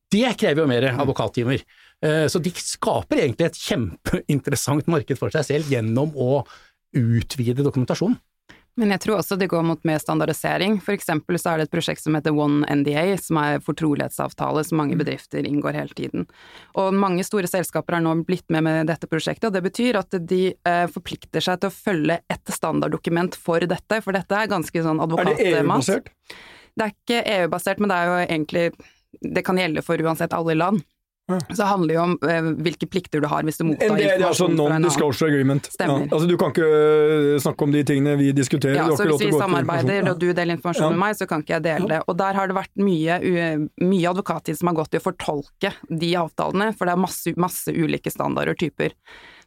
Det 0.10 0.32
krever 0.40 0.64
jo 0.64 0.70
mer 0.72 0.88
advokattimer. 0.94 1.66
Eh, 2.06 2.26
så 2.32 2.40
de 2.42 2.54
skaper 2.56 3.26
egentlig 3.26 3.50
et 3.50 3.60
kjempeinteressant 3.60 4.88
marked 4.90 5.20
for 5.20 5.34
seg 5.36 5.46
selv 5.50 5.74
gjennom 5.74 6.16
å 6.16 6.42
utvide 6.96 7.66
dokumentasjonen. 7.66 8.18
Men 8.80 8.94
jeg 8.96 9.02
tror 9.04 9.20
også 9.20 9.36
det 9.36 9.50
går 9.52 9.64
mot 9.68 9.82
mer 9.88 10.00
standardisering. 10.00 10.78
For 10.84 10.96
eksempel 10.96 11.36
så 11.42 11.52
er 11.52 11.60
det 11.60 11.68
et 11.68 11.74
prosjekt 11.74 12.04
som 12.04 12.16
heter 12.16 12.36
One 12.36 12.64
NDA, 12.80 13.04
som 13.20 13.40
er 13.42 13.64
fortrolighetsavtale 13.64 14.64
som 14.64 14.80
mange 14.80 14.96
mm. 14.96 15.02
bedrifter 15.02 15.48
inngår 15.48 15.76
hele 15.76 15.98
tiden. 15.98 16.28
Og 16.80 16.96
mange 16.96 17.26
store 17.28 17.50
selskaper 17.52 17.98
har 17.98 18.06
nå 18.06 18.14
blitt 18.28 18.48
med 18.54 18.64
med 18.64 18.88
dette 18.88 19.10
prosjektet, 19.12 19.50
og 19.50 19.58
det 19.58 19.66
betyr 19.68 20.00
at 20.00 20.16
de 20.30 20.42
eh, 20.54 20.86
forplikter 20.94 21.44
seg 21.44 21.60
til 21.60 21.72
å 21.72 21.76
følge 21.76 22.22
et 22.32 22.54
standarddokument 22.56 23.36
for 23.36 23.68
dette, 23.68 24.00
for 24.06 24.16
dette 24.16 24.40
er 24.40 24.52
ganske 24.52 24.86
sånn 24.86 25.04
advokatmat. 25.04 25.44
Er 25.44 25.60
det 25.60 25.60
EU-basert? 25.60 26.10
Det 26.80 26.86
er 26.86 26.96
ikke 26.96 27.20
EU-basert, 27.36 27.84
men 27.84 27.92
det 27.92 28.00
er 28.00 28.08
jo 28.08 28.24
egentlig 28.24 28.66
Det 29.26 29.42
kan 29.42 29.58
gjelde 29.58 29.82
for 29.82 30.00
uansett 30.06 30.36
alle 30.38 30.54
land. 30.56 30.84
Så 31.30 31.58
det 31.60 31.68
handler 31.70 31.96
jo 31.96 32.02
om 32.04 32.16
eh, 32.26 32.50
hvilke 32.66 32.90
plikter 32.90 33.24
du 33.24 33.28
har 33.32 33.46
hvis 33.48 33.60
du 33.60 33.66
mottar 33.68 33.94
informasjon 33.94 34.54
en 34.54 34.62
annen. 34.66 34.88
Altså 34.88 35.00
Non-disclosure 35.00 35.30
agreement. 35.32 35.70
Ja, 35.80 35.96
altså 36.02 36.26
du 36.30 36.36
kan 36.42 36.54
ikke 36.54 36.68
uh, 36.70 37.40
snakke 37.44 37.68
om 37.68 37.76
de 37.76 37.84
tingene 37.88 38.16
vi 38.20 38.32
diskuterer. 38.36 38.80
Ja, 38.80 38.88
så 38.94 39.08
hvis 39.10 39.28
vi 39.28 39.34
samarbeider 39.36 40.12
og 40.14 40.22
du 40.22 40.30
deler 40.32 40.58
informasjon 40.58 40.90
ja. 40.90 40.94
med 40.96 41.04
meg, 41.04 41.18
så 41.20 41.30
kan 41.30 41.46
ikke 41.46 41.58
jeg 41.58 41.68
dele 41.68 41.90
det. 41.94 42.04
Og 42.10 42.18
der 42.20 42.40
har 42.40 42.50
det 42.50 42.58
vært 42.58 42.74
mye, 42.82 43.20
mye 43.84 44.14
advokattid 44.14 44.60
som 44.60 44.72
har 44.72 44.80
gått 44.82 44.98
i 44.98 45.02
å 45.02 45.06
fortolke 45.06 45.74
de 45.90 46.14
avtalene, 46.20 46.72
for 46.78 46.90
det 46.90 46.96
er 46.96 47.04
masse, 47.08 47.36
masse 47.40 47.74
ulike 47.74 48.14
standarder 48.14 48.56
og 48.56 48.62
typer. 48.62 48.98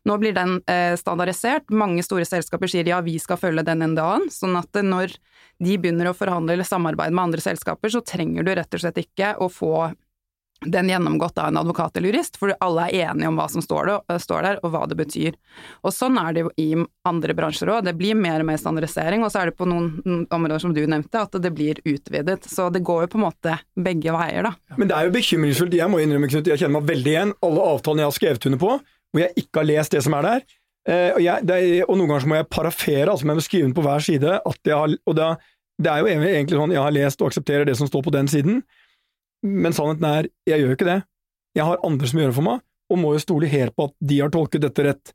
Nå 0.05 0.17
blir 0.19 0.35
den 0.35 0.57
eh, 0.67 0.95
standardisert. 0.99 1.71
Mange 1.71 2.03
store 2.03 2.27
selskaper 2.27 2.71
sier 2.71 2.89
ja, 2.91 2.99
vi 3.07 3.19
skal 3.23 3.39
følge 3.39 3.63
den 3.67 3.85
NDA-en, 3.93 4.27
sånn 4.35 4.59
at 4.59 4.83
når 4.83 5.15
de 5.63 5.77
begynner 5.79 6.11
å 6.11 6.17
forhandle 6.17 6.57
eller 6.57 6.67
samarbeide 6.67 7.15
med 7.15 7.29
andre 7.29 7.45
selskaper, 7.45 7.93
så 7.93 8.03
trenger 8.07 8.47
du 8.47 8.55
rett 8.57 8.75
og 8.75 8.83
slett 8.83 8.99
ikke 9.05 9.37
å 9.39 9.47
få 9.53 9.93
den 10.65 10.89
gjennomgått 10.89 11.39
av 11.39 11.49
en 11.49 11.57
advokat 11.61 11.97
eller 11.97 12.13
jurist, 12.13 12.37
for 12.41 12.55
alle 12.61 12.87
er 12.89 13.09
enige 13.11 13.31
om 13.31 13.39
hva 13.39 13.49
som 13.51 13.63
eh, 13.63 14.19
står, 14.21 14.43
der, 14.47 14.61
og 14.63 14.73
hva 14.75 14.85
det 14.91 14.99
betyr. 14.99 15.37
Og 15.83 15.95
sånn 15.95 16.19
er 16.21 16.37
det 16.37 16.45
jo 16.45 16.53
i 16.61 16.69
andre 17.09 17.37
bransjer 17.37 17.73
òg. 17.73 17.85
Det 17.87 17.97
blir 17.99 18.19
mer 18.19 18.45
og 18.45 18.51
mer 18.51 18.61
standardisering, 18.61 19.25
og 19.25 19.33
så 19.33 19.43
er 19.43 19.51
det 19.51 19.59
på 19.59 19.69
noen 19.69 20.25
områder 20.31 20.65
som 20.65 20.75
du 20.77 20.83
nevnte, 20.87 21.27
at 21.27 21.37
det 21.43 21.53
blir 21.55 21.83
utvidet. 21.85 22.49
Så 22.49 22.69
det 22.73 22.85
går 22.87 23.07
jo 23.07 23.13
på 23.15 23.21
en 23.21 23.27
måte 23.27 23.59
begge 23.75 24.15
veier, 24.15 24.49
da. 24.49 24.79
Men 24.79 24.91
det 24.91 24.99
er 24.99 25.09
jo 25.09 25.15
bekymringsfullt. 25.19 25.79
Jeg 25.79 25.93
må 25.93 26.03
innrømme, 26.03 26.31
Knut, 26.33 26.49
jeg 26.49 26.63
kjenner 26.63 26.81
meg 26.81 26.91
veldig 26.91 27.15
igjen. 27.15 27.37
Alle 27.47 27.71
avtalene 27.75 28.05
jeg 28.05 28.13
har 28.13 28.19
skrevet 28.19 28.51
under 28.51 28.63
på, 28.63 28.75
hvor 29.13 29.25
jeg 29.25 29.45
ikke 29.45 29.63
har 29.63 29.71
lest 29.73 29.97
det 29.97 30.05
som 30.07 30.19
er 30.19 30.29
der. 30.29 30.45
Eh, 30.83 31.11
og, 31.15 31.21
jeg, 31.23 31.47
er, 31.47 31.83
og, 31.87 31.97
noen 31.99 32.11
ganger 32.11 32.31
må 32.31 32.39
jeg 32.41 32.51
parafere, 32.51 33.11
altså 33.13 33.29
med 33.29 33.39
må 33.39 33.45
skrive 33.45 33.69
den 33.69 33.75
på 33.77 33.85
hver 33.85 34.03
side. 34.03 34.39
Jeg 34.67 34.79
har, 34.79 34.95
og 35.07 35.19
det, 35.19 35.29
det 35.83 35.93
er 35.93 36.03
jo 36.03 36.11
egentlig 36.11 36.59
sånn 36.59 36.75
jeg 36.75 36.83
har 36.83 36.95
lest 36.95 37.23
og 37.23 37.31
aksepterer 37.31 37.69
det 37.69 37.77
som 37.79 37.91
står 37.91 38.07
på 38.07 38.15
den 38.15 38.31
siden. 38.31 38.63
Men 39.43 39.75
sannheten 39.75 40.07
er, 40.07 40.29
jeg 40.49 40.63
gjør 40.63 40.73
jo 40.73 40.79
ikke 40.79 40.89
det. 40.89 41.01
Jeg 41.59 41.69
har 41.69 41.83
andre 41.85 42.09
som 42.09 42.21
gjør 42.21 42.31
det 42.31 42.39
for 42.39 42.47
meg, 42.47 42.63
og 42.93 43.01
må 43.01 43.13
jo 43.15 43.23
stole 43.23 43.51
helt 43.51 43.75
på 43.77 43.89
at 43.91 43.95
de 44.13 44.21
har 44.23 44.33
tolket 44.33 44.65
dette 44.65 44.87
rett. 44.87 45.13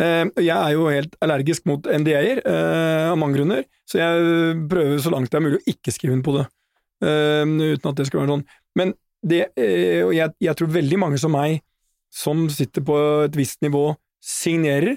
Eh, 0.00 0.24
jeg 0.40 0.54
er 0.54 0.74
jo 0.76 0.88
helt 0.92 1.16
allergisk 1.24 1.66
mot 1.68 1.84
NDA-er, 1.84 2.42
eh, 2.46 3.10
av 3.10 3.18
mange 3.20 3.40
grunner, 3.40 3.64
så 3.88 4.00
jeg 4.00 4.56
prøver 4.70 5.02
så 5.02 5.12
langt 5.12 5.32
det 5.32 5.40
er 5.40 5.44
mulig 5.44 5.60
å 5.60 5.74
ikke 5.74 5.94
skrive 5.94 6.16
inn 6.16 6.24
på 6.24 6.36
det, 6.38 6.46
eh, 7.04 7.44
uten 7.44 7.90
at 7.90 7.98
det 7.98 8.06
skal 8.08 8.22
være 8.22 8.34
sånn. 8.36 8.46
Men 8.78 8.94
det, 9.20 9.42
jeg, 9.56 10.32
jeg 10.40 10.56
tror 10.56 10.72
veldig 10.72 10.98
mange 11.02 11.18
som 11.20 11.34
meg, 11.34 11.60
som 12.08 12.46
sitter 12.48 12.84
på 12.86 12.96
et 13.26 13.36
visst 13.36 13.60
nivå, 13.60 13.90
signerer 14.24 14.96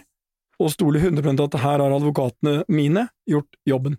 og 0.61 0.71
stoler 0.71 1.03
100 1.03 1.43
at 1.43 1.59
her 1.59 1.81
har 1.83 1.91
advokatene 1.91 2.63
mine 2.71 3.07
gjort 3.27 3.59
jobben. 3.67 3.97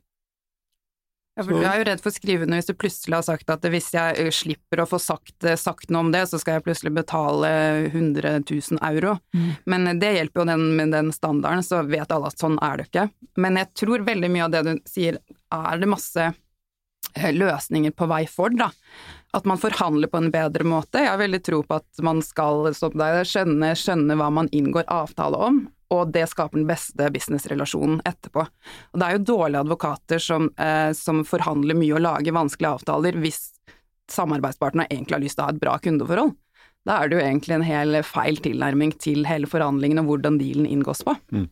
Ja, 1.35 1.42
for 1.42 1.57
Du 1.59 1.64
er 1.66 1.81
jo 1.81 1.87
redd 1.88 2.03
for 2.03 2.14
skrivende 2.14 2.61
hvis 2.61 2.68
du 2.68 2.77
plutselig 2.79 3.16
har 3.16 3.25
sagt 3.27 3.49
at 3.51 3.64
hvis 3.66 3.88
jeg 3.94 4.18
eh, 4.23 4.31
slipper 4.35 4.85
å 4.85 4.87
få 4.87 5.01
sagt, 5.03 5.35
eh, 5.42 5.59
sagt 5.59 5.90
noe 5.90 6.05
om 6.07 6.12
det, 6.14 6.23
så 6.31 6.38
skal 6.38 6.59
jeg 6.59 6.66
plutselig 6.68 6.92
betale 6.94 7.51
100 7.88 8.37
000 8.47 8.79
euro. 8.92 9.16
Mm. 9.35 9.49
Men 9.73 9.90
det 9.99 10.12
hjelper 10.14 10.44
jo 10.44 10.47
den, 10.53 10.68
med 10.79 10.94
den 10.94 11.11
standarden, 11.14 11.66
så 11.66 11.83
vet 11.88 12.14
alle 12.14 12.31
at 12.31 12.38
sånn 12.38 12.61
er 12.62 12.79
det 12.79 12.87
ikke. 12.87 13.09
Men 13.42 13.59
jeg 13.59 13.73
tror 13.83 14.07
veldig 14.07 14.31
mye 14.31 14.47
av 14.47 14.55
det 14.55 14.62
du 14.68 14.73
sier, 14.87 15.18
er 15.59 15.83
det 15.83 15.90
masse 15.90 16.29
eh, 16.31 17.35
løsninger 17.35 17.97
på 17.99 18.11
vei 18.14 18.23
for, 18.31 18.55
da. 18.55 18.70
At 19.35 19.47
man 19.51 19.59
forhandler 19.59 20.11
på 20.11 20.20
en 20.20 20.31
bedre 20.31 20.66
måte. 20.68 21.01
Jeg 21.03 21.11
har 21.11 21.18
veldig 21.18 21.40
tro 21.42 21.62
på 21.66 21.79
at 21.81 22.03
man 22.07 22.20
skal 22.23 22.68
skjønne, 22.77 23.73
skjønne 23.75 24.18
hva 24.20 24.29
man 24.31 24.51
inngår 24.55 24.87
avtale 24.92 25.40
om, 25.49 25.64
og 25.94 26.12
det 26.14 26.29
skaper 26.31 26.61
den 26.61 26.68
beste 26.68 27.09
businessrelasjonen 27.14 27.99
etterpå. 28.07 28.44
Og 28.92 29.01
det 29.01 29.09
er 29.09 29.16
jo 29.16 29.27
dårlige 29.33 29.64
advokater 29.66 30.23
som, 30.23 30.51
eh, 30.57 30.92
som 30.94 31.25
forhandler 31.27 31.79
mye 31.79 31.97
og 31.97 32.05
lager 32.07 32.37
vanskelige 32.37 32.79
avtaler 32.79 33.18
hvis 33.25 33.42
samarbeidspartnerne 34.11 34.87
egentlig 34.90 35.18
har 35.18 35.25
lyst 35.25 35.38
til 35.38 35.44
å 35.44 35.49
ha 35.49 35.55
et 35.55 35.61
bra 35.62 35.77
kundeforhold. 35.83 36.35
Da 36.85 37.01
er 37.01 37.09
det 37.09 37.16
jo 37.16 37.25
egentlig 37.25 37.57
en 37.57 37.66
hel 37.66 38.01
feil 38.05 38.40
tilnærming 38.44 38.92
til 39.01 39.25
hele 39.29 39.49
forhandlingen 39.49 40.03
og 40.03 40.11
hvordan 40.11 40.38
dealen 40.40 40.68
inngås 40.68 41.03
på. 41.07 41.16
Mm. 41.33 41.49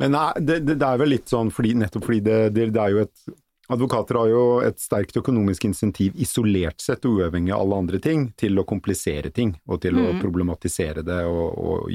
Men 0.00 0.14
nei, 0.14 0.28
det, 0.40 0.60
det, 0.68 0.78
er 0.80 1.00
vel 1.00 1.12
litt 1.16 1.30
sånn 1.30 1.50
fordi, 1.52 1.74
nettopp 1.78 2.06
fordi 2.06 2.20
det, 2.24 2.38
det, 2.54 2.68
det, 2.76 2.80
er 2.80 2.94
jo 2.94 3.02
et 3.04 3.34
Advokater 3.72 4.18
har 4.20 4.28
jo 4.28 4.44
et 4.64 4.80
sterkt 4.82 5.16
økonomisk 5.16 5.64
insentiv 5.64 6.16
isolert 6.20 6.82
sett, 6.84 7.06
uavhengig 7.08 7.54
av 7.54 7.64
alle 7.64 7.80
andre 7.84 8.00
ting, 8.02 8.26
til 8.36 8.60
å 8.60 8.66
komplisere 8.68 9.32
ting 9.32 9.54
og 9.64 9.80
til 9.84 9.96
mm. 9.96 10.04
å 10.04 10.16
problematisere 10.20 11.04
det 11.06 11.22
og, 11.24 11.54
og 11.56 11.92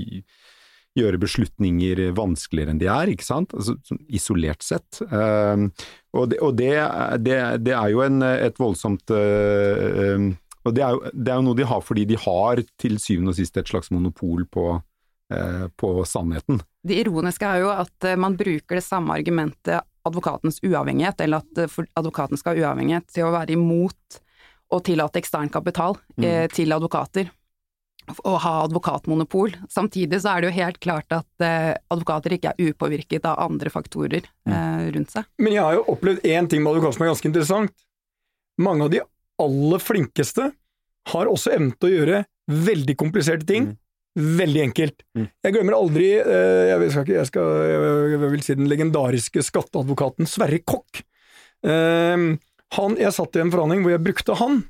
gjøre 0.97 1.21
beslutninger 1.21 2.01
vanskeligere 2.17 2.73
enn 2.73 2.81
de 2.81 2.89
er, 2.91 3.13
ikke 3.13 3.27
sant? 3.27 3.53
Altså, 3.55 3.77
isolert 4.09 4.65
sett. 4.65 5.01
Um, 5.11 5.69
og, 6.15 6.29
det, 6.31 6.39
og 6.45 6.55
det, 6.57 6.73
det, 7.21 7.39
det, 7.65 7.75
er 7.77 7.93
jo 7.93 8.03
en, 8.05 8.23
et 8.25 8.57
voldsomt 8.59 9.13
uh, 9.13 10.29
Og 10.65 10.75
det 10.75 10.83
er, 10.83 10.95
jo, 10.95 11.13
det 11.13 11.29
er, 11.29 11.35
jo, 11.37 11.45
noe 11.45 11.59
de 11.59 11.67
har 11.69 11.83
fordi 11.85 12.07
de 12.09 12.17
har 12.19 12.63
til 12.81 12.97
syvende 13.01 13.35
og 13.35 13.39
sist 13.39 13.61
et 13.61 13.69
slags 13.69 13.93
monopol 13.93 14.47
på, 14.49 14.71
uh, 14.79 15.67
på 15.77 15.93
sannheten. 16.09 16.63
Det 16.81 17.03
ironiske 17.03 17.45
er 17.45 17.63
jo 17.65 17.71
at 17.75 18.09
man 18.17 18.37
bruker 18.39 18.79
det 18.79 18.85
samme 18.85 19.13
argumentet, 19.19 19.85
advokatens 20.09 20.59
uavhengighet, 20.65 21.21
eller 21.25 21.43
at 21.45 21.81
advokaten 21.99 22.39
skal 22.39 22.57
ha 22.57 22.69
uavhengighet, 22.69 23.07
til 23.13 23.29
å 23.29 23.33
være 23.35 23.55
imot 23.55 24.21
å 24.69 24.81
tillate 24.85 25.17
ekstern 25.21 25.49
kapital 25.49 25.95
mm. 26.19 26.49
til 26.53 26.75
advokater 26.75 27.31
å 28.25 28.35
ha 28.41 28.53
advokatmonopol. 28.65 29.55
Samtidig 29.71 30.21
så 30.23 30.33
er 30.33 30.41
det 30.41 30.49
jo 30.49 30.55
helt 30.57 30.79
klart 30.83 31.13
at 31.15 31.45
eh, 31.45 31.73
advokater 31.93 32.35
ikke 32.35 32.53
er 32.53 32.71
upåvirket 32.71 33.27
av 33.29 33.41
andre 33.45 33.71
faktorer 33.73 34.25
mm. 34.47 34.53
eh, 34.55 34.87
rundt 34.95 35.13
seg. 35.13 35.27
Men 35.41 35.55
jeg 35.55 35.65
har 35.65 35.77
jo 35.77 35.85
opplevd 35.93 36.25
én 36.27 36.49
ting 36.49 36.63
med 36.63 36.73
advokat 36.73 36.97
som 36.97 37.05
er 37.05 37.11
ganske 37.13 37.29
interessant. 37.29 37.85
Mange 38.59 38.87
av 38.87 38.93
de 38.93 39.03
aller 39.39 39.83
flinkeste 39.83 40.49
har 41.13 41.31
også 41.31 41.53
evnen 41.55 41.75
til 41.77 41.89
å 41.89 41.93
gjøre 41.95 42.23
veldig 42.69 42.95
kompliserte 42.99 43.47
ting. 43.49 43.71
Mm. 43.71 43.77
Veldig 44.17 44.61
enkelt. 44.63 45.03
Mm. 45.15 45.27
Jeg 45.45 45.53
glemmer 45.55 45.77
aldri 45.77 46.07
eh, 46.17 46.71
jeg, 46.71 46.89
skal 46.91 47.05
ikke, 47.05 47.17
jeg, 47.19 47.29
skal, 47.29 47.51
jeg, 48.09 48.21
vil 48.23 48.43
si 48.43 48.57
den 48.57 48.71
legendariske 48.71 49.43
skatteadvokaten 49.45 50.27
Sverre 50.27 50.59
Kokk. 50.65 51.03
Eh, 51.67 52.25
han, 52.79 52.99
jeg 52.99 53.15
satt 53.15 53.37
i 53.37 53.43
en 53.43 53.53
forhandling 53.53 53.85
hvor 53.85 53.93
jeg 53.95 54.05
brukte 54.05 54.37
han 54.41 54.61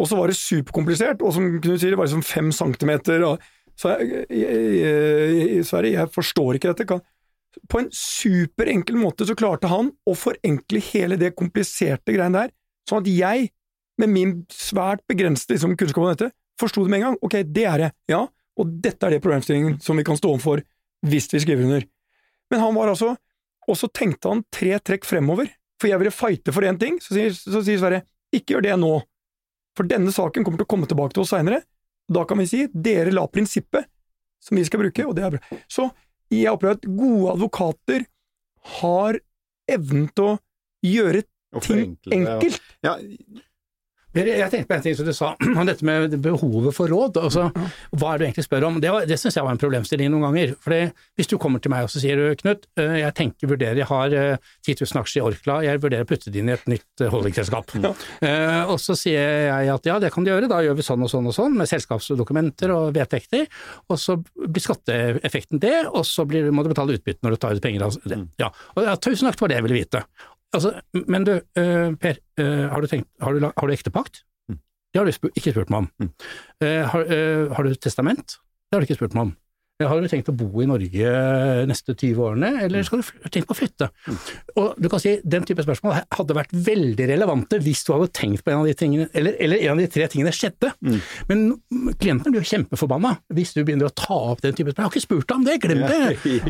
og 0.00 0.10
så 0.10 0.18
var 0.18 0.30
det 0.30 0.38
superkomplisert, 0.38 1.22
og 1.22 1.34
som 1.34 1.46
Knut 1.62 1.78
sier, 1.78 1.94
det 1.94 1.98
var 2.00 2.08
liksom 2.08 2.24
fem 2.26 2.50
centimeter. 2.54 3.22
Og, 3.28 3.42
så 3.78 3.94
jeg, 4.00 4.24
jeg, 4.34 5.66
Sverre, 5.66 5.92
jeg 5.94 6.10
forstår 6.14 6.58
ikke 6.58 6.72
dette. 6.72 6.98
På 7.70 7.80
en 7.80 7.90
superenkel 7.94 8.98
måte 8.98 9.26
så 9.28 9.36
klarte 9.38 9.70
han 9.70 9.92
å 10.10 10.16
forenkle 10.18 10.82
hele 10.90 11.18
det 11.20 11.36
kompliserte 11.38 12.14
greiene 12.16 12.46
der, 12.46 12.54
sånn 12.90 13.04
at 13.04 13.10
jeg, 13.12 13.52
med 14.02 14.10
min 14.10 14.32
svært 14.50 15.04
begrensede 15.06 15.54
liksom, 15.54 15.76
kunnskap 15.78 16.02
om 16.02 16.10
dette, 16.10 16.32
forsto 16.58 16.82
det 16.82 16.90
med 16.90 17.00
en 17.00 17.06
gang. 17.08 17.20
Ok, 17.22 17.38
det 17.46 17.68
er 17.70 17.84
det, 17.84 17.92
ja, 18.10 18.24
og 18.60 18.70
dette 18.84 19.06
er 19.06 19.16
det 19.16 19.22
problemstillingen 19.24 19.78
som 19.82 19.98
vi 19.98 20.04
kan 20.06 20.18
stå 20.18 20.30
overfor 20.34 20.62
hvis 21.04 21.28
vi 21.32 21.42
skriver 21.42 21.66
under. 21.66 21.86
Men 22.52 22.62
han 22.62 22.76
var 22.76 22.92
altså 22.92 23.14
Og 23.64 23.78
så 23.80 23.88
tenkte 23.88 24.28
han 24.28 24.42
tre 24.52 24.76
trekk 24.76 25.06
fremover, 25.08 25.48
for 25.80 25.88
jeg 25.88 25.96
ville 25.96 26.12
fighte 26.12 26.52
for 26.52 26.66
én 26.68 26.76
ting, 26.76 26.98
så 27.00 27.14
sier, 27.16 27.30
så 27.32 27.62
sier 27.64 27.78
Sverre 27.80 28.02
ikke 28.36 28.52
gjør 28.58 28.66
det 28.66 28.74
nå. 28.76 28.90
For 29.72 29.88
denne 29.88 30.12
saken 30.12 30.44
kommer 30.44 30.60
til 30.60 30.66
å 30.66 30.72
komme 30.74 30.88
tilbake 30.90 31.16
til 31.16 31.22
oss 31.22 31.32
seinere. 31.32 31.62
Da 32.12 32.26
kan 32.28 32.42
vi 32.42 32.44
si 32.50 32.66
dere 32.68 33.14
la 33.14 33.24
prinsippet 33.24 33.88
som 34.44 34.60
vi 34.60 34.66
skal 34.68 34.82
bruke, 34.82 35.06
og 35.08 35.16
det 35.16 35.24
er 35.24 35.32
bra. 35.38 35.58
Så 35.72 35.86
jeg 36.28 36.52
opplever 36.52 36.76
at 36.76 36.84
gode 36.84 37.32
advokater 37.38 38.04
har 38.82 39.18
evnen 39.72 40.10
til 40.12 40.34
å 40.34 40.36
gjøre 40.84 41.24
ting 41.64 41.96
enkelt. 42.12 42.60
Ja, 42.84 42.98
Jeg 44.14 44.50
tenkte 44.52 44.68
på 44.70 44.76
en 44.76 44.82
ting 44.84 44.94
som 44.98 45.06
du 45.08 45.12
sa, 45.16 45.32
om 45.58 45.66
dette 45.66 45.84
med 45.86 46.14
behovet 46.22 46.74
for 46.76 46.90
råd. 46.92 47.18
Altså, 47.22 47.48
hva 47.94 48.12
er 48.14 48.18
det 48.18 48.20
du 48.20 48.26
egentlig 48.28 48.44
spør 48.46 48.66
om? 48.68 48.76
Det, 48.82 48.92
var- 48.94 49.06
det 49.10 49.18
syns 49.20 49.34
jeg 49.38 49.44
var 49.46 49.56
en 49.56 49.60
problemstilling 49.60 50.12
noen 50.12 50.26
ganger. 50.28 50.54
Fordi 50.64 50.80
Hvis 51.18 51.30
du 51.30 51.36
kommer 51.42 51.62
til 51.64 51.72
meg 51.74 51.86
og 51.88 51.90
så 51.92 52.02
sier 52.02 52.18
du, 52.20 52.24
Knut, 52.40 52.68
eh, 52.80 53.00
jeg 53.02 53.14
tenker, 53.18 53.50
vurderer, 53.50 53.80
jeg 53.82 53.88
har 53.90 54.14
eh, 54.14 54.36
10 54.66 54.76
000 54.84 55.00
aksjer 55.02 55.20
i 55.22 55.24
Orkla, 55.28 55.56
jeg 55.66 55.82
vurderer 55.82 56.06
å 56.06 56.10
putte 56.10 56.30
det 56.34 56.40
inn 56.42 56.50
i 56.52 56.54
et 56.56 56.66
nytt 56.70 57.04
holdingselskap. 57.12 57.74
Ja. 57.82 57.92
Eh, 58.24 58.70
og 58.72 58.78
så 58.82 58.96
sier 58.98 59.48
jeg 59.48 59.72
at 59.74 59.88
ja, 59.90 59.98
det 60.02 60.12
kan 60.14 60.24
du 60.26 60.30
gjøre, 60.32 60.48
da 60.50 60.60
gjør 60.64 60.78
vi 60.78 60.86
sånn 60.86 61.02
og 61.06 61.10
sånn 61.12 61.26
og 61.30 61.34
sånn, 61.36 61.56
med 61.58 61.70
selskapsdokumenter 61.70 62.72
og 62.74 62.92
vedtekter. 62.96 63.46
Og 63.90 63.98
så 64.00 64.16
blir 64.22 64.62
skatteeffekten 64.64 65.60
det, 65.62 65.74
og 65.90 66.06
så 66.08 66.26
blir, 66.28 66.50
må 66.54 66.62
du 66.66 66.70
betale 66.72 66.96
utbytte 66.98 67.24
når 67.26 67.36
du 67.36 67.42
tar 67.44 67.56
ut 67.58 67.64
penger. 67.64 67.86
Altså. 67.88 68.22
Ja. 68.40 68.50
Og 68.76 68.86
ja, 68.86 68.94
tusen 69.00 69.28
takk 69.30 69.38
for 69.40 69.50
det 69.50 69.58
jeg 69.60 69.66
ville 69.68 69.82
vite. 69.82 70.04
Altså, 70.54 70.70
men 71.10 71.26
du, 71.26 71.32
eh, 71.58 71.90
Per, 72.00 72.20
eh, 72.38 72.64
har 72.70 72.80
du, 72.80 72.86
tenkt, 72.90 73.08
har 73.20 73.34
du, 73.34 73.46
har 73.48 73.66
du 73.66 73.74
ektepakt? 73.74 74.22
Det 74.94 75.00
har 75.00 75.08
du 75.08 75.30
ikke 75.34 75.50
spurt 75.50 75.72
meg 75.74 75.82
om. 75.82 76.10
Eh, 76.62 76.84
har, 76.86 77.08
har 77.56 77.66
du 77.66 77.74
testament? 77.74 78.36
Det 78.70 78.76
har 78.76 78.84
du 78.84 78.86
ikke 78.86 79.00
spurt 79.00 79.16
meg 79.18 79.26
om. 79.26 79.32
Har 79.88 80.00
du 80.00 80.08
tenkt 80.10 80.28
å 80.30 80.34
bo 80.36 80.62
i 80.62 80.66
Norge 80.66 81.12
neste 81.68 81.94
20 81.94 82.20
årene, 82.24 82.50
eller 82.64 82.82
skal 82.86 83.02
du 83.02 83.28
tenke 83.30 83.48
på 83.50 83.54
å 83.54 83.58
flytte? 83.58 83.88
Og 84.60 84.74
du 84.80 84.88
kan 84.92 85.00
si, 85.02 85.16
Den 85.24 85.44
type 85.48 85.62
spørsmål 85.64 86.00
hadde 86.14 86.36
vært 86.36 86.52
veldig 86.54 87.06
relevante 87.10 87.58
hvis 87.62 87.84
du 87.86 87.92
hadde 87.94 88.10
tenkt 88.16 88.44
på 88.44 88.52
en 88.52 88.62
av 88.62 88.68
de 88.68 88.74
tingene, 88.78 89.08
eller, 89.14 89.36
eller 89.42 89.62
en 89.64 89.74
av 89.74 89.82
de 89.82 89.88
tre 89.94 90.06
tingene 90.12 90.32
skjedde. 90.34 90.72
Men 91.28 91.44
klienten 92.00 92.32
blir 92.34 92.42
jo 92.44 92.50
kjempeforbanna 92.54 93.14
hvis 93.34 93.54
du 93.56 93.62
begynner 93.64 93.88
å 93.90 93.94
ta 93.96 94.16
opp 94.34 94.42
den 94.44 94.54
type 94.56 94.72
spørsmål. 94.72 94.84
Jeg 94.84 94.90
har 94.90 94.94
ikke 94.94 95.06
spurt 95.06 95.28
deg 95.28 95.36
om 95.36 95.44
det, 95.48 95.58
glem 95.64 95.84
det! 95.88 96.02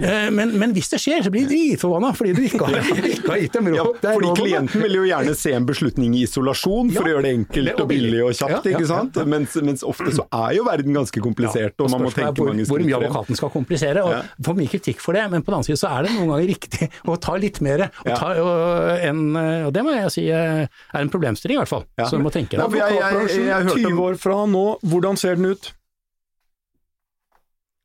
Eh, 0.15 0.29
Men, 0.35 0.51
men 0.59 0.73
hvis 0.77 0.89
det 0.93 0.99
skjer, 1.01 1.23
så 1.25 1.31
blir 1.33 1.47
de 1.49 1.55
dritforbanna 1.55 2.11
fordi 2.17 2.33
du 2.37 2.43
ikke 2.47 2.67
har, 2.67 2.75
ikke 3.15 3.31
har 3.31 3.39
gitt 3.41 3.55
dem 3.57 3.69
Ja, 3.75 3.85
råd. 3.87 3.99
Er 4.05 4.17
fordi 4.19 4.29
råd 4.29 4.39
klienten 4.41 4.83
vil 4.85 4.97
jo 4.99 5.05
gjerne 5.09 5.35
se 5.39 5.53
en 5.57 5.67
beslutning 5.69 6.15
i 6.19 6.25
isolasjon 6.27 6.91
for 6.95 7.01
Ja. 7.01 7.05
å 7.05 7.13
gjøre 7.15 7.25
det 7.27 7.33
enkelt 7.39 7.73
og 7.75 7.83
og 7.85 7.89
billig 7.91 8.21
og 8.25 8.33
kjapt, 8.37 8.53
Ja, 8.55 8.61
ja, 8.65 8.79
ikke 8.79 8.89
sant? 8.89 9.17
ja, 9.19 9.25
ja. 9.25 9.31
Mens, 9.35 9.55
mens 9.67 9.83
ofte 9.87 10.13
så 10.17 10.25
er 10.33 10.55
jo 10.59 10.65
verden 10.67 10.97
ganske 10.97 11.21
komplisert, 11.25 11.75
og 11.85 11.91
man 11.93 12.05
må 12.07 12.11
tenke 12.15 12.33
hvor, 12.39 12.49
mange 12.53 12.65
skritt 12.65 12.95
frem. 12.95 13.13
Advokaten 13.25 13.37
skal 13.39 13.51
komplisere. 13.51 14.03
og 14.05 14.11
Ja. 14.13 14.23
Får 14.43 14.57
mye 14.57 14.69
kritikk 14.71 15.01
for 15.01 15.13
det, 15.17 15.25
men 15.31 15.43
på 15.43 15.47
den 15.51 15.55
annen 15.59 15.65
side 15.65 15.79
så 15.81 15.91
er 15.91 16.03
det 16.05 16.13
noen 16.15 16.29
ganger 16.29 16.49
riktig 16.49 16.91
å 17.11 17.17
ta 17.21 17.35
litt 17.37 17.61
mer. 17.61 17.89
Og, 18.05 18.07
Ja. 18.07 18.17
ta, 18.17 18.27
og, 18.41 18.99
en, 19.05 19.37
og 19.67 19.73
det 19.73 19.83
må 19.85 19.95
jeg 19.97 20.11
si 20.15 20.27
eh, 20.31 20.67
er 20.69 21.01
en 21.01 21.11
problemstilling, 21.11 21.57
i 21.57 21.63
hvert 21.63 21.69
fall. 21.73 21.85
Ja. 21.99 22.05
Så 22.07 22.19
du 22.19 22.23
må 22.25 22.31
tenke 22.31 22.57
deg. 22.57 22.65
om- 22.65 23.69
20 23.75 24.01
år 24.05 24.17
fra 24.19 24.45
nå, 24.47 24.79
hvordan 24.85 25.17
ser 25.19 25.37
den 25.37 25.47
ut? 25.55 25.73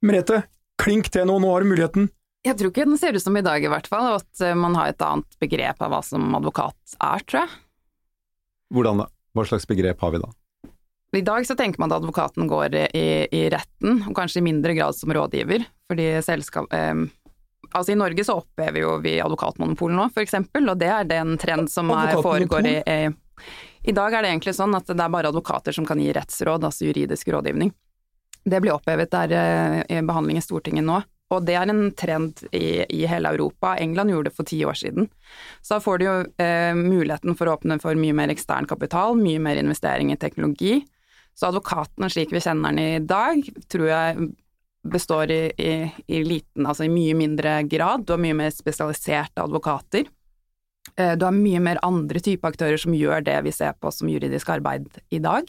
Merete, 0.01 0.43
klink 0.79 1.09
til 1.11 1.25
nå, 1.27 1.39
nå 1.43 1.49
har 1.51 1.61
du 1.65 1.69
muligheten. 1.73 2.09
Jeg 2.47 2.55
tror 2.55 2.71
ikke 2.71 2.85
den 2.87 2.97
ser 2.97 3.11
ut 3.17 3.21
som 3.21 3.35
i 3.35 3.41
dag 3.43 3.63
i 3.63 3.67
hvert 3.67 3.87
fall, 3.91 4.13
og 4.13 4.21
at 4.21 4.41
eh, 4.47 4.53
man 4.55 4.75
har 4.79 4.87
et 4.93 5.01
annet 5.03 5.27
begrep 5.41 5.81
av 5.83 5.91
hva 5.91 5.99
som 6.07 6.23
advokat 6.37 6.95
er, 7.03 7.19
tror 7.27 7.41
jeg. 7.43 7.49
Hvordan 8.73 9.01
da? 9.03 9.09
Hva 9.35 9.43
slags 9.49 9.67
begrep 9.67 9.99
har 9.99 10.11
vi 10.15 10.21
da? 10.23 10.29
I 11.17 11.21
dag 11.25 11.47
så 11.47 11.55
tenker 11.57 11.81
man 11.81 11.91
at 11.91 12.03
advokaten 12.03 12.47
går 12.47 12.75
i, 12.75 13.07
i 13.33 13.45
retten, 13.49 14.03
og 14.05 14.13
kanskje 14.17 14.43
i 14.43 14.45
mindre 14.45 14.75
grad 14.77 14.97
som 14.97 15.13
rådgiver, 15.13 15.65
fordi 15.89 16.11
selskap... 16.25 16.69
Eh, 16.73 17.07
altså 17.71 17.93
I 17.93 17.97
Norge 17.97 18.25
så 18.25 18.37
opphever 18.41 18.83
jo 18.83 18.95
vi 19.01 19.15
advokatmonopol 19.21 19.95
nå, 19.95 20.09
for 20.13 20.21
eksempel, 20.25 20.69
og 20.69 20.77
det 20.81 20.91
er 20.93 21.09
den 21.09 21.35
trend 21.41 21.71
som 21.73 21.89
er, 21.95 22.13
foregår 22.21 22.69
i, 22.69 22.77
i 22.85 23.89
I 23.89 23.95
dag 23.95 24.13
er 24.13 24.25
det 24.25 24.33
egentlig 24.35 24.53
sånn 24.57 24.75
at 24.77 24.89
det 24.89 25.01
er 25.01 25.13
bare 25.13 25.31
advokater 25.33 25.73
som 25.73 25.87
kan 25.87 26.01
gi 26.01 26.11
rettsråd, 26.13 26.67
altså 26.67 26.89
juridisk 26.89 27.31
rådgivning. 27.33 27.73
Det 28.45 28.59
blir 28.61 28.75
opphevet 28.75 29.09
der 29.11 29.33
eh, 29.33 29.79
i 29.97 30.03
behandling 30.05 30.37
i 30.37 30.45
Stortinget 30.45 30.85
nå, 30.85 30.99
og 31.29 31.45
det 31.45 31.57
er 31.57 31.69
en 31.69 31.89
trend 31.97 32.43
i, 32.53 32.85
i 32.85 33.01
hele 33.09 33.33
Europa. 33.33 33.75
England 33.81 34.13
gjorde 34.13 34.29
det 34.29 34.37
for 34.37 34.49
ti 34.49 34.61
år 34.65 34.77
siden. 34.77 35.09
Så 35.61 35.75
da 35.75 35.81
får 35.83 35.99
du 35.99 36.05
jo 36.05 36.15
eh, 36.41 36.77
muligheten 36.77 37.37
for 37.37 37.49
å 37.49 37.57
åpne 37.57 37.77
for 37.81 37.97
mye 37.97 38.15
mer 38.17 38.33
ekstern 38.33 38.69
kapital, 38.69 39.17
mye 39.17 39.41
mer 39.41 39.61
investering 39.61 40.13
i 40.13 40.17
teknologi. 40.21 40.79
Så 41.39 41.47
advokaten 41.47 42.09
slik 42.11 42.33
vi 42.35 42.41
kjenner 42.43 42.73
den 42.75 42.79
i 42.83 42.99
dag, 43.07 43.45
tror 43.71 43.87
jeg 43.87 44.29
består 44.89 45.31
i, 45.31 45.41
i, 45.59 45.73
i 46.11 46.19
liten, 46.27 46.65
altså 46.67 46.85
i 46.87 46.91
mye 46.91 47.15
mindre 47.15 47.57
grad. 47.71 48.03
Du 48.07 48.13
har 48.15 48.19
mye 48.23 48.35
mer 48.35 48.51
spesialiserte 48.55 49.43
advokater. 49.43 50.07
Eh, 50.97 51.13
Du 51.19 51.23
har 51.27 51.35
mye 51.35 51.59
mer 51.63 51.79
andre 51.85 52.19
typer 52.23 52.51
aktører 52.51 52.79
som 52.81 52.95
gjør 52.95 53.23
det 53.27 53.37
vi 53.47 53.53
ser 53.55 53.75
på 53.79 53.91
som 53.93 54.11
juridisk 54.11 54.49
arbeid 54.55 54.87
i 55.15 55.19
dag. 55.23 55.47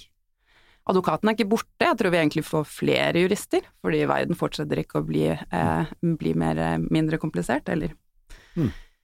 Advokaten 0.91 1.29
er 1.31 1.37
ikke 1.37 1.49
borte, 1.53 1.85
jeg 1.85 1.99
tror 2.01 2.11
vi 2.15 2.19
egentlig 2.23 2.45
får 2.47 2.65
flere 2.67 3.21
jurister, 3.23 3.67
fordi 3.85 4.05
verden 4.11 4.39
fortsetter 4.39 4.81
ikke 4.83 5.03
å 5.03 5.07
bli, 5.07 5.27
eh, 5.31 5.91
bli 6.23 6.33
mer, 6.35 6.59
eh, 6.59 6.79
mindre 6.91 7.19
komplisert, 7.23 7.69
eller 7.69 7.93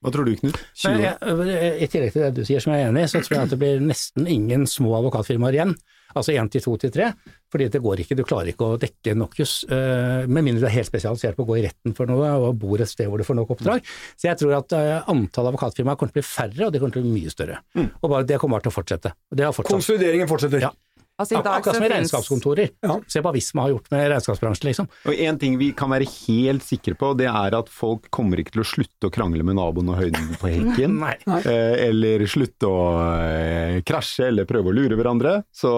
Hva 0.03 0.11
tror 0.13 0.25
du, 0.27 0.35
Knut? 0.35 0.57
20 0.75 1.01
jeg- 1.01 1.81
I 1.83 1.87
tillegg 1.87 2.11
til 2.13 2.21
det 2.21 2.33
du 2.35 2.43
sier 2.45 2.59
som 2.61 2.73
jeg 2.73 2.83
er 2.85 2.91
enig 2.91 3.03
i, 3.03 3.07
så 3.07 3.21
tror 3.23 3.35
jeg 3.37 3.43
at 3.43 3.49
det 3.49 3.59
blir 3.59 3.79
nesten 3.81 4.27
ingen 4.27 4.65
små 4.67 4.93
advokatfirmaer 4.99 5.53
igjen. 5.55 5.75
Altså 6.19 6.33
én 6.35 6.49
til 6.51 6.63
to 6.65 6.75
til 6.81 6.91
tre. 6.93 7.11
Fordi 7.53 7.69
det 7.71 7.79
går 7.81 8.01
ikke, 8.03 8.15
du 8.19 8.23
klarer 8.27 8.49
ikke 8.51 8.65
å 8.67 8.77
dekke 8.81 9.13
nok 9.15 9.37
juss. 9.39 9.61
eh, 9.71 10.25
Med 10.27 10.43
mindre 10.43 10.65
du 10.65 10.67
er 10.67 10.75
helt 10.75 10.89
spesialisert 10.89 11.37
på 11.37 11.45
å 11.45 11.47
gå 11.47 11.59
i 11.59 11.63
retten 11.67 11.93
for 11.95 12.09
noe 12.09 12.31
og 12.43 12.57
bor 12.59 12.81
et 12.83 12.89
sted 12.91 13.07
hvor 13.07 13.21
du 13.21 13.23
får 13.27 13.37
nok 13.39 13.53
oppdrag. 13.55 13.85
Så 14.19 14.27
jeg 14.27 14.37
tror 14.41 14.57
at 14.59 14.75
eh, 14.75 15.03
antall 15.13 15.47
advokatfirmaer 15.53 15.95
kommer 15.95 16.11
til 16.11 16.19
å 16.19 16.21
bli 16.21 16.27
færre, 16.27 16.67
og 16.67 16.73
det 16.75 16.81
kommer 16.83 16.97
til 16.97 17.05
å 17.05 17.07
bli 17.07 17.21
mye 17.21 17.31
større. 17.31 17.61
Og 18.01 18.09
bare, 18.11 18.25
det 18.27 18.39
kommer 18.41 18.57
bare 18.59 18.67
til 18.67 18.73
å 18.73 18.77
fortsette. 18.81 19.13
Og 19.31 19.39
det 19.39 19.47
har 19.47 19.55
fortsatt. 19.55 19.77
Konsolideringen 19.79 20.27
fortsetter. 20.27 20.67
Ja. 20.67 20.73
Altså, 21.17 21.33
i 21.33 21.41
dag 21.41 21.55
akkurat 21.59 21.75
som 21.75 21.83
i 21.83 21.87
finnes- 21.87 21.97
regnskapskontorer. 22.11 22.69
Ja. 22.85 22.99
Se 23.09 23.21
hva 23.25 23.31
Visma 23.33 23.63
har 23.65 23.71
gjort 23.73 23.87
med 23.91 24.03
regnskapsbransjen, 24.11 24.67
liksom. 24.69 24.87
Og 25.09 25.13
en 25.25 25.37
ting 25.41 25.55
vi 25.57 25.71
kan 25.73 25.89
være 25.89 26.05
helt 26.27 26.61
sikre 26.63 26.93
på, 26.99 27.09
det 27.17 27.25
er 27.25 27.55
at 27.57 27.69
folk 27.73 28.05
kommer 28.13 28.37
ikke 28.37 28.53
til 28.53 28.61
å 28.61 28.67
slutte 28.69 29.09
å 29.09 29.13
krangle 29.13 29.41
med 29.47 29.57
naboen 29.57 29.89
og 29.89 29.97
høyden 29.97 30.35
på 30.41 30.51
hekken. 30.53 30.97
Eh, 31.47 31.87
eller 31.87 32.23
slutte 32.29 32.67
å 32.69 32.77
eh, 33.23 33.81
krasje 33.87 34.27
eller 34.29 34.45
prøve 34.49 34.69
å 34.71 34.75
lure 34.75 34.95
hverandre. 34.99 35.43
Så 35.53 35.69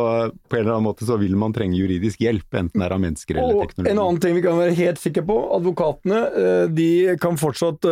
på 0.50 0.58
en 0.58 0.62
eller 0.64 0.76
annen 0.76 0.88
måte 0.90 1.06
så 1.08 1.18
vil 1.20 1.36
man 1.40 1.54
trenge 1.56 1.78
juridisk 1.78 2.20
hjelp, 2.24 2.48
enten 2.60 2.80
det 2.82 2.88
er 2.90 2.96
av 2.96 3.02
mennesker 3.04 3.38
eller 3.40 3.56
Og 3.56 3.68
teknologi. 3.70 3.92
en 3.94 4.00
annen 4.04 4.20
ting 4.24 4.36
vi 4.36 4.44
kan 4.46 4.58
være 4.60 4.76
helt 4.78 5.00
sikre 5.02 5.24
på, 5.28 5.38
advokatene 5.60 6.20
eh, 6.44 6.66
de 6.74 6.90
kan 7.22 7.38
fortsatt 7.40 7.86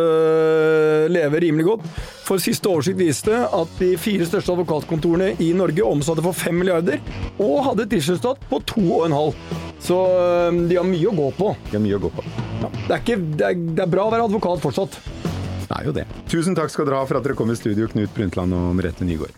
leve 1.12 1.40
rimelig 1.42 1.66
godt. 1.68 1.86
For 2.28 2.40
siste 2.42 2.68
oversikt 2.68 2.98
viste 3.00 3.34
at 3.34 3.70
de 3.80 3.92
fire 4.00 4.26
største 4.28 4.52
advokatkontorene 4.52 5.30
i 5.44 5.50
Norge 5.56 5.84
omsatte 5.86 6.24
for 6.24 6.36
5 6.36 6.58
milliarder, 6.60 7.00
og 7.38 7.64
hadde 7.68 7.86
et 7.86 7.92
driftsresultat 7.94 8.42
på 8.50 8.60
2,5. 8.74 9.34
Så 9.82 9.98
de 10.68 10.78
har 10.78 10.86
mye 10.86 11.10
å 11.10 11.14
gå 11.14 11.28
på. 11.38 11.52
De 11.70 11.76
har 11.76 11.84
mye 11.84 11.98
å 11.98 12.02
gå 12.02 12.10
på. 12.16 12.24
Det 12.64 12.90
er, 12.90 12.98
ikke, 12.98 13.18
det 13.38 13.46
er, 13.46 13.62
det 13.78 13.84
er 13.84 13.92
bra 13.92 14.08
å 14.08 14.12
være 14.14 14.26
advokat 14.28 14.62
fortsatt. 14.64 14.98
Det 15.68 15.76
er 15.76 15.86
jo 15.86 15.94
det. 15.94 16.06
Tusen 16.32 16.56
takk 16.58 16.72
skal 16.72 16.88
dere 16.88 17.02
ha 17.02 17.06
for 17.08 17.20
at 17.20 17.26
dere 17.26 17.36
kom 17.38 17.52
i 17.52 17.58
studio, 17.58 17.86
Knut 17.92 18.14
Brundtland 18.16 18.56
og 18.56 18.72
Merete 18.78 19.06
Nygaard. 19.06 19.36